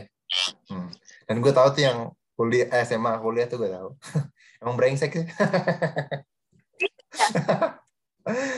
Hmm. 0.71 0.87
Dan 1.27 1.43
gue 1.43 1.51
tahu 1.51 1.67
tuh 1.75 1.83
yang 1.83 1.99
kuliah 2.35 2.67
eh, 2.71 2.83
SMA 2.87 3.19
kuliah 3.19 3.47
tuh 3.51 3.59
gue 3.59 3.67
tahu. 3.71 3.89
Emang 4.63 4.75
brengsek 4.79 5.11
sih. 5.11 5.27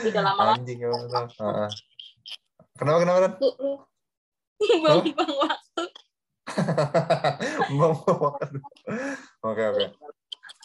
Tidak 0.06 0.22
lama-lama 0.22 0.56
Anjing 0.58 0.80
emang 0.82 1.02
tuh. 1.10 1.26
Heeh. 1.38 1.68
Kenapa 2.80 2.98
kenapa? 3.04 3.18
Ran? 3.20 3.34
buang-buang 4.56 5.32
waktu. 5.44 5.84
Mau 7.76 7.92
makan. 7.92 8.50
Oke 9.44 9.62
oke. 9.68 9.84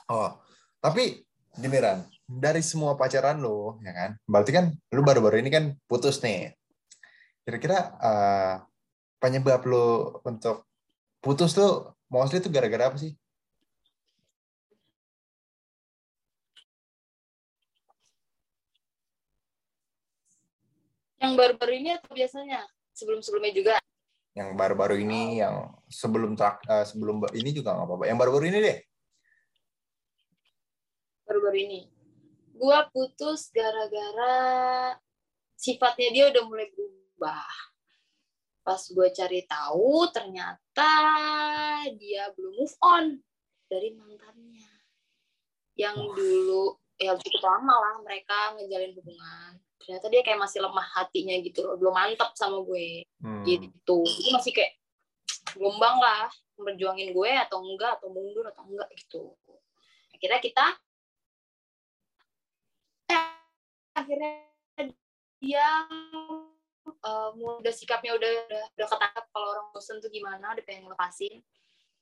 Oh, 0.07 0.39
tapi 0.79 1.27
gini 1.59 1.75
Ran, 1.75 2.07
dari 2.23 2.63
semua 2.63 2.95
pacaran 2.95 3.43
lo, 3.43 3.83
ya 3.83 3.91
kan? 3.91 4.11
Berarti 4.23 4.51
kan 4.55 4.71
lu 4.95 5.03
baru-baru 5.03 5.43
ini 5.43 5.51
kan 5.51 5.75
putus 5.91 6.23
nih. 6.23 6.55
Kira-kira 7.43 7.99
eh, 7.99 8.55
penyebab 9.19 9.67
lo 9.67 10.19
untuk 10.23 10.71
putus 11.19 11.51
tuh 11.51 11.99
mostly 12.07 12.39
tuh 12.39 12.47
gara-gara 12.47 12.95
apa 12.95 12.97
sih? 12.97 13.11
Yang 21.25 21.33
baru-baru 21.41 21.73
ini 21.81 21.89
atau 21.97 22.11
biasanya? 22.13 22.61
Sebelum-sebelumnya 22.93 23.53
juga. 23.57 23.75
Yang 24.37 24.49
baru-baru 24.53 24.95
ini, 25.01 25.41
yang 25.41 25.73
sebelum 25.89 26.37
trak, 26.37 26.61
eh, 26.69 26.85
sebelum 26.85 27.25
ini 27.33 27.49
juga 27.49 27.73
nggak 27.73 27.87
apa-apa. 27.89 28.03
Yang 28.05 28.17
baru-baru 28.21 28.45
ini 28.53 28.57
deh. 28.61 28.77
Baru-baru 31.25 31.57
ini. 31.57 31.79
Gua 32.53 32.85
putus 32.93 33.49
gara-gara 33.49 34.37
sifatnya 35.57 36.09
dia 36.13 36.25
udah 36.29 36.43
mulai 36.45 36.69
berubah. 36.69 37.49
Pas 38.65 38.81
gue 38.81 39.07
cari 39.13 39.45
tahu, 39.45 40.09
ternyata 40.09 40.91
dia 41.97 42.29
belum 42.33 42.53
move 42.53 42.77
on 42.81 43.05
dari 43.69 43.93
mantannya. 43.97 44.69
Yang 45.77 45.97
Wah. 46.01 46.15
dulu, 46.17 46.65
ya 46.95 47.11
cukup 47.19 47.41
lama 47.43 47.75
lah 47.75 47.93
mereka 48.03 48.55
ngejalin 48.55 48.95
hubungan. 48.95 49.51
Ternyata 49.81 50.07
dia 50.09 50.21
kayak 50.25 50.39
masih 50.41 50.59
lemah 50.65 50.87
hatinya 50.97 51.35
gitu 51.43 51.61
loh, 51.61 51.75
belum 51.77 51.93
mantap 51.93 52.33
sama 52.33 52.63
gue. 52.65 53.05
Hmm. 53.25 53.41
gitu 53.41 54.05
jadi 54.05 54.29
masih 54.37 54.51
kayak 54.53 54.77
gombang 55.57 55.97
lah 55.97 56.29
memperjuangin 56.61 57.09
gue 57.09 57.31
atau 57.41 57.57
enggak 57.65 57.97
atau 57.97 58.13
mundur 58.13 58.45
atau 58.45 58.61
enggak 58.69 58.85
gitu 59.01 59.33
akhirnya 60.13 60.39
kita 60.45 60.65
eh, 63.09 63.25
akhirnya 63.97 64.33
dia 65.41 65.67
eh, 66.85 67.29
udah 67.33 67.73
sikapnya 67.73 68.13
udah 68.13 68.29
udah, 68.45 68.63
udah 68.77 68.87
ketangkap 68.93 69.25
kalau 69.33 69.47
orang 69.57 69.67
bosen 69.73 69.97
tuh 69.97 70.13
gimana 70.13 70.53
udah 70.53 70.63
pengen 70.69 70.85
ngelepasin 70.85 71.41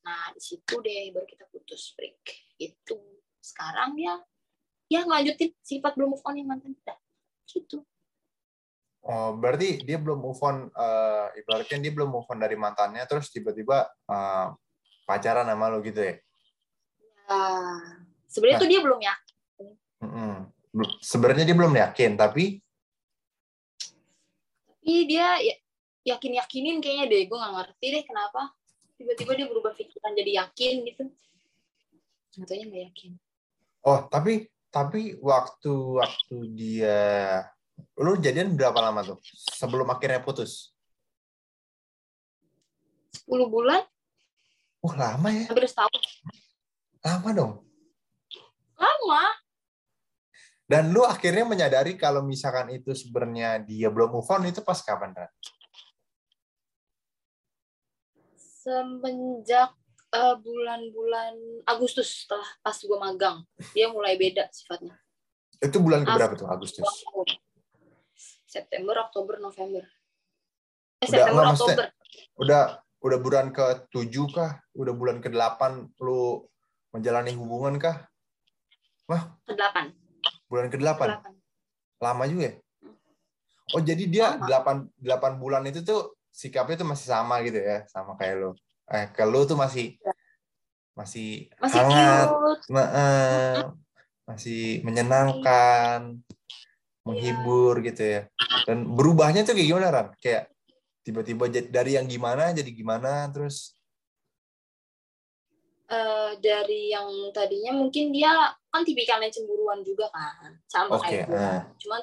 nah 0.03 0.27
di 0.35 0.43
situ 0.43 0.75
deh 0.83 1.15
baru 1.15 1.23
kita 1.23 1.47
putus 1.47 1.95
break 1.95 2.19
itu 2.59 2.99
sekarang 3.39 3.95
dia 3.95 4.19
ya 4.93 5.01
ngelanjutin 5.01 5.49
sifat 5.65 5.97
belum 5.97 6.13
move 6.13 6.25
on 6.29 6.37
yang 6.37 6.47
mantan 6.53 6.77
kita. 6.77 6.93
Gitu. 7.49 7.81
Oh, 9.03 9.35
berarti 9.35 9.83
dia 9.83 9.97
belum 9.99 10.21
move 10.21 10.39
on, 10.45 10.69
eh, 10.69 11.27
ibaratnya 11.41 11.81
dia 11.81 11.91
belum 11.91 12.07
move 12.13 12.29
on 12.29 12.39
dari 12.39 12.55
mantannya, 12.55 13.03
terus 13.09 13.33
tiba-tiba 13.33 13.89
eh, 13.89 14.47
pacaran 15.09 15.49
sama 15.49 15.73
lo 15.73 15.81
gitu 15.81 15.97
ya? 15.99 16.15
Nah, 17.27 17.81
sebenarnya 18.29 18.57
Nah. 18.61 18.63
tuh 18.63 18.69
dia 18.69 18.81
belum 18.85 19.01
ya 19.01 19.15
Mm-mm. 20.03 20.51
Bel- 20.75 20.99
Sebenarnya 20.99 21.47
dia 21.47 21.55
belum 21.55 21.73
yakin, 21.79 22.19
tapi? 22.19 22.59
Tapi 24.67 24.93
dia 25.07 25.39
ya, 25.39 25.55
yakin 26.15 26.43
yakinin 26.43 26.83
kayaknya 26.83 27.05
deh. 27.07 27.23
Gue 27.31 27.39
nggak 27.39 27.53
ngerti 27.55 27.85
deh 27.87 28.03
kenapa. 28.03 28.51
Tiba-tiba 28.99 29.31
dia 29.39 29.47
berubah 29.47 29.71
pikiran 29.71 30.11
jadi 30.11 30.43
yakin 30.43 30.75
gitu. 30.91 31.03
Nyatanya 32.35 32.65
nggak 32.67 32.83
yakin. 32.91 33.11
Oh 33.83 33.99
tapi 34.11 34.47
tapi 34.73 35.21
waktu 35.21 36.01
waktu 36.01 36.37
dia 36.57 36.97
lu 38.01 38.17
jadian 38.17 38.57
berapa 38.57 38.73
lama 38.81 39.05
tuh? 39.05 39.21
Sebelum 39.53 39.85
akhirnya 39.93 40.17
putus? 40.25 40.73
10 43.29 43.29
bulan. 43.53 43.85
uh 44.81 44.89
oh, 44.89 44.93
lama 44.97 45.29
ya. 45.29 45.45
Hampir 45.45 45.69
setahun. 45.69 46.01
Lama 47.05 47.29
dong. 47.37 47.53
Lama. 48.73 49.23
Dan 50.65 50.89
lu 50.89 51.05
akhirnya 51.05 51.45
menyadari 51.45 51.93
kalau 51.93 52.25
misalkan 52.25 52.73
itu 52.73 52.97
sebenarnya 52.97 53.61
dia 53.61 53.93
belum 53.93 54.09
move 54.09 54.25
on 54.25 54.49
itu 54.49 54.65
pas 54.65 54.81
kapan, 54.81 55.13
Ran? 55.13 55.31
Semenjak 58.33 59.69
uh, 60.13 60.35
bulan-bulan 60.37 61.65
Agustus 61.65 62.23
setelah 62.23 62.45
pas 62.61 62.77
gue 62.77 62.97
magang. 63.01 63.41
Dia 63.73 63.89
mulai 63.89 64.15
beda 64.15 64.47
sifatnya. 64.53 64.95
Itu 65.57 65.81
bulan 65.81 66.05
keberapa 66.05 66.37
tuh 66.37 66.47
Agustus? 66.47 66.85
September. 68.45 69.09
Oktober 69.09 69.41
November. 69.41 69.81
Eh, 71.01 71.09
udah, 71.09 71.17
September 71.17 71.43
Oktober. 71.49 71.85
udah 72.37 72.63
udah 73.03 73.19
bulan 73.19 73.45
ke 73.49 73.89
tujuh 73.89 74.29
kah? 74.29 74.61
Udah 74.77 74.93
bulan 74.93 75.17
ke 75.19 75.33
delapan 75.33 75.89
lu 75.97 76.45
menjalani 76.93 77.33
hubungan 77.33 77.81
kah? 77.81 78.05
Wah. 79.09 79.33
Ke 79.43 79.57
delapan. 79.57 79.89
Bulan 80.45 80.69
ke 80.69 80.77
delapan. 80.77 81.17
Lama 81.97 82.23
juga 82.29 82.53
ya? 82.53 82.55
Oh 83.73 83.81
jadi 83.81 84.03
dia 84.05 84.37
delapan 84.37 84.85
delapan 85.01 85.41
bulan 85.41 85.65
itu 85.65 85.81
tuh 85.81 86.13
sikapnya 86.29 86.77
tuh 86.77 86.87
masih 86.93 87.09
sama 87.09 87.41
gitu 87.41 87.57
ya, 87.57 87.87
sama 87.89 88.13
kayak 88.19 88.35
lo. 88.37 88.51
Eh 88.91 89.05
ke 89.11 89.23
tuh 89.23 89.57
masih 89.57 89.95
ya. 89.99 90.13
masih, 90.93 91.49
masih 91.57 91.79
hangat, 91.79 92.27
nah, 92.69 92.87
eh, 92.93 93.57
masih 94.29 94.85
menyenangkan, 94.85 96.21
menghibur 97.07 97.81
ya. 97.81 97.85
gitu 97.89 98.03
ya. 98.03 98.21
Dan 98.69 98.93
berubahnya 98.93 99.43
tuh 99.43 99.57
kayak 99.57 99.69
gimana 99.71 99.87
Ran? 99.89 100.07
Kayak 100.21 100.53
tiba-tiba 101.03 101.51
dari 101.67 101.99
yang 101.99 102.07
gimana 102.07 102.55
jadi 102.55 102.71
gimana 102.71 103.27
terus 103.27 103.75
uh, 105.91 106.31
dari 106.39 106.95
yang 106.95 107.11
tadinya 107.35 107.75
mungkin 107.75 108.15
dia 108.15 108.31
kan 108.71 108.87
tipikalnya 108.87 109.27
cemburuan 109.29 109.83
juga 109.83 110.07
kan 110.15 110.55
sama 110.65 110.95
okay. 110.97 111.27
kayak 111.27 111.27
gue 111.27 111.35
uh. 111.37 111.61
cuman 111.75 112.01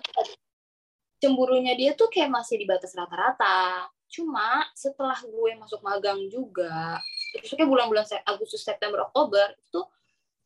cemburunya 1.21 1.73
dia 1.81 1.97
tuh 1.97 2.13
kayak 2.13 2.29
masih 2.29 2.61
di 2.61 2.69
batas 2.69 2.93
rata-rata 2.93 3.89
cuma 4.11 4.67
setelah 4.75 5.17
gue 5.23 5.51
masuk 5.57 5.81
magang 5.87 6.19
juga 6.27 6.99
terus 7.39 7.55
kayak 7.55 7.71
bulan-bulan 7.71 8.05
Agustus 8.27 8.67
September 8.67 9.07
Oktober 9.07 9.55
itu 9.55 9.81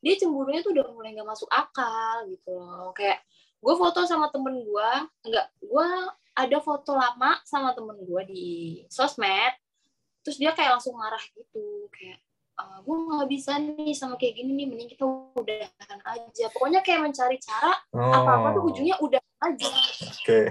dia 0.04 0.14
cemburunya 0.20 0.60
tuh 0.60 0.76
udah 0.76 0.84
mulai 0.92 1.16
nggak 1.16 1.24
masuk 1.24 1.48
akal 1.48 2.28
gitu 2.28 2.52
loh 2.52 2.92
kayak 2.92 3.24
gue 3.64 3.74
foto 3.80 4.04
sama 4.04 4.28
temen 4.28 4.60
gue 4.60 4.90
enggak 5.24 5.48
gue 5.64 5.88
ada 6.36 6.58
foto 6.60 6.92
lama 6.92 7.40
sama 7.48 7.72
temen 7.72 7.96
gue 8.04 8.22
di 8.28 8.46
sosmed 8.92 9.56
terus 10.20 10.36
dia 10.36 10.52
kayak 10.52 10.76
langsung 10.76 10.92
marah 11.00 11.24
gitu 11.32 11.88
kayak 11.88 12.20
uh, 12.60 12.62
ah, 12.62 12.78
gue 12.84 12.96
nggak 12.96 13.30
bisa 13.32 13.56
nih 13.56 13.96
sama 13.96 14.20
kayak 14.20 14.44
gini 14.44 14.52
nih 14.52 14.66
mending 14.68 14.90
kita 14.92 15.04
udahan 15.08 16.00
aja 16.04 16.44
pokoknya 16.52 16.80
kayak 16.84 17.00
mencari 17.08 17.40
cara 17.40 17.72
oh. 17.96 18.12
apa 18.12 18.30
apa 18.40 18.48
tuh 18.60 18.62
ujungnya 18.68 18.96
udah 19.00 19.22
aja 19.40 19.68
oke 19.72 20.20
okay. 20.20 20.44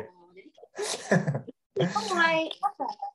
kita 1.78 2.00
mulai 2.10 2.50
apa 2.50 2.86
ya, 2.90 3.10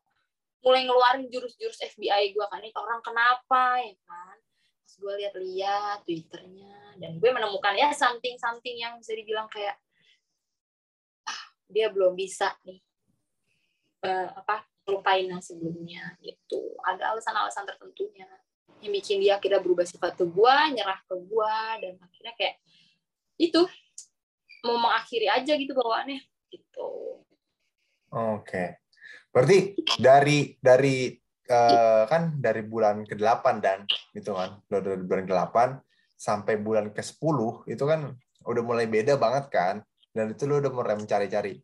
mulai 0.78 0.86
ngeluarin 0.86 1.26
jurus-jurus 1.26 1.82
FBI 1.82 2.30
gue 2.30 2.46
kan 2.46 2.62
ini 2.62 2.70
orang 2.78 3.02
kenapa 3.02 3.82
ya 3.82 3.98
kan? 4.06 4.36
Pas 4.86 4.94
gue 4.94 5.12
lihat-lihat 5.26 6.06
twitternya 6.06 6.94
dan 7.02 7.18
gue 7.18 7.30
menemukan 7.34 7.74
ya 7.74 7.90
something 7.90 8.38
something 8.38 8.78
yang 8.78 8.94
bisa 9.02 9.18
dibilang 9.18 9.50
kayak 9.50 9.74
ah, 11.26 11.42
dia 11.66 11.90
belum 11.90 12.14
bisa 12.14 12.54
nih 12.62 12.78
uh, 14.06 14.30
apa 14.38 14.62
lupain 14.86 15.26
yang 15.26 15.42
sebelumnya 15.42 16.14
gitu. 16.22 16.78
Ada 16.86 17.10
alasan-alasan 17.10 17.66
tertentunya 17.66 18.30
yang 18.78 18.94
bikin 18.94 19.18
dia 19.18 19.42
akhirnya 19.42 19.58
berubah 19.58 19.82
sifat 19.82 20.14
ke 20.14 20.22
gue 20.30 20.56
nyerah 20.78 21.02
ke 21.10 21.14
gue 21.18 21.58
dan 21.82 21.94
akhirnya 21.98 22.34
kayak 22.38 22.56
itu 23.34 23.66
mau 24.62 24.78
mengakhiri 24.78 25.26
aja 25.26 25.58
gitu 25.58 25.74
bawaannya 25.74 26.22
gitu. 26.54 27.18
Oke. 28.14 28.46
okay. 28.46 28.68
Berarti 29.38 29.78
dari 30.02 30.58
dari 30.58 31.14
uh, 31.46 32.02
kan 32.10 32.42
dari 32.42 32.66
bulan 32.66 33.06
ke-8 33.06 33.44
dan 33.62 33.86
gitu 34.10 34.34
kan 34.34 34.58
dari 34.66 34.98
bulan 35.06 35.24
ke-8 35.30 35.56
sampai 36.18 36.58
bulan 36.58 36.90
ke-10 36.90 37.38
itu 37.70 37.84
kan 37.86 38.18
udah 38.42 38.62
mulai 38.66 38.90
beda 38.90 39.14
banget 39.14 39.46
kan 39.46 39.74
dan 40.10 40.34
itu 40.34 40.42
lo 40.50 40.58
udah 40.58 40.74
mulai 40.74 40.98
mencari-cari 40.98 41.54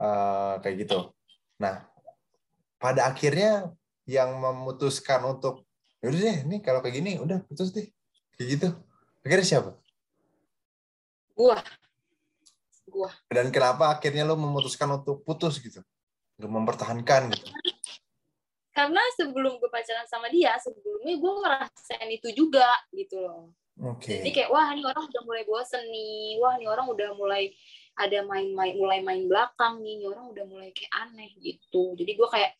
uh, 0.00 0.64
kayak 0.64 0.88
gitu. 0.88 1.12
Nah 1.60 1.84
pada 2.80 3.12
akhirnya 3.12 3.68
yang 4.08 4.40
memutuskan 4.40 5.20
untuk 5.28 5.68
yaudah 6.00 6.24
deh 6.24 6.38
ini 6.48 6.64
kalau 6.64 6.80
kayak 6.80 7.04
gini 7.04 7.20
udah 7.20 7.44
putus 7.44 7.68
deh 7.76 7.84
kayak 8.40 8.48
gitu. 8.56 8.68
Akhirnya 9.20 9.44
siapa? 9.44 9.70
Gua. 11.36 11.60
Gua. 12.88 13.12
Dan 13.28 13.52
kenapa 13.52 13.92
akhirnya 13.92 14.24
lo 14.24 14.40
memutuskan 14.40 14.88
untuk 14.88 15.20
putus 15.20 15.60
gitu 15.60 15.84
untuk 16.40 16.50
mempertahankan 16.56 17.36
gitu. 17.36 17.52
Karena 18.72 19.02
sebelum 19.20 19.60
gue 19.60 19.68
pacaran 19.68 20.08
sama 20.08 20.32
dia 20.32 20.56
sebelumnya 20.56 21.20
gue 21.20 21.32
ngerasain 21.44 22.08
itu 22.08 22.32
juga 22.32 22.64
gitu 22.96 23.20
loh. 23.20 23.52
Okay. 23.76 24.20
Jadi 24.20 24.30
kayak 24.32 24.50
wah 24.52 24.72
ini 24.72 24.84
orang 24.84 25.04
udah 25.04 25.22
mulai 25.24 25.44
bosen 25.44 25.84
nih, 25.88 26.40
wah 26.40 26.56
ini 26.56 26.64
orang 26.64 26.88
udah 26.88 27.12
mulai 27.16 27.52
ada 28.00 28.24
main-main 28.24 28.76
mulai 28.76 29.04
main 29.04 29.28
belakang 29.28 29.84
nih, 29.84 30.00
ini 30.00 30.04
orang 30.08 30.32
udah 30.32 30.44
mulai 30.48 30.68
kayak 30.72 30.92
aneh 30.96 31.28
gitu. 31.40 31.92
Jadi 31.96 32.12
gue 32.16 32.28
kayak 32.28 32.52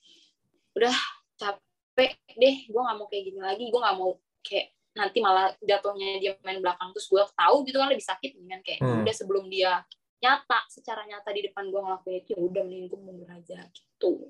udah 0.76 0.96
capek 1.40 2.12
deh. 2.36 2.56
Gue 2.68 2.80
nggak 2.84 2.96
mau 3.00 3.06
kayak 3.08 3.24
gini 3.24 3.40
lagi. 3.40 3.64
Gue 3.68 3.80
nggak 3.80 3.96
mau 3.96 4.10
kayak 4.44 4.66
nanti 4.90 5.18
malah 5.24 5.56
jatuhnya 5.60 6.20
dia 6.20 6.32
main 6.44 6.60
belakang. 6.60 6.92
Terus 6.92 7.06
gue 7.08 7.22
tahu 7.32 7.56
gitu 7.64 7.76
kan 7.80 7.88
lebih 7.88 8.04
sakit 8.04 8.30
kan 8.36 8.60
kayak 8.60 8.80
hmm. 8.80 9.04
udah 9.04 9.14
sebelum 9.16 9.44
dia 9.48 9.80
nyata 10.20 10.58
secara 10.68 11.08
nyata 11.08 11.32
di 11.32 11.48
depan 11.48 11.72
gue 11.72 11.80
ngelakuin 11.80 12.16
itu 12.20 12.28
ya 12.36 12.38
udah 12.38 12.62
mending 12.68 12.86
gue 12.92 13.00
mundur 13.00 13.28
aja 13.32 13.58
gitu. 13.72 14.28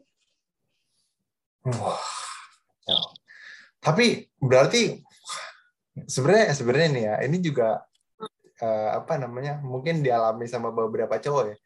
Wah 1.66 2.00
ya. 2.88 2.96
tapi 3.83 4.31
berarti 4.40 5.03
sebenarnya 6.09 6.57
sebenarnya 6.57 6.88
nih 6.94 7.05
ya 7.05 7.14
ini 7.29 7.37
juga 7.42 7.85
uh, 8.62 8.90
apa 8.96 9.18
namanya 9.20 9.59
mungkin 9.61 10.00
dialami 10.00 10.46
sama 10.46 10.70
beberapa 10.70 11.18
cowok 11.18 11.44
ya. 11.50 11.57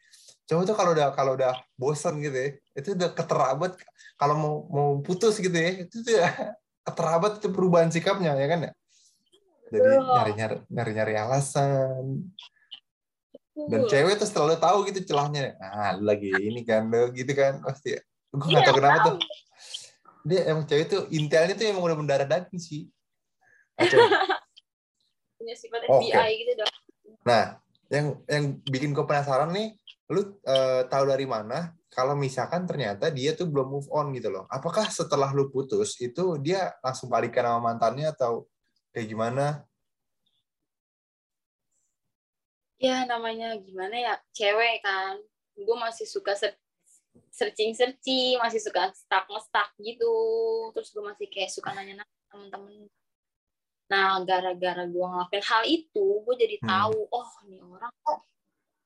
Cowok 0.45 0.63
tuh 0.73 0.75
kalau 0.77 0.91
udah 0.97 1.07
kalau 1.13 1.31
udah 1.37 1.53
bosan 1.77 2.17
gitu 2.21 2.35
ya 2.35 2.49
itu 2.73 2.89
udah 2.97 3.09
keterabat 3.13 3.77
kalau 4.17 4.35
mau 4.35 4.55
mau 4.73 4.89
putus 5.05 5.37
gitu 5.37 5.53
ya 5.53 5.85
itu 5.85 6.01
tuh 6.01 6.17
keterabat 6.81 7.41
itu 7.41 7.47
perubahan 7.53 7.93
sikapnya 7.93 8.33
ya 8.33 8.47
kan 8.49 8.59
ya? 8.67 8.71
Jadi 9.69 9.89
nyari 10.01 10.31
nyari 10.33 10.55
nyari 10.69 10.91
nyari 10.97 11.13
alasan 11.17 12.25
dan 13.55 13.87
cewek 13.87 14.19
tuh 14.19 14.27
selalu 14.27 14.59
tahu 14.59 14.77
gitu 14.91 14.99
celahnya. 15.15 15.55
Ah 15.63 15.95
lagi 15.95 16.27
ini 16.35 16.67
kan 16.67 16.91
lo 16.91 17.07
gitu 17.15 17.31
kan 17.31 17.63
pasti. 17.63 17.95
Gue 18.35 18.51
nggak 18.51 18.61
iya, 18.61 18.67
tahu 18.67 18.75
kenapa 18.83 18.97
tuh. 19.07 19.17
Dia 20.27 20.39
emang 20.51 20.65
cewek 20.67 20.85
tuh 20.91 21.01
intelnya 21.15 21.55
tuh 21.55 21.65
emang 21.71 21.83
udah 21.87 21.97
mendarah 21.97 22.27
daging 22.27 22.59
sih. 22.59 22.91
Punya 25.39 25.55
sifat 25.55 25.87
FBI 25.87 26.11
okay. 26.11 26.29
gitu 26.43 26.51
dong. 26.59 26.73
Nah 27.23 27.43
yang 27.87 28.19
yang 28.27 28.45
bikin 28.67 28.91
gue 28.91 29.05
penasaran 29.07 29.55
nih 29.55 29.71
lu 30.11 30.21
uh, 30.21 30.83
tahu 30.91 31.03
dari 31.09 31.25
mana 31.25 31.73
kalau 31.89 32.11
misalkan 32.11 32.67
ternyata 32.67 33.07
dia 33.07 33.31
tuh 33.31 33.47
belum 33.47 33.71
move 33.71 33.87
on 33.87 34.11
gitu 34.11 34.27
loh. 34.27 34.43
Apakah 34.51 34.91
setelah 34.91 35.31
lu 35.31 35.47
putus 35.47 35.95
itu 36.03 36.35
dia 36.43 36.75
langsung 36.83 37.07
balikan 37.07 37.47
sama 37.47 37.71
mantannya 37.71 38.11
atau 38.11 38.51
kayak 38.91 39.07
gimana? 39.07 39.63
Ya 42.79 43.07
namanya 43.07 43.55
gimana 43.59 43.95
ya 43.95 44.13
cewek 44.35 44.83
kan. 44.83 45.19
Gue 45.55 45.77
masih 45.79 46.03
suka 46.03 46.35
searching-searching, 47.31 48.39
masih 48.39 48.59
suka 48.59 48.91
stuck-stuck 48.91 49.71
gitu. 49.79 50.15
Terus 50.75 50.89
gue 50.91 51.03
masih 51.03 51.27
kayak 51.31 51.51
suka 51.51 51.71
nanya-nanya 51.71 52.25
temen-temen. 52.27 52.91
Nah, 53.85 54.17
gara-gara 54.25 54.83
gue 54.89 55.05
ngelakuin 55.05 55.45
hal 55.45 55.63
itu, 55.69 56.05
gue 56.25 56.35
jadi 56.35 56.57
hmm. 56.57 56.67
tahu, 56.67 56.99
hmm. 57.05 57.15
oh, 57.15 57.29
ini 57.45 57.57
orang 57.61 57.93
kok 58.01 58.19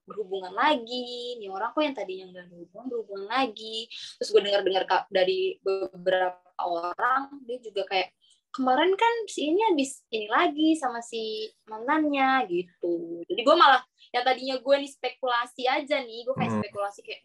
berhubungan 0.10 0.54
lagi 0.58 1.38
nih 1.38 1.49
orang 1.54 1.69
kok 1.69 1.86
yang 1.86 1.93
tadinya 1.93 2.25
nggak 2.34 2.45
berhubungan 2.49 2.86
berhubungan 2.89 3.28
lagi 3.30 3.86
terus 4.17 4.30
gue 4.34 4.41
dengar 4.41 4.62
dengar 4.65 4.84
dari 5.13 5.62
beberapa 5.62 6.49
orang 6.58 7.30
dia 7.45 7.62
juga 7.62 7.86
kayak 7.86 8.10
kemarin 8.49 8.91
kan 8.97 9.13
si 9.29 9.53
ini 9.53 9.62
habis 9.62 10.01
ini 10.09 10.25
lagi 10.25 10.73
sama 10.73 10.99
si 11.05 11.49
mantannya 11.69 12.49
gitu 12.49 13.21
jadi 13.29 13.41
gue 13.45 13.55
malah 13.55 13.81
yang 14.09 14.25
tadinya 14.25 14.55
gue 14.57 14.75
nih 14.81 14.91
spekulasi 14.91 15.69
aja 15.69 16.01
nih 16.01 16.25
gue 16.25 16.35
kayak 16.35 16.51
hmm. 16.53 16.62
spekulasi 16.62 16.99
kayak 17.05 17.21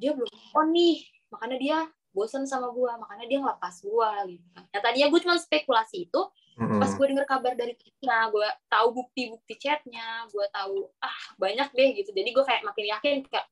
dia 0.00 0.16
belum 0.16 0.32
on 0.56 0.72
nih 0.72 1.04
makanya 1.28 1.56
dia 1.60 1.78
bosan 2.12 2.44
sama 2.44 2.72
gue 2.72 2.92
makanya 3.00 3.24
dia 3.28 3.38
ngelepas 3.40 3.74
gue 3.84 4.10
gitu 4.36 4.46
kan 4.52 4.64
yang 4.72 4.82
tadinya 4.84 5.08
gue 5.12 5.20
cuma 5.20 5.36
spekulasi 5.36 6.08
itu 6.08 6.22
hmm 6.56 6.80
Pas 6.80 6.92
gue 6.92 7.06
denger 7.08 7.24
kabar 7.24 7.52
dari 7.56 7.74
Tina, 7.78 8.28
gue 8.28 8.44
tahu 8.68 8.88
bukti-bukti 8.92 9.56
chatnya, 9.56 10.26
gue 10.28 10.44
tahu 10.52 10.90
ah 11.00 11.18
banyak 11.40 11.68
deh 11.72 11.88
gitu. 11.96 12.10
Jadi 12.12 12.28
gue 12.28 12.44
kayak 12.44 12.62
makin 12.66 12.86
yakin 12.92 13.16
kayak 13.24 13.46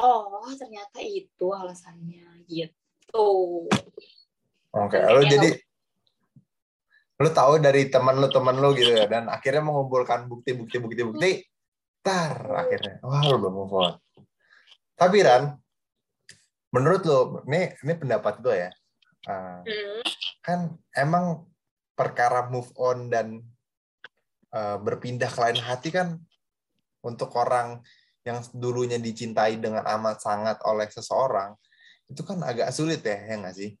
oh 0.00 0.42
ternyata 0.56 0.98
itu 0.98 1.46
alasannya 1.52 2.26
gitu. 2.50 3.30
Oke, 4.70 4.98
okay. 4.98 5.02
lo 5.02 5.22
jadi 5.22 5.48
lo 7.20 7.28
tahu 7.28 7.60
dari 7.60 7.92
teman 7.92 8.16
lo 8.16 8.32
teman 8.32 8.56
lo 8.56 8.72
gitu 8.72 8.96
ya 8.96 9.04
dan 9.04 9.28
akhirnya 9.28 9.60
mengumpulkan 9.60 10.24
bukti-bukti 10.24 10.80
bukti-bukti 10.80 11.44
tar 12.00 12.48
akhirnya. 12.48 12.96
Wah 13.04 13.20
lo 13.28 13.36
belum 13.36 13.54
move 13.54 13.74
on. 13.76 13.94
Tapi 14.96 15.16
Ran 15.20 15.52
menurut 16.72 17.02
lo 17.04 17.18
ini 17.44 17.76
ini 17.84 17.92
pendapat 17.92 18.40
gue 18.40 18.56
ya. 18.56 18.70
Uh, 19.28 19.60
Hmm. 19.68 20.00
kan 20.40 20.60
emang 20.96 21.44
perkara 21.92 22.48
move 22.48 22.72
on 22.80 23.12
dan 23.12 23.44
uh, 24.56 24.80
berpindah 24.80 25.28
ke 25.28 25.36
lain 25.44 25.60
hati 25.60 25.92
kan 25.92 26.16
untuk 27.04 27.28
orang 27.36 27.84
yang 28.24 28.40
dulunya 28.56 28.96
dicintai 28.96 29.60
dengan 29.60 29.84
amat 29.84 30.24
sangat 30.24 30.56
oleh 30.64 30.88
seseorang 30.88 31.52
itu 32.08 32.24
kan 32.24 32.40
agak 32.40 32.72
sulit 32.72 33.04
ya 33.04 33.20
ya 33.28 33.44
nggak 33.44 33.52
sih? 33.52 33.76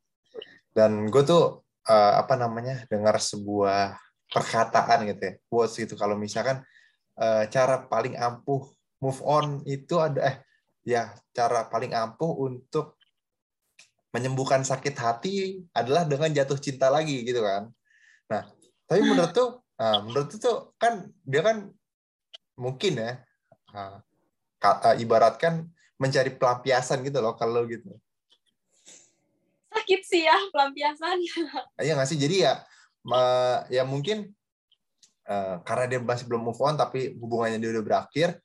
Dan 0.76 1.08
gue 1.08 1.24
tuh 1.24 1.64
uh, 1.90 2.12
apa 2.22 2.38
namanya 2.38 2.86
dengar 2.86 3.18
sebuah 3.18 3.98
perkataan 4.30 5.10
gitu 5.10 5.22
ya 5.26 5.34
quotes 5.50 5.74
gitu. 5.74 5.98
Kalau 5.98 6.14
misalkan 6.14 6.62
uh, 7.18 7.44
cara 7.50 7.82
paling 7.90 8.14
ampuh 8.14 8.70
move 9.02 9.20
on 9.26 9.66
itu 9.66 9.98
ada 9.98 10.22
eh 10.22 10.36
ya 10.86 11.10
cara 11.34 11.66
paling 11.66 11.90
ampuh 11.90 12.46
untuk 12.46 12.94
menyembuhkan 14.14 14.62
sakit 14.62 14.94
hati 14.94 15.62
adalah 15.74 16.06
dengan 16.06 16.30
jatuh 16.30 16.58
cinta 16.62 16.86
lagi 16.86 17.26
gitu 17.26 17.42
kan. 17.42 17.66
Nah 18.30 18.46
tapi 18.86 19.02
menurut 19.02 19.34
tuh 19.34 19.50
nah, 19.74 19.98
menurut 20.02 20.30
tuh 20.30 20.74
kan 20.78 21.10
dia 21.26 21.42
kan 21.42 21.70
mungkin 22.58 22.98
ya 22.98 23.12
kata 24.60 24.98
ibaratkan 25.00 25.66
mencari 25.96 26.34
pelampiasan 26.36 27.00
gitu 27.06 27.22
loh 27.22 27.38
kalau 27.38 27.64
gitu 27.64 27.96
sakit 29.90 30.06
sih 30.06 30.22
ya 30.22 30.38
pelampiasan 30.54 31.18
Iya 31.82 31.98
nggak 31.98 32.06
sih? 32.06 32.18
Jadi 32.22 32.46
ya, 32.46 32.62
ma- 33.02 33.66
ya 33.66 33.82
mungkin 33.82 34.30
eh, 35.26 35.56
karena 35.66 35.84
dia 35.90 35.98
masih 35.98 36.30
belum 36.30 36.46
move 36.46 36.62
on, 36.62 36.78
tapi 36.78 37.10
hubungannya 37.18 37.58
dia 37.58 37.74
udah 37.74 37.82
berakhir, 37.84 38.38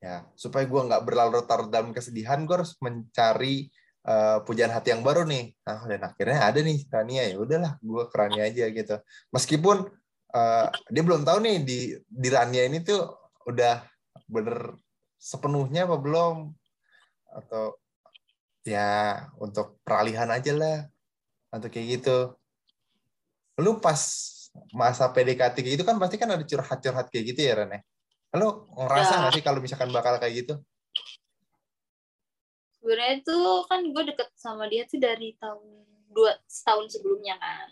ya 0.00 0.24
supaya 0.32 0.64
gue 0.64 0.80
nggak 0.80 1.02
berlarut-larut 1.04 1.68
dalam 1.68 1.92
kesedihan, 1.92 2.40
gue 2.48 2.56
harus 2.56 2.72
mencari 2.80 3.68
eh, 4.08 4.38
pujaan 4.48 4.72
hati 4.72 4.96
yang 4.96 5.04
baru 5.04 5.28
nih. 5.28 5.52
Nah, 5.68 5.84
dan 5.84 6.00
akhirnya 6.08 6.40
ada 6.40 6.60
nih 6.64 6.78
Rania 6.88 7.24
ya 7.28 7.36
udahlah, 7.36 7.72
gue 7.76 8.02
ke 8.08 8.16
Rania 8.16 8.42
aja 8.48 8.64
gitu. 8.72 8.96
Meskipun 9.36 9.76
eh, 10.32 10.68
dia 10.88 11.02
belum 11.04 11.28
tahu 11.28 11.38
nih 11.44 11.56
di 11.60 11.78
di 12.08 12.28
Rania 12.32 12.64
ini 12.72 12.80
tuh 12.80 13.04
udah 13.44 13.84
bener 14.24 14.72
sepenuhnya 15.20 15.84
apa 15.84 16.00
belum 16.00 16.56
atau 17.36 17.76
ya 18.66 19.22
untuk 19.38 19.78
peralihan 19.86 20.26
aja 20.28 20.52
lah 20.52 20.78
atau 21.54 21.68
kayak 21.70 22.02
gitu. 22.02 22.34
Lu 23.62 23.78
pas 23.80 24.00
masa 24.72 25.08
PDKT 25.12 25.62
kayak 25.62 25.74
gitu 25.80 25.84
kan 25.84 25.96
pasti 26.00 26.16
kan 26.16 26.32
ada 26.32 26.44
curhat-curhat 26.44 27.12
kayak 27.12 27.24
gitu 27.36 27.40
ya 27.44 27.54
Rene 27.60 27.84
lu 28.36 28.68
ngerasa 28.68 29.12
Ya. 29.16 29.18
nggak 29.24 29.32
sih 29.32 29.44
kalau 29.44 29.60
misalkan 29.64 29.88
bakal 29.96 30.20
kayak 30.20 30.44
gitu? 30.44 30.54
Sebenarnya 32.76 33.24
tuh 33.24 33.64
kan 33.64 33.80
gue 33.80 34.02
deket 34.12 34.28
sama 34.36 34.68
dia 34.68 34.84
tuh 34.84 35.00
dari 35.00 35.32
tahun 35.40 35.64
dua 36.12 36.36
setahun 36.44 36.92
sebelumnya 36.98 37.40
kan. 37.40 37.68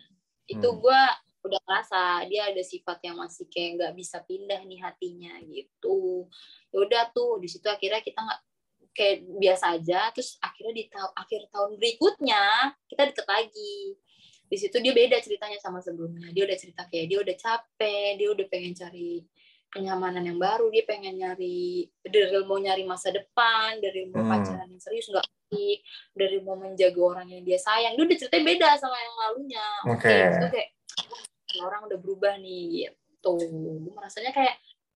Itu 0.48 0.68
Hmm. 0.72 0.80
gue 0.80 1.00
udah 1.44 1.60
ngerasa 1.68 2.00
dia 2.32 2.48
ada 2.48 2.62
sifat 2.64 3.04
yang 3.04 3.20
masih 3.20 3.44
kayak 3.52 3.76
nggak 3.76 3.92
bisa 4.00 4.24
pindah 4.24 4.60
nih 4.64 4.80
hatinya 4.80 5.36
gitu. 5.44 6.26
Ya 6.72 6.76
udah 6.80 7.02
tuh 7.12 7.36
di 7.44 7.48
situ 7.52 7.68
akhirnya 7.68 8.00
kita 8.00 8.24
nggak 8.24 8.40
kayak 8.94 9.26
biasa 9.36 9.64
aja 9.74 10.00
terus 10.14 10.38
akhirnya 10.38 10.72
di 10.72 10.84
ta- 10.86 11.14
akhir 11.14 11.50
tahun 11.50 11.76
berikutnya 11.76 12.44
kita 12.86 13.10
deket 13.10 13.26
lagi. 13.26 13.98
Di 14.44 14.56
situ 14.56 14.76
dia 14.78 14.94
beda 14.94 15.18
ceritanya 15.18 15.58
sama 15.58 15.82
sebelumnya. 15.82 16.30
Dia 16.30 16.46
udah 16.46 16.54
cerita 16.54 16.86
kayak 16.86 17.06
dia 17.10 17.18
udah 17.18 17.34
capek 17.34 18.08
dia 18.14 18.28
udah 18.30 18.46
pengen 18.46 18.72
cari 18.72 19.26
kenyamanan 19.66 20.22
yang 20.22 20.38
baru 20.38 20.70
dia 20.70 20.86
pengen 20.86 21.18
nyari 21.18 21.82
dari 22.00 22.38
mau 22.46 22.54
nyari 22.54 22.86
masa 22.86 23.10
depan 23.10 23.82
dari 23.82 24.06
mau 24.06 24.22
Hmm. 24.22 24.30
pacaran 24.30 24.70
yang 24.70 24.78
serius 24.78 25.10
nggak 25.10 25.26
dari 26.14 26.38
mau 26.42 26.54
menjaga 26.54 26.98
orang 26.98 27.26
yang 27.30 27.42
dia 27.42 27.58
sayang. 27.58 27.94
Dia 27.94 28.04
udah 28.06 28.18
ceritanya 28.18 28.44
beda 28.46 28.68
sama 28.78 28.94
yang 28.94 29.16
lalunya. 29.18 29.66
Oke. 29.90 30.06
Kayak 30.06 30.28
gitu 30.30 30.46
kayak 30.50 30.68
"Ini 31.50 31.58
orang 31.62 31.80
udah 31.86 31.98
berubah 31.98 32.34
nih 32.38 32.62
gitu. 32.86 33.34
Gue 33.82 33.92
merasanya 33.94 34.30
kayak 34.30 34.54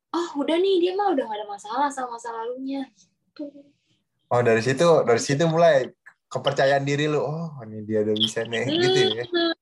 oh 0.09 0.29
udah 0.39 0.57
nih 0.57 0.77
dia 0.81 0.93
mah 0.95 1.13
udah 1.13 1.25
gak 1.27 1.39
ada 1.39 1.47
masalah 1.47 1.89
sama 1.91 2.17
masa 2.17 2.33
lalunya 2.33 2.87
gitu 3.29 3.51
oh 4.29 4.41
dari 4.41 4.61
situ 4.61 4.85
dari 5.03 5.21
situ 5.21 5.45
mulai 5.45 5.89
kepercayaan 6.29 6.85
diri 6.85 7.09
lu 7.09 7.21
oh 7.21 7.49
ini 7.65 7.83
dia 7.83 8.05
udah 8.05 8.15
bisa 8.15 8.45
nih 8.45 8.65
gitu 8.67 9.01
ya 9.15 9.25
Hmm. 9.29 9.55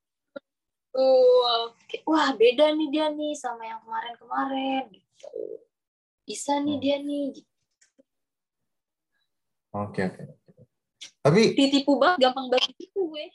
Tuh, 0.96 1.76
kayak, 1.84 2.08
wah 2.08 2.32
beda 2.32 2.72
nih 2.72 2.88
dia 2.88 3.12
nih 3.12 3.36
sama 3.36 3.60
yang 3.62 3.84
kemarin-kemarin 3.84 4.88
gitu. 4.88 5.28
Bisa 6.24 6.56
nih 6.56 6.72
Hmm. 6.72 6.82
dia 6.82 6.96
nih. 6.98 7.24
gitu. 7.32 7.50
oke 9.72 10.00
oke 10.02 10.22
tapi 11.20 11.52
Ditipu 11.52 12.00
banget, 12.00 12.18
gampang 12.24 12.46
banget 12.48 12.72
ditipu 12.72 13.12
gue. 13.12 13.26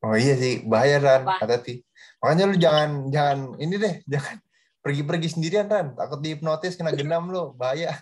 oh 0.00 0.14
iya 0.14 0.38
sih 0.38 0.62
bahaya 0.62 1.00
Ran 1.00 1.24
Apa? 1.24 1.42
hati-hati 1.42 1.82
makanya 2.20 2.44
lu 2.46 2.56
jangan 2.56 2.90
jangan 3.10 3.38
ini 3.58 3.74
deh 3.74 3.94
jangan 4.12 4.36
pergi-pergi 4.78 5.28
sendirian 5.28 5.66
Ran 5.66 5.98
takut 5.98 6.22
dihipnotis 6.22 6.78
kena 6.78 6.94
genam 7.00 7.26
lu 7.26 7.50
bahaya 7.52 7.98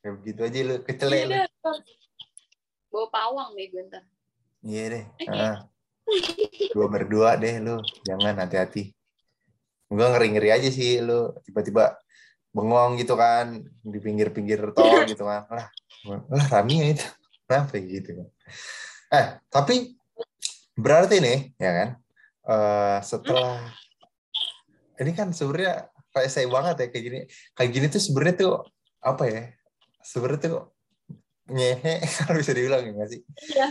kayak 0.00 0.14
begitu 0.18 0.40
aja 0.42 0.58
lu 0.62 0.74
kecelek 0.82 1.22
lu 1.24 1.34
Iya. 1.34 1.46
Bawa 2.88 3.06
pawang 3.12 3.48
deh 3.52 3.66
gue 3.68 3.82
ntar. 3.84 4.04
iya 4.64 4.84
deh 4.88 5.04
Oke. 5.20 5.28
Ah. 5.28 5.58
dua 6.72 6.86
berdua 6.94 7.30
deh 7.36 7.60
lu 7.60 7.76
jangan 8.02 8.34
hati-hati 8.40 8.96
gue 9.88 10.06
ngeri-ngeri 10.08 10.48
aja 10.50 10.68
sih 10.68 11.00
lu 11.00 11.32
tiba-tiba 11.44 11.96
bengong 12.48 12.96
gitu 12.96 13.12
kan 13.14 13.60
di 13.84 13.98
pinggir-pinggir 14.00 14.72
tol 14.72 15.04
gitu 15.10 15.22
kan 15.22 15.44
lah 15.48 15.68
lah 16.32 16.46
Rania 16.48 16.96
itu 16.96 17.04
kenapa 17.44 17.76
gitu 17.76 18.10
kan 18.16 18.28
eh 19.10 19.26
tapi 19.48 19.96
berarti 20.74 21.20
nih 21.20 21.38
ya 21.56 21.70
kan 21.76 21.88
eh, 22.48 22.98
setelah 23.04 23.60
ini 24.98 25.12
kan 25.12 25.28
sebenarnya 25.30 25.86
kayak 26.10 26.30
saya 26.32 26.48
banget 26.48 26.76
ya 26.82 26.86
kayak 26.88 27.04
gini 27.04 27.18
kayak 27.52 27.70
gini 27.70 27.86
tuh 27.88 28.00
sebenarnya 28.00 28.34
tuh 28.40 28.52
apa 28.98 29.24
ya 29.28 29.42
sebenarnya 30.08 30.40
tuh 30.48 30.72
nyehe 31.52 32.00
kalau 32.24 32.38
bisa 32.40 32.52
dibilang 32.56 32.82
ya 32.84 32.92
nggak 32.96 33.10
sih? 33.12 33.20
Iya. 33.52 33.68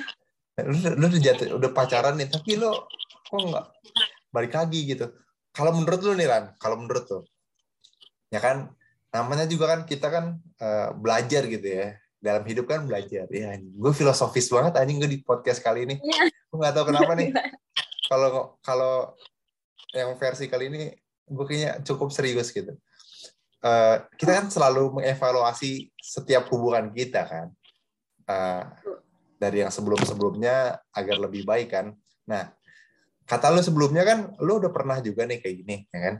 lu, 0.65 0.78
lu 0.97 1.06
udah 1.06 1.21
jatuh 1.21 1.47
udah 1.58 1.69
pacaran 1.73 2.17
nih 2.17 2.30
tapi 2.30 2.58
lu 2.58 2.69
kok 3.26 3.41
nggak 3.41 3.65
balik 4.30 4.54
lagi 4.54 4.80
gitu? 4.86 5.10
Kalau 5.50 5.73
menurut 5.73 6.02
lu 6.06 6.13
nih 6.13 6.28
Ran 6.30 6.45
kalau 6.62 6.78
menurut 6.78 7.06
lu 7.10 7.19
ya 8.30 8.38
kan 8.38 8.69
namanya 9.10 9.50
juga 9.50 9.73
kan 9.73 9.82
kita 9.89 10.08
kan 10.13 10.26
eh, 10.62 10.89
belajar 10.93 11.50
gitu 11.50 11.65
ya. 11.65 11.97
Dalam 12.17 12.41
hidup 12.50 12.65
kan 12.65 12.82
belajar. 12.86 13.30
Ya 13.30 13.58
gue 13.58 13.91
filosofis 13.93 14.50
banget 14.50 14.73
anjing 14.82 14.97
gue 14.97 15.10
di 15.10 15.21
podcast 15.21 15.62
kali 15.62 15.89
ini. 15.89 15.95
Iya. 16.02 16.30
gue 16.30 16.58
nggak 16.58 16.73
tahu 16.73 16.86
kenapa 16.93 17.13
nih. 17.17 17.30
Kalau 18.10 18.58
kalau 18.62 18.95
yang 19.93 20.17
versi 20.17 20.50
kali 20.50 20.69
ini 20.69 20.82
gue 21.28 21.45
kayaknya 21.45 21.84
cukup 21.84 22.10
serius 22.10 22.50
gitu 22.56 22.73
Eh, 23.58 23.96
kita 24.22 24.32
kan 24.38 24.48
selalu 24.54 25.02
mengevaluasi 25.02 25.89
setiap 25.98 26.46
hubungan 26.54 26.93
kita 26.93 27.26
kan 27.26 27.48
Eh, 28.28 28.63
dari 29.39 29.63
yang 29.63 29.72
sebelum-sebelumnya 29.72 30.76
agar 30.91 31.17
lebih 31.22 31.48
baik 31.48 31.72
kan. 31.72 31.96
Nah, 32.28 32.52
kata 33.24 33.54
lu 33.56 33.63
sebelumnya 33.63 34.04
kan 34.04 34.20
lu 34.43 34.60
udah 34.60 34.67
pernah 34.74 35.00
juga 35.00 35.24
nih 35.24 35.39
kayak 35.39 35.56
gini, 35.63 35.76
ya 35.88 36.00
kan? 36.04 36.15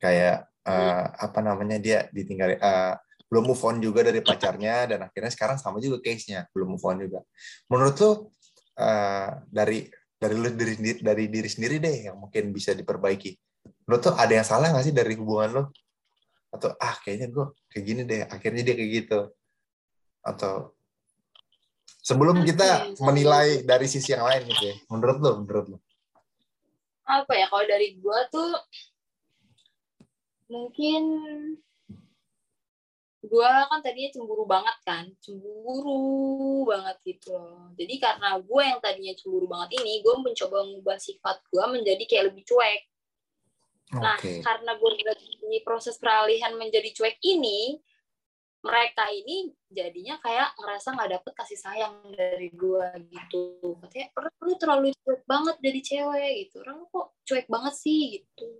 Kayak 0.00 0.36
eh, 0.64 1.04
apa 1.28 1.40
namanya 1.44 1.76
dia 1.76 1.98
ditinggal 2.08 2.56
eh, 2.56 2.94
belum 3.28 3.52
move 3.52 3.64
on 3.68 3.76
juga 3.84 4.00
dari 4.00 4.24
pacarnya 4.24 4.96
dan 4.96 5.04
akhirnya 5.04 5.28
sekarang 5.28 5.60
sama 5.60 5.76
juga 5.84 6.00
case-nya, 6.00 6.48
belum 6.56 6.78
move 6.78 6.86
on 6.88 6.96
juga. 7.04 7.20
Menurut 7.68 7.96
lu 8.00 8.10
eh, 8.80 9.30
dari 9.52 9.78
dari 10.16 10.34
lu 10.40 10.48
sendiri 10.48 11.04
dari 11.04 11.24
diri 11.28 11.48
sendiri 11.52 11.76
deh 11.76 11.96
yang 12.08 12.16
mungkin 12.16 12.48
bisa 12.48 12.72
diperbaiki. 12.72 13.36
Menurut 13.84 14.00
tuh 14.08 14.14
ada 14.16 14.32
yang 14.32 14.46
salah 14.48 14.72
nggak 14.72 14.88
sih 14.88 14.94
dari 14.96 15.12
hubungan 15.20 15.50
lu? 15.52 15.64
Atau 16.48 16.72
ah 16.80 16.96
kayaknya 17.04 17.28
gue 17.28 17.46
kayak 17.68 17.84
gini 17.84 18.02
deh, 18.08 18.22
akhirnya 18.26 18.62
dia 18.64 18.74
kayak 18.74 18.92
gitu. 19.04 19.20
Atau 20.24 20.72
sebelum 22.00 22.44
kita 22.44 22.96
menilai 23.04 23.62
dari 23.64 23.86
sisi 23.86 24.16
yang 24.16 24.24
lain 24.24 24.48
gitu 24.48 24.64
ya. 24.72 24.76
Menurut 24.88 25.16
lu, 25.20 25.32
menurut 25.44 25.66
lu. 25.76 25.78
Apa 27.08 27.32
ya, 27.36 27.48
kalau 27.48 27.64
dari 27.64 27.96
gue 27.96 28.18
tuh 28.32 28.52
mungkin 30.48 31.02
gue 33.28 33.50
kan 33.68 33.80
tadinya 33.84 34.10
cemburu 34.16 34.44
banget 34.48 34.76
kan 34.88 35.04
cemburu 35.20 36.64
banget 36.64 36.96
gitu 37.04 37.36
loh 37.36 37.68
jadi 37.76 37.94
karena 38.00 38.40
gue 38.40 38.62
yang 38.64 38.80
tadinya 38.80 39.14
cemburu 39.18 39.44
banget 39.44 39.82
ini 39.84 40.00
gue 40.00 40.14
mencoba 40.16 40.64
mengubah 40.64 40.96
sifat 40.96 41.44
gue 41.52 41.64
menjadi 41.68 42.04
kayak 42.08 42.24
lebih 42.32 42.48
cuek 42.48 42.80
Nah, 43.96 44.20
karena 44.20 44.72
gue 44.76 44.90
di 45.48 45.58
proses 45.64 45.96
peralihan 45.96 46.52
menjadi 46.60 46.92
cuek 46.92 47.16
ini, 47.24 47.80
mereka 48.58 49.06
ini 49.14 49.54
jadinya 49.70 50.18
kayak 50.18 50.58
ngerasa 50.58 50.92
nggak 50.92 51.10
dapet 51.14 51.32
kasih 51.38 51.58
sayang 51.62 51.94
dari 52.10 52.50
gue 52.50 52.84
gitu. 53.06 53.78
Katanya, 53.80 54.08
"Orang, 54.18 54.34
lu 54.42 54.54
terlalu 54.58 54.86
cuek 54.98 55.22
banget 55.24 55.56
jadi 55.62 55.80
cewek 55.80 56.32
gitu. 56.44 56.56
Orang 56.66 56.84
kok 56.90 57.06
cuek 57.22 57.46
banget 57.46 57.74
sih 57.78 58.00
gitu. 58.18 58.50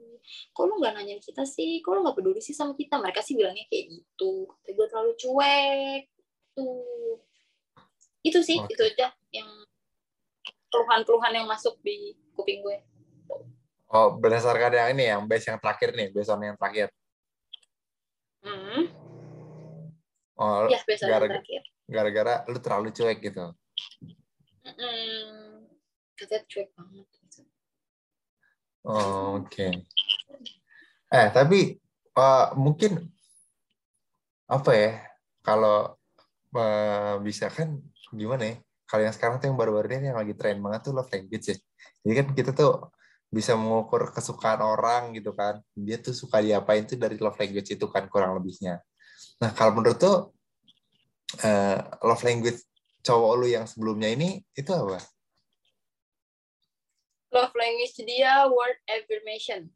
Kok 0.54 0.64
lu 0.70 0.74
nggak 0.78 0.94
nanyain 0.94 1.20
kita 1.20 1.42
sih? 1.42 1.82
Kok 1.82 1.92
lu 1.92 2.00
nggak 2.06 2.16
peduli 2.16 2.40
sih 2.40 2.54
sama 2.54 2.78
kita? 2.78 2.96
Mereka 3.02 3.20
sih 3.26 3.34
bilangnya 3.34 3.66
kayak 3.66 3.84
gitu. 3.90 4.46
Katanya 4.48 4.74
gue 4.78 4.86
terlalu 4.86 5.12
cuek. 5.18 6.02
Tuh. 6.54 7.16
Itu 8.22 8.38
sih, 8.42 8.58
Oke. 8.62 8.74
itu 8.74 8.82
aja 8.86 9.10
yang 9.34 9.50
keluhan-keluhan 10.70 11.32
yang 11.42 11.46
masuk 11.48 11.74
di 11.82 12.14
kuping 12.38 12.62
gue. 12.62 12.78
Oh, 13.88 14.20
berdasarkan 14.20 14.72
yang 14.76 14.88
ini 14.92 15.04
yang 15.08 15.22
base 15.24 15.48
yang 15.48 15.56
terakhir 15.56 15.96
nih, 15.96 16.12
base 16.12 16.28
on 16.28 16.44
yang 16.44 16.58
terakhir. 16.60 16.92
Hmm. 18.44 18.84
Oh, 20.38 20.68
Ya, 20.68 20.78
biasa 20.84 21.02
yang 21.08 21.10
gara- 21.10 21.28
terakhir. 21.32 21.62
gara-gara 21.88 22.34
lu 22.52 22.58
terlalu 22.60 22.88
cuek 22.92 23.18
gitu. 23.24 23.44
Mm-mm. 24.68 25.64
Katanya 26.14 26.44
cuek 26.44 26.68
banget. 26.76 27.06
Oh, 28.84 29.40
Oke. 29.40 29.72
Eh, 31.08 31.28
tapi 31.32 31.80
eh, 32.12 32.46
mungkin 32.60 33.08
apa 34.46 34.70
ya? 34.76 34.92
Kalau 35.40 35.96
eh, 36.52 37.14
bisa 37.24 37.48
kan 37.48 37.72
gimana 38.12 38.52
ya? 38.52 38.56
Kalau 38.84 39.02
yang 39.04 39.16
sekarang 39.16 39.36
tuh 39.40 39.48
yang 39.48 39.56
baru-baru 39.56 39.96
ini 39.96 40.12
yang 40.12 40.20
lagi 40.20 40.36
tren 40.36 40.60
banget 40.60 40.88
tuh 40.88 40.92
love 40.92 41.08
language 41.08 41.52
ya. 41.52 41.56
Jadi 42.04 42.12
kan 42.14 42.26
kita 42.36 42.50
tuh 42.52 42.92
bisa 43.28 43.52
mengukur 43.54 44.08
kesukaan 44.12 44.64
orang 44.64 45.12
gitu 45.16 45.36
kan. 45.36 45.60
Dia 45.76 46.00
tuh 46.00 46.16
suka 46.16 46.40
diapain 46.40 46.88
tuh 46.88 46.96
dari 46.96 47.20
love 47.20 47.36
language 47.36 47.76
itu 47.76 47.86
kan 47.92 48.08
kurang 48.08 48.36
lebihnya. 48.40 48.80
Nah, 49.38 49.50
kalau 49.52 49.76
menurut 49.78 49.98
tuh 50.00 50.16
eh, 51.44 51.78
love 52.02 52.24
language 52.24 52.64
cowok 53.04 53.32
lu 53.38 53.46
yang 53.48 53.64
sebelumnya 53.68 54.08
ini 54.10 54.42
itu 54.56 54.70
apa? 54.72 55.00
Love 57.28 57.54
language 57.54 57.94
dia 58.08 58.48
word 58.48 58.78
affirmation. 58.88 59.68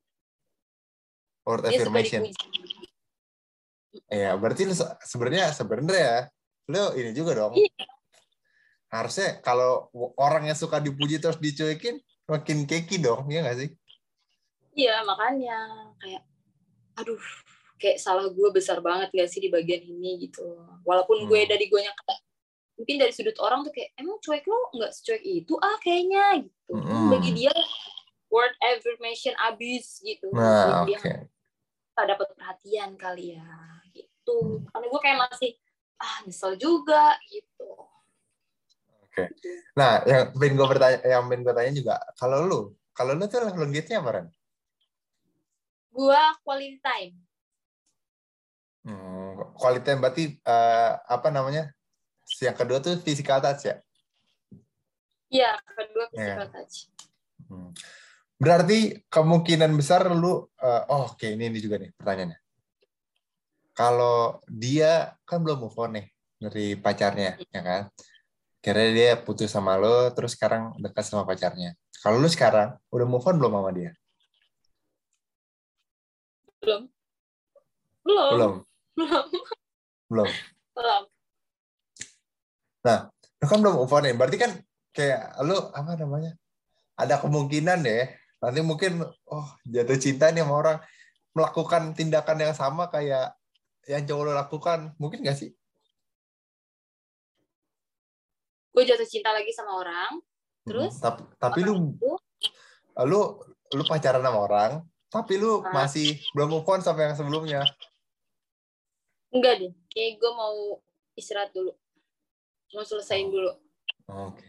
Word 1.45 1.69
Dia 1.69 1.85
affirmation. 1.85 2.23
dipuji. 2.25 2.41
Ya, 4.09 4.33
berarti 4.39 4.65
lu 4.65 4.73
se- 4.73 4.97
sebenarnya 5.05 5.53
sebenarnya 5.53 6.01
ya, 6.01 6.19
lu 6.73 6.85
ini 6.97 7.11
juga 7.13 7.37
dong. 7.37 7.53
Iya. 7.59 7.69
Harusnya 8.89 9.41
kalau 9.45 9.93
orang 10.17 10.49
yang 10.49 10.57
suka 10.57 10.81
dipuji 10.81 11.21
terus 11.21 11.37
dicuekin, 11.37 12.01
makin 12.29 12.65
keki 12.65 13.03
dong, 13.03 13.27
ya 13.29 13.43
nggak 13.43 13.59
sih? 13.59 13.71
Iya, 14.73 15.05
makanya 15.05 15.59
kayak 16.01 16.23
aduh, 16.97 17.21
kayak 17.77 17.99
salah 18.01 18.29
gue 18.31 18.49
besar 18.55 18.79
banget 18.81 19.13
gak 19.13 19.29
sih 19.29 19.41
di 19.43 19.49
bagian 19.53 19.85
ini 19.85 20.29
gitu. 20.29 20.45
Walaupun 20.87 21.29
gue 21.29 21.41
Hmm. 21.45 21.51
dari 21.51 21.67
gue 21.69 21.81
kayak 21.83 22.21
mungkin 22.79 22.97
dari 22.99 23.13
sudut 23.13 23.37
orang 23.43 23.67
tuh 23.69 23.73
kayak 23.75 23.93
emang 24.01 24.17
cuek 24.23 24.45
lo 24.49 24.73
nggak 24.75 24.93
secuek 24.97 25.23
itu 25.23 25.55
ah 25.61 25.77
kayaknya 25.79 26.49
gitu. 26.49 26.73
Mm-mm. 26.73 27.13
Bagi 27.13 27.31
dia 27.37 27.53
word 28.33 28.55
affirmation 28.65 29.37
abis 29.37 30.01
gitu. 30.01 30.33
Nah, 30.33 30.89
Dia 30.89 30.97
oke. 30.99 31.13
nggak 31.93 32.07
dapat 32.17 32.29
perhatian 32.33 32.97
kali 32.97 33.37
ya 33.37 33.51
gitu. 33.93 34.65
Karena 34.73 34.87
gue 34.89 35.01
kayak 35.05 35.19
masih 35.29 35.51
ah 36.01 36.17
nyesel 36.25 36.57
juga 36.57 37.21
gitu. 37.29 37.69
Oke. 39.13 39.29
Nah, 39.77 40.01
yang 40.09 40.33
pengen 40.33 40.57
gue 40.57 40.69
bertanya, 40.73 40.99
yang 41.05 41.29
pengen 41.29 41.45
gue 41.45 41.53
tanya 41.53 41.73
juga, 41.77 41.95
kalau 42.17 42.49
lu, 42.49 42.61
kalau 42.97 43.13
lu 43.13 43.29
tuh 43.29 43.45
love 43.45 43.61
language-nya 43.61 44.01
apa, 44.01 44.11
Ran? 44.17 44.27
Gue 45.93 46.23
quality 46.41 46.81
time. 46.81 47.15
Hmm, 48.89 49.53
quality 49.53 49.85
time 49.85 50.01
berarti 50.01 50.25
eh, 50.41 50.93
apa 50.97 51.29
namanya? 51.29 51.69
Yang 52.41 52.57
kedua 52.57 52.79
tuh 52.81 52.97
physical 53.05 53.45
touch 53.45 53.69
ya? 53.69 53.77
Iya, 55.29 55.61
kedua 55.61 56.05
Iya. 56.09 56.17
physical 56.17 56.49
touch. 56.49 56.77
Hmm. 57.53 57.69
Berarti 58.41 58.97
kemungkinan 59.13 59.77
besar 59.77 60.09
lu 60.09 60.49
eh, 60.57 60.83
oh 60.89 61.13
oke 61.13 61.37
ini, 61.37 61.53
ini 61.53 61.61
juga 61.61 61.77
nih 61.77 61.93
pertanyaannya. 62.01 62.39
Kalau 63.77 64.41
dia 64.49 65.13
kan 65.29 65.45
belum 65.45 65.69
move 65.69 65.77
on 65.77 66.01
nih 66.01 66.07
dari 66.41 66.81
pacarnya, 66.81 67.37
ya 67.53 67.61
kan? 67.61 67.83
Kira 68.63 68.95
dia 68.95 69.19
putus 69.19 69.51
sama 69.51 69.75
lo, 69.75 70.07
terus 70.15 70.39
sekarang 70.39 70.79
dekat 70.79 71.03
sama 71.03 71.27
pacarnya. 71.27 71.75
Kalau 71.99 72.23
lu 72.23 72.31
sekarang 72.31 72.79
udah 72.95 73.07
move 73.11 73.27
on 73.27 73.37
belum 73.43 73.59
sama 73.59 73.71
dia? 73.75 73.91
Belum. 76.63 76.83
Belum. 78.07 78.31
Belum. 78.31 78.55
Belum. 78.95 80.31
Belum. 80.79 81.03
Belum. 82.87 83.03
Lu 83.43 83.45
kan 83.51 83.59
belum 83.59 83.75
move 83.83 83.95
on 83.99 84.03
nih. 84.07 84.15
Berarti 84.15 84.37
kan 84.39 84.53
kayak 84.95 85.43
lu 85.43 85.59
apa 85.75 85.99
namanya? 85.99 86.33
Ada 86.95 87.19
kemungkinan 87.19 87.83
deh. 87.83 88.15
Nanti 88.39 88.61
mungkin 88.63 89.03
oh 89.27 89.47
jatuh 89.67 89.99
cinta 89.99 90.31
nih 90.31 90.47
sama 90.47 90.55
orang 90.55 90.79
melakukan 91.35 91.83
tindakan 91.99 92.39
yang 92.39 92.55
sama 92.55 92.87
kayak 92.95 93.35
yang 93.91 94.07
cowok 94.07 94.23
lo 94.23 94.33
lakukan. 94.39 94.95
Mungkin 95.03 95.27
gak 95.27 95.35
sih? 95.35 95.51
Gue 98.73 98.83
jatuh 98.89 99.05
cinta 99.05 99.31
lagi 99.31 99.53
sama 99.53 99.77
orang. 99.79 100.19
Terus? 100.65 100.97
Hmm, 100.97 101.03
tapi 101.05 101.23
tapi 101.37 101.59
lu 101.63 101.93
itu 101.93 102.13
lu 103.09 103.21
lu 103.73 103.83
pacaran 103.89 104.21
sama 104.21 104.39
orang 104.45 104.73
tapi 105.09 105.37
lu 105.37 105.61
Ah. 105.61 105.85
masih 105.85 106.17
belum 106.33 106.49
move 106.57 106.69
on 106.69 106.81
sama 106.81 107.05
yang 107.09 107.17
sebelumnya 107.17 107.65
enggak 109.29 109.61
deh. 109.61 109.73
Kayak 109.93 110.21
gue 110.21 110.33
mau 110.33 110.81
istirahat 111.17 111.53
dulu. 111.53 111.73
Mau 112.73 112.85
selesaiin 112.85 113.29
dulu. 113.29 113.53
oke 114.09 114.49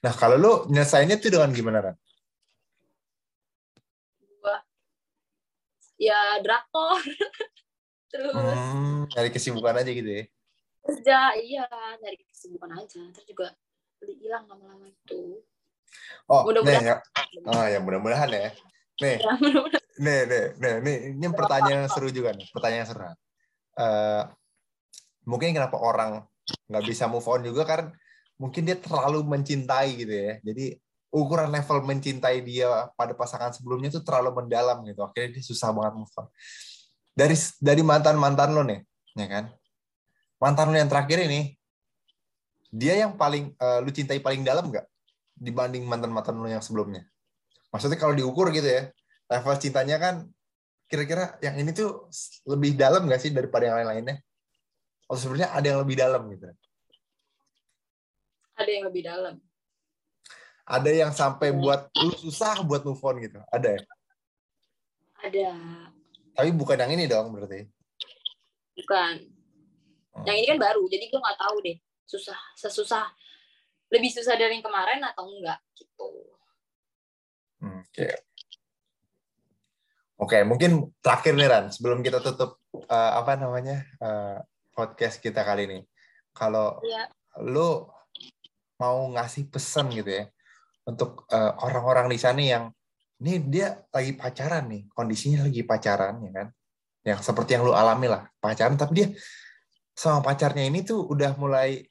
nah 0.00 0.12
kalau 0.16 0.36
lu 0.40 0.52
nyelesainnya 0.72 1.20
tuh 1.20 1.28
dengan 1.28 1.52
gimana 1.52 1.78
kan 1.84 1.94
Gue 4.40 4.56
ya 6.00 6.40
drakor. 6.40 6.98
Terus 8.12 8.32
hmm, 8.32 9.12
cari 9.12 9.28
kesibukan 9.28 9.76
aja 9.76 9.90
gitu 9.92 10.08
ya 10.08 10.24
kerja, 10.88 11.36
iya, 11.36 11.68
nyari 12.00 12.16
kesibukan 12.24 12.72
aja. 12.72 13.00
Terus 13.12 13.26
juga 13.28 13.52
hilang 14.00 14.48
lama-lama 14.48 14.88
itu. 14.88 15.44
oh 16.28 16.42
Mudah-mudahan. 16.48 16.80
nih 16.80 16.88
ya. 16.88 16.96
Oh 17.48 17.64
ya 17.68 17.78
mudah-mudahan 17.84 18.28
ya. 18.32 18.50
Nih. 19.04 19.16
Ya, 19.20 19.32
nih 20.00 20.20
nih 20.24 20.44
nih 20.56 20.74
nih. 20.80 20.96
Ini 21.16 21.26
pertanyaan 21.36 21.86
seru 21.92 22.08
juga 22.08 22.32
nih 22.32 22.48
pertanyaan 22.52 22.86
seru. 22.88 23.04
Eh, 23.78 24.22
mungkin 25.28 25.52
kenapa 25.52 25.76
orang 25.76 26.24
nggak 26.68 26.84
bisa 26.88 27.04
move 27.04 27.26
on 27.28 27.44
juga 27.44 27.68
kan 27.68 27.92
mungkin 28.40 28.64
dia 28.64 28.76
terlalu 28.78 29.24
mencintai 29.26 29.90
gitu 29.98 30.14
ya. 30.14 30.32
Jadi 30.40 30.78
ukuran 31.08 31.48
level 31.48 31.84
mencintai 31.88 32.44
dia 32.44 32.92
pada 32.94 33.16
pasangan 33.16 33.50
sebelumnya 33.52 33.88
tuh 33.92 34.04
terlalu 34.04 34.44
mendalam 34.44 34.84
gitu. 34.84 35.04
Akhirnya 35.04 35.40
dia 35.40 35.44
susah 35.44 35.72
banget 35.72 35.94
move 35.98 36.14
on. 36.16 36.28
Dari 37.16 37.36
dari 37.58 37.82
mantan 37.82 38.14
mantan 38.14 38.54
lo 38.54 38.62
nih 38.62 38.78
ya 39.18 39.26
kan 39.26 39.44
mantan 40.38 40.70
lo 40.70 40.76
yang 40.78 40.90
terakhir 40.90 41.26
ini 41.26 41.54
dia 42.70 42.94
yang 43.02 43.14
paling 43.14 43.54
eh, 43.54 43.78
lu 43.82 43.90
cintai 43.90 44.22
paling 44.22 44.42
dalam 44.42 44.70
nggak 44.70 44.86
dibanding 45.38 45.86
mantan 45.86 46.10
mantan 46.10 46.38
lo 46.38 46.48
yang 46.50 46.62
sebelumnya 46.62 47.06
maksudnya 47.70 48.00
kalau 48.00 48.14
diukur 48.16 48.50
gitu 48.50 48.66
ya 48.66 48.82
level 49.28 49.54
cintanya 49.60 50.00
kan 50.00 50.24
kira-kira 50.88 51.36
yang 51.44 51.60
ini 51.60 51.70
tuh 51.76 52.08
lebih 52.48 52.72
dalam 52.74 53.04
nggak 53.04 53.20
sih 53.20 53.30
daripada 53.30 53.68
yang 53.68 53.76
lain-lainnya? 53.84 54.16
Atau 55.04 55.20
sebenarnya 55.20 55.52
ada 55.52 55.66
yang 55.68 55.80
lebih 55.84 55.96
dalam 56.00 56.22
gitu? 56.32 56.48
Ada 58.56 58.70
yang 58.72 58.84
lebih 58.88 59.02
dalam. 59.04 59.34
Ada 60.68 60.90
yang 60.92 61.12
sampai 61.12 61.52
buat 61.52 61.92
lu 61.96 62.12
susah 62.16 62.64
buat 62.64 62.84
move 62.84 63.00
on 63.04 63.16
gitu? 63.20 63.40
Ada 63.52 63.68
ya? 63.76 63.82
Ada. 65.28 65.48
Tapi 66.36 66.50
bukan 66.56 66.76
yang 66.80 66.92
ini 66.92 67.04
dong 67.04 67.36
berarti. 67.36 67.68
Bukan. 68.80 69.37
Hmm. 70.18 70.26
Yang 70.26 70.36
ini 70.42 70.46
kan 70.50 70.58
baru, 70.58 70.82
jadi 70.90 71.04
gue 71.06 71.20
nggak 71.22 71.38
tahu 71.38 71.56
deh. 71.62 71.76
Susah, 72.08 72.38
sesusah, 72.56 73.06
lebih 73.92 74.10
susah 74.10 74.34
dari 74.34 74.58
yang 74.58 74.64
kemarin 74.64 75.00
atau 75.04 75.28
enggak 75.28 75.60
gitu. 75.78 76.08
Oke. 77.62 78.08
Oke, 80.18 80.38
mungkin 80.42 80.90
terakhir 80.98 81.38
nih 81.38 81.46
Ran, 81.46 81.64
sebelum 81.70 82.02
kita 82.02 82.18
tutup 82.18 82.58
eh, 82.74 83.12
apa 83.14 83.38
namanya 83.38 83.86
eh, 84.02 84.38
podcast 84.74 85.22
kita 85.22 85.46
kali 85.46 85.70
ini. 85.70 85.78
Kalau 86.34 86.82
Iya. 86.82 87.06
lu 87.46 87.86
mau 88.78 88.98
ngasih 89.14 89.50
pesan 89.50 89.90
gitu 89.94 90.10
ya 90.10 90.26
untuk 90.86 91.26
eh, 91.30 91.52
orang-orang 91.62 92.10
di 92.10 92.18
sana 92.18 92.42
yang 92.42 92.64
ini 93.18 93.42
dia 93.46 93.82
lagi 93.90 94.14
pacaran 94.14 94.70
nih, 94.70 94.82
kondisinya 94.90 95.46
lagi 95.46 95.62
pacaran 95.66 96.22
ya 96.22 96.30
kan. 96.34 96.48
Yang 97.06 97.18
seperti 97.26 97.54
yang 97.58 97.66
lu 97.66 97.74
alami 97.74 98.06
lah, 98.10 98.26
pacaran 98.42 98.74
tapi 98.74 98.92
dia 98.98 99.08
sama 99.98 100.22
pacarnya 100.22 100.70
ini 100.70 100.86
tuh 100.86 101.10
udah 101.10 101.34
mulai 101.34 101.82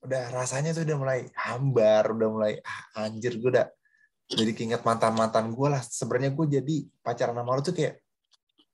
udah 0.00 0.32
rasanya 0.32 0.72
tuh 0.72 0.88
udah 0.88 0.96
mulai 0.96 1.20
hambar, 1.36 2.16
udah 2.16 2.28
mulai 2.32 2.52
ah, 2.64 3.04
anjir 3.04 3.36
gue 3.36 3.50
udah 3.52 3.68
jadi 4.32 4.56
keinget 4.56 4.80
mantan-mantan 4.88 5.52
gue 5.52 5.68
lah. 5.68 5.84
Sebenarnya 5.84 6.32
gue 6.32 6.46
jadi 6.48 6.76
pacaran 7.04 7.36
sama 7.36 7.52
lu 7.52 7.60
tuh 7.60 7.76
kayak 7.76 8.00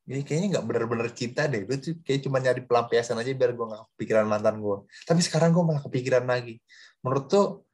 ya 0.09 0.24
kayaknya 0.24 0.47
nggak 0.57 0.64
bener-bener 0.70 1.09
cinta 1.11 1.51
deh. 1.51 1.66
Gue 1.66 1.76
tuh 1.83 1.99
kayak 2.07 2.22
cuma 2.22 2.39
nyari 2.39 2.62
pelampiasan 2.62 3.18
aja 3.18 3.35
biar 3.35 3.53
gue 3.59 3.66
nggak 3.66 3.83
kepikiran 3.99 4.24
mantan 4.31 4.62
gue. 4.62 4.76
Tapi 5.05 5.20
sekarang 5.26 5.51
gue 5.51 5.64
malah 5.66 5.83
kepikiran 5.83 6.24
lagi. 6.24 6.62
Menurut 7.03 7.26
tuh 7.26 7.66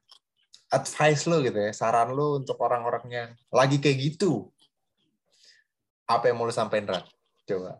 advice 0.73 1.29
lo 1.29 1.37
gitu 1.45 1.59
ya, 1.61 1.71
saran 1.71 2.17
lo 2.17 2.41
untuk 2.41 2.57
orang-orang 2.57 3.05
yang 3.13 3.29
lagi 3.53 3.77
kayak 3.77 3.97
gitu. 4.01 4.49
Apa 6.09 6.33
yang 6.33 6.41
mau 6.41 6.49
lo 6.49 6.53
sampein, 6.53 6.89
Ran? 6.89 7.05
Coba. 7.45 7.77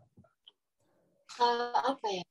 Eh, 1.42 1.74
apa 1.74 2.08
ya? 2.14 2.24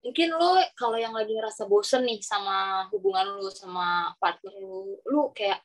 Mungkin 0.00 0.32
lo 0.32 0.56
kalau 0.72 0.96
yang 0.96 1.12
lagi 1.12 1.36
ngerasa 1.36 1.68
bosen 1.68 2.08
nih 2.08 2.24
sama 2.24 2.88
hubungan 2.88 3.36
lo 3.36 3.52
sama 3.52 4.16
partner 4.16 4.54
lo, 4.56 4.96
lo 5.04 5.28
kayak 5.36 5.60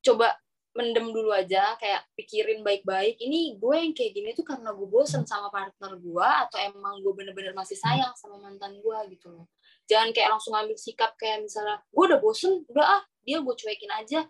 coba 0.00 0.32
mendem 0.78 1.10
dulu 1.10 1.34
aja 1.34 1.74
kayak 1.74 2.06
pikirin 2.14 2.62
baik-baik 2.62 3.18
ini 3.18 3.58
gue 3.58 3.76
yang 3.76 3.92
kayak 3.92 4.14
gini 4.14 4.30
tuh 4.30 4.46
karena 4.46 4.70
gue 4.70 4.86
bosen 4.86 5.26
sama 5.26 5.50
partner 5.50 5.98
gue 5.98 6.28
atau 6.48 6.58
emang 6.62 7.02
gue 7.02 7.12
bener-bener 7.18 7.50
masih 7.50 7.74
sayang 7.74 8.14
sama 8.14 8.38
mantan 8.38 8.78
gue 8.78 8.98
gitu 9.12 9.28
loh. 9.34 9.50
Jangan 9.90 10.14
kayak 10.14 10.38
langsung 10.38 10.54
ambil 10.54 10.78
sikap 10.78 11.18
kayak 11.18 11.42
misalnya 11.44 11.82
gue 11.82 12.04
udah 12.06 12.20
bosen 12.22 12.62
udah 12.70 12.86
ah 12.86 13.02
dia 13.26 13.42
gue 13.42 13.54
cuekin 13.58 13.92
aja 13.92 14.24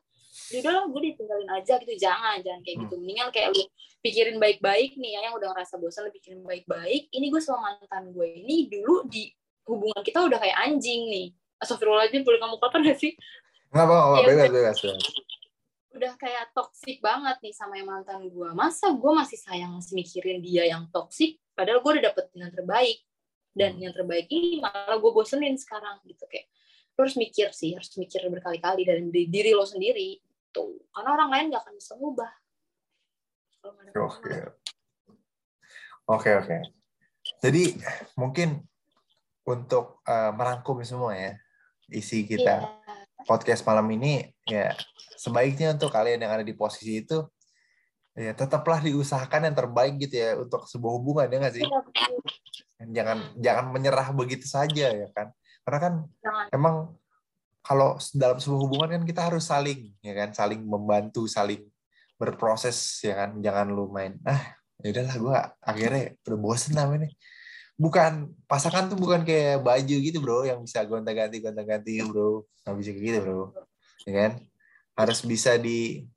ya 0.49 0.57
udah 0.64 0.72
lah 0.72 0.85
gue 0.89 1.01
ditinggalin 1.12 1.51
aja 1.51 1.74
gitu. 1.83 1.95
Jangan 1.97 2.41
jangan 2.45 2.61
kayak 2.64 2.76
gitu. 2.87 2.95
Mendingan 3.01 3.29
kayak 3.35 3.49
lu 3.55 3.62
pikirin 3.99 4.37
baik-baik 4.39 4.95
nih 4.95 5.11
ya 5.18 5.20
yang 5.31 5.35
udah 5.35 5.51
ngerasa 5.53 5.74
bosan 5.76 6.07
lu 6.07 6.12
pikirin 6.14 6.43
baik-baik. 6.47 7.11
Ini 7.11 7.26
gue 7.29 7.41
sama 7.43 7.74
mantan 7.76 8.14
gue 8.14 8.26
ini 8.26 8.70
dulu 8.70 9.07
di 9.09 9.29
hubungan 9.68 10.01
kita 10.01 10.24
udah 10.24 10.39
kayak 10.41 10.57
anjing 10.64 11.11
nih. 11.11 11.26
Astagfirullahaladzim 11.59 12.22
boleh 12.22 12.39
kamu 12.39 12.55
kotor 12.62 12.81
gak 12.87 12.99
sih? 13.03 13.12
Nggak 13.74 13.85
apa-apa, 13.85 14.14
Ya, 14.16 14.26
bebas, 14.31 14.39
udah. 14.39 14.49
bebas, 14.55 14.79
bebas. 14.81 15.07
udah 15.99 16.12
kayak 16.14 16.45
toksik 16.55 17.03
banget 17.03 17.37
nih 17.43 17.51
sama 17.51 17.74
yang 17.74 17.91
mantan 17.91 18.22
gue 18.31 18.51
masa 18.55 18.95
gue 18.95 19.12
masih 19.18 19.35
sayang 19.35 19.74
masih 19.74 19.99
mikirin 19.99 20.39
dia 20.39 20.62
yang 20.70 20.87
toksik 20.95 21.43
padahal 21.59 21.83
gue 21.83 21.91
udah 21.99 22.05
dapetin 22.12 22.47
yang 22.49 22.55
terbaik. 22.55 23.03
Dan 23.59 23.74
yang 23.83 23.91
terbaik 23.91 24.31
ini 24.31 24.62
malah 24.62 25.03
gue 25.03 25.11
bosenin 25.11 25.59
sekarang 25.59 25.99
gitu 26.07 26.22
kayak 26.31 26.47
lo 26.99 27.07
harus 27.07 27.15
mikir 27.15 27.55
sih 27.55 27.79
harus 27.79 27.95
mikir 27.95 28.27
berkali-kali 28.27 28.83
dari 28.83 29.07
diri, 29.07 29.31
diri 29.31 29.51
lo 29.55 29.63
sendiri 29.63 30.19
tuh 30.51 30.83
karena 30.91 31.15
orang 31.15 31.31
lain 31.31 31.45
gak 31.55 31.63
akan 31.63 31.75
bisa 31.79 31.95
ngubah 31.95 32.33
Oke. 33.99 34.37
Oke, 36.09 36.31
oke. 36.41 36.57
Jadi 37.43 37.77
mungkin 38.17 38.65
untuk 39.45 40.01
eh, 40.09 40.33
merangkum 40.33 40.81
semua 40.85 41.13
ya 41.17 41.33
isi 41.89 42.25
kita 42.29 42.65
Iya. 42.65 43.25
podcast 43.25 43.65
malam 43.65 43.89
ini 43.93 44.29
ya 44.45 44.77
sebaiknya 45.17 45.73
untuk 45.77 45.89
kalian 45.89 46.21
yang 46.21 46.33
ada 46.33 46.45
di 46.45 46.53
posisi 46.53 47.01
itu 47.01 47.25
ya 48.13 48.37
tetaplah 48.37 48.81
diusahakan 48.85 49.49
yang 49.49 49.57
terbaik 49.57 49.97
gitu 50.01 50.17
ya 50.21 50.37
untuk 50.37 50.69
sebuah 50.69 50.93
hubungan 51.01 51.29
ya 51.33 51.37
nggak 51.41 51.55
sih? 51.57 51.65
Iya. 51.65 51.81
Jangan 52.89 53.19
jangan 53.41 53.67
menyerah 53.73 54.09
begitu 54.15 54.47
saja 54.47 54.93
ya 54.93 55.09
kan? 55.13 55.33
Karena 55.69 55.81
kan 55.85 55.95
Jangan. 56.25 56.47
emang 56.49 56.77
kalau 57.61 58.01
dalam 58.16 58.41
sebuah 58.41 58.61
hubungan 58.64 58.89
kan 58.97 59.03
kita 59.05 59.29
harus 59.29 59.53
saling 59.53 59.93
ya 60.01 60.16
kan? 60.16 60.33
Saling 60.33 60.64
membantu 60.64 61.29
saling 61.29 61.61
berproses 62.16 63.05
ya 63.05 63.21
kan? 63.21 63.37
Jangan 63.45 63.69
lu 63.69 63.93
main 63.93 64.16
ah 64.25 64.57
ya 64.81 64.97
udahlah 64.97 65.16
gue 65.21 65.39
akhirnya 65.61 66.05
udah 66.25 66.39
bosen 66.41 66.73
namanya 66.73 67.05
nih 67.05 67.12
bukan 67.77 68.33
pasangan 68.49 68.89
tuh 68.89 68.97
bukan 68.97 69.29
kayak 69.29 69.61
baju 69.61 69.97
gitu 70.01 70.19
bro 70.25 70.43
yang 70.49 70.64
bisa 70.64 70.83
gonta 70.89 71.12
ganti 71.12 71.45
gonta 71.45 71.61
ganti 71.61 72.01
bro. 72.01 72.49
Nggak 72.64 72.75
bisa 72.81 72.91
kayak 72.97 73.05
gitu 73.05 73.19
bro. 73.29 73.43
Ya 74.09 74.12
kan? 74.25 74.33
Harus 74.97 75.21
bisa 75.21 75.61
di 75.61 76.09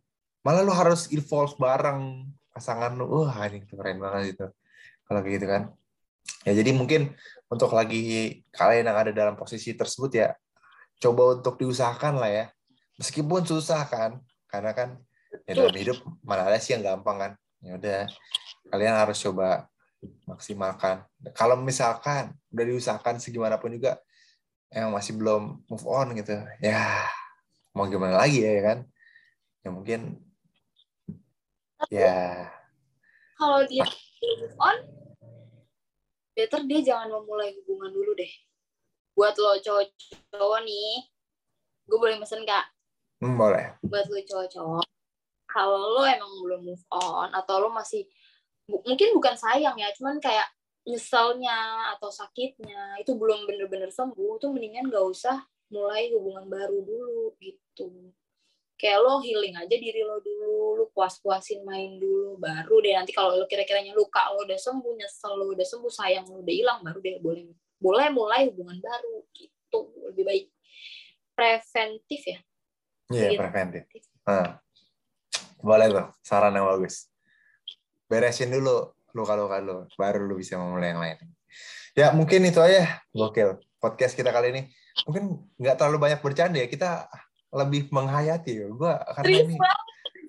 malah 0.48 0.64
lu 0.64 0.72
harus 0.72 1.12
evolve 1.12 1.60
bareng 1.60 2.32
pasangan 2.56 2.96
lu. 2.96 3.28
Wah 3.28 3.52
ini 3.52 3.68
keren 3.68 4.00
banget 4.00 4.40
itu. 4.40 4.48
Kalau 5.04 5.20
kayak 5.20 5.36
gitu 5.36 5.48
kan 5.52 5.64
ya 6.46 6.54
jadi 6.58 6.72
mungkin 6.74 7.14
untuk 7.52 7.76
lagi 7.76 8.40
kalian 8.56 8.88
yang 8.88 8.98
ada 8.98 9.12
dalam 9.12 9.36
posisi 9.36 9.76
tersebut 9.76 10.12
ya 10.16 10.32
coba 11.02 11.36
untuk 11.36 11.58
diusahakan 11.58 12.22
lah 12.22 12.32
ya. 12.32 12.46
Meskipun 13.02 13.44
susah 13.44 13.84
kan 13.90 14.22
karena 14.46 14.72
kan 14.78 14.90
ya 15.50 15.58
dalam 15.58 15.74
hidup 15.74 15.98
mana 16.22 16.46
ada 16.46 16.62
sih 16.62 16.78
yang 16.78 16.86
gampang 16.86 17.18
kan. 17.18 17.32
Ya 17.66 17.76
udah 17.76 18.00
kalian 18.70 18.96
harus 18.96 19.18
coba 19.18 19.66
maksimalkan. 20.30 21.04
Kalau 21.34 21.58
misalkan 21.58 22.38
udah 22.54 22.66
diusahakan 22.70 23.18
segimanapun 23.18 23.74
juga 23.74 23.98
yang 24.72 24.94
masih 24.94 25.20
belum 25.20 25.68
move 25.68 25.84
on 25.84 26.16
gitu 26.16 26.32
ya 26.64 27.04
mau 27.76 27.84
gimana 27.90 28.22
lagi 28.22 28.46
ya 28.46 28.62
kan? 28.64 28.80
Ya 29.66 29.70
mungkin 29.74 30.22
ya. 31.90 32.48
Kalau 33.36 33.66
dia 33.66 33.84
belum 33.84 34.38
move 34.46 34.58
on 34.62 35.01
better 36.32 36.62
dia 36.68 36.80
jangan 36.82 37.12
memulai 37.12 37.56
hubungan 37.62 37.92
dulu 37.92 38.12
deh. 38.16 38.32
Buat 39.16 39.36
lo 39.38 39.60
cowok-cowok 39.60 40.60
nih 40.64 41.06
gue 41.88 41.98
boleh 41.98 42.16
mesen 42.16 42.48
kak? 42.48 42.72
Hmm, 43.20 43.36
boleh. 43.36 43.76
Buat 43.84 44.08
lo 44.08 44.20
cowok-cowok 44.24 44.86
kalau 45.52 46.00
lo 46.00 46.04
emang 46.08 46.32
belum 46.40 46.62
move 46.64 46.86
on 46.96 47.30
atau 47.36 47.60
lo 47.60 47.70
masih 47.76 48.08
bu- 48.64 48.80
mungkin 48.88 49.12
bukan 49.12 49.36
sayang 49.36 49.76
ya 49.76 49.92
cuman 50.00 50.24
kayak 50.24 50.48
nyeselnya 50.88 51.92
atau 51.94 52.10
sakitnya 52.10 52.98
itu 52.98 53.14
belum 53.14 53.46
bener-bener 53.46 53.92
sembuh 53.92 54.40
tuh 54.42 54.50
mendingan 54.50 54.90
gak 54.90 55.06
usah 55.06 55.38
mulai 55.70 56.10
hubungan 56.16 56.48
baru 56.48 56.82
dulu 56.82 57.36
gitu 57.38 58.16
kayak 58.82 58.98
lo 58.98 59.22
healing 59.22 59.54
aja 59.54 59.76
diri 59.78 60.02
lo 60.02 60.18
dulu 60.18 60.82
lo 60.82 60.86
puas-puasin 60.90 61.62
main 61.62 62.02
dulu 62.02 62.42
baru 62.42 62.82
deh 62.82 62.98
nanti 62.98 63.14
kalau 63.14 63.38
lo 63.38 63.46
kira-kiranya 63.46 63.94
luka 63.94 64.34
lo 64.34 64.42
udah 64.42 64.58
sembuh 64.58 64.98
nyesel 64.98 65.38
lo 65.38 65.54
udah 65.54 65.68
sembuh 65.70 65.94
sayang 65.94 66.26
lo 66.26 66.42
udah 66.42 66.56
hilang 66.56 66.82
baru 66.82 66.98
deh 66.98 67.22
boleh 67.22 67.46
boleh 67.82 68.08
mulai 68.14 68.46
hubungan 68.54 68.78
baru 68.78 69.26
gitu. 69.34 69.80
Lebih 70.14 70.24
baik 70.24 70.46
preventif 71.34 72.22
ya. 72.30 72.40
Iya 73.12 73.30
Gitu. 73.34 73.42
preventif. 73.42 73.84
Nah, 74.24 74.62
boleh 75.60 75.88
tuh 75.90 76.08
saran 76.22 76.54
yang 76.54 76.70
bagus. 76.70 77.10
Beresin 78.06 78.54
dulu 78.54 78.94
luka-luka 79.18 79.58
lu 79.60 79.90
baru 79.98 80.30
lu 80.30 80.38
bisa 80.38 80.62
memulai 80.62 80.94
yang 80.94 81.02
lain. 81.02 81.18
Ya 81.98 82.14
mungkin 82.14 82.46
itu 82.46 82.62
aja. 82.62 83.02
Gokil. 83.12 83.60
Podcast 83.82 84.14
kita 84.14 84.30
kali 84.30 84.54
ini. 84.54 84.62
Mungkin 85.10 85.52
nggak 85.58 85.76
terlalu 85.82 85.98
banyak 85.98 86.22
bercanda 86.22 86.62
ya. 86.62 86.70
Kita 86.70 87.10
lebih 87.52 87.92
menghayati. 87.92 88.52
Ya 88.64 88.68
gue 88.72 88.94
karena 89.20 89.36
ini 89.44 89.56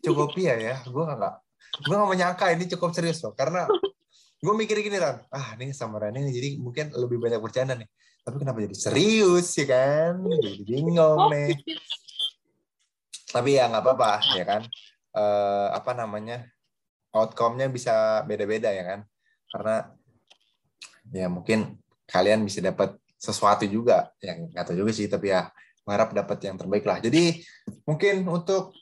cukup 0.03 0.35
iya 0.37 0.55
ya 0.59 0.77
gue 0.83 1.03
nggak 1.03 1.35
gue 1.87 1.95
nggak 1.95 2.11
menyangka 2.11 2.45
ini 2.53 2.65
cukup 2.77 2.91
serius 2.93 3.23
loh. 3.23 3.33
Karena 3.33 3.67
gue 4.43 4.55
mikir 4.59 4.83
gini 4.83 4.99
kan 4.99 5.23
ah 5.31 5.55
ini 5.55 5.71
sama 5.71 6.03
Rani 6.03 6.19
nih, 6.27 6.35
jadi 6.35 6.49
mungkin 6.59 6.91
lebih 6.93 7.23
banyak 7.23 7.39
bercanda 7.39 7.79
nih. 7.79 7.89
Tapi 8.23 8.37
kenapa 8.39 8.59
jadi 8.63 8.77
serius 8.79 9.55
ya 9.59 9.67
kan? 9.67 10.23
Jadi 10.23 10.63
bingung 10.63 11.31
nih. 11.31 11.55
tapi 13.33 13.57
ya 13.57 13.65
nggak 13.65 13.81
apa-apa 13.81 14.13
ya 14.37 14.45
kan? 14.45 14.63
Eh, 15.17 15.69
apa 15.73 15.91
namanya? 15.97 16.45
Outcome-nya 17.13 17.69
bisa 17.69 18.25
beda-beda 18.29 18.69
ya 18.73 18.85
kan? 18.85 19.01
Karena 19.49 19.77
ya 21.13 21.27
mungkin 21.33 21.77
kalian 22.09 22.45
bisa 22.45 22.61
dapat 22.61 22.97
sesuatu 23.17 23.65
juga. 23.65 24.13
Yang 24.21 24.53
nggak 24.53 24.65
tahu 24.69 24.77
juga 24.85 24.93
sih 24.93 25.09
tapi 25.09 25.33
ya 25.33 25.49
harap 25.87 26.15
dapat 26.15 26.39
yang 26.47 26.57
terbaik 26.59 26.87
lah 26.87 27.03
jadi 27.03 27.43
mungkin 27.89 28.27
untuk 28.29 28.75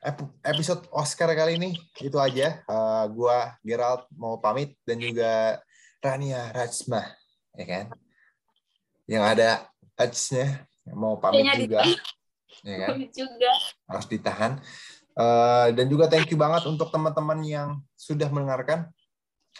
ep- 0.00 0.32
episode 0.44 0.88
Oscar 0.92 1.32
kali 1.36 1.60
ini 1.60 1.70
itu 2.00 2.16
aja 2.16 2.64
Eh, 2.64 3.04
gua 3.12 3.56
Gerald 3.60 4.08
mau 4.16 4.40
pamit 4.40 4.76
dan 4.88 4.96
juga 5.00 5.60
Rania 6.00 6.48
Rajma 6.56 7.02
ya 7.56 7.66
kan 7.68 7.86
yang 9.10 9.26
ada 9.26 9.66
Hajnya 10.00 10.64
mau 10.96 11.20
pamit 11.20 11.44
Kayaknya 11.44 11.60
juga 11.60 11.80
ya 12.64 12.76
kan 12.88 12.96
juga 13.12 13.52
harus 13.88 14.06
ditahan. 14.08 14.52
Eh, 15.10 15.68
dan 15.76 15.86
juga 15.90 16.08
thank 16.08 16.30
you 16.32 16.38
banget 16.38 16.64
untuk 16.64 16.88
teman-teman 16.88 17.40
yang 17.44 17.68
sudah 17.98 18.30
mendengarkan. 18.32 18.88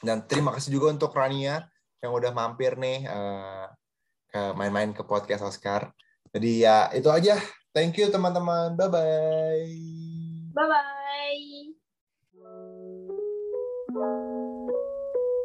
Dan 0.00 0.24
terima 0.24 0.54
kasih 0.54 0.72
juga 0.72 0.94
untuk 0.94 1.12
Rania 1.12 1.68
yang 2.00 2.16
udah 2.16 2.32
mampir 2.32 2.78
nih 2.80 3.04
eh, 3.04 3.66
ke 4.30 4.40
main-main 4.56 4.96
ke 4.96 5.02
podcast 5.04 5.44
Oscar. 5.44 5.92
Jadi 6.30 6.62
ya 6.62 6.90
itu 6.94 7.10
aja. 7.10 7.38
Thank 7.70 7.98
you 7.98 8.10
teman-teman. 8.10 8.74
Bye-bye. 8.74 9.66
bye 10.54 10.66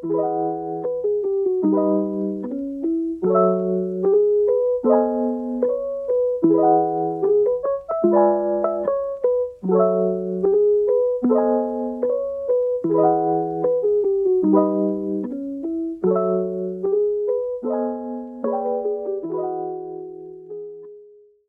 bye 0.04 0.52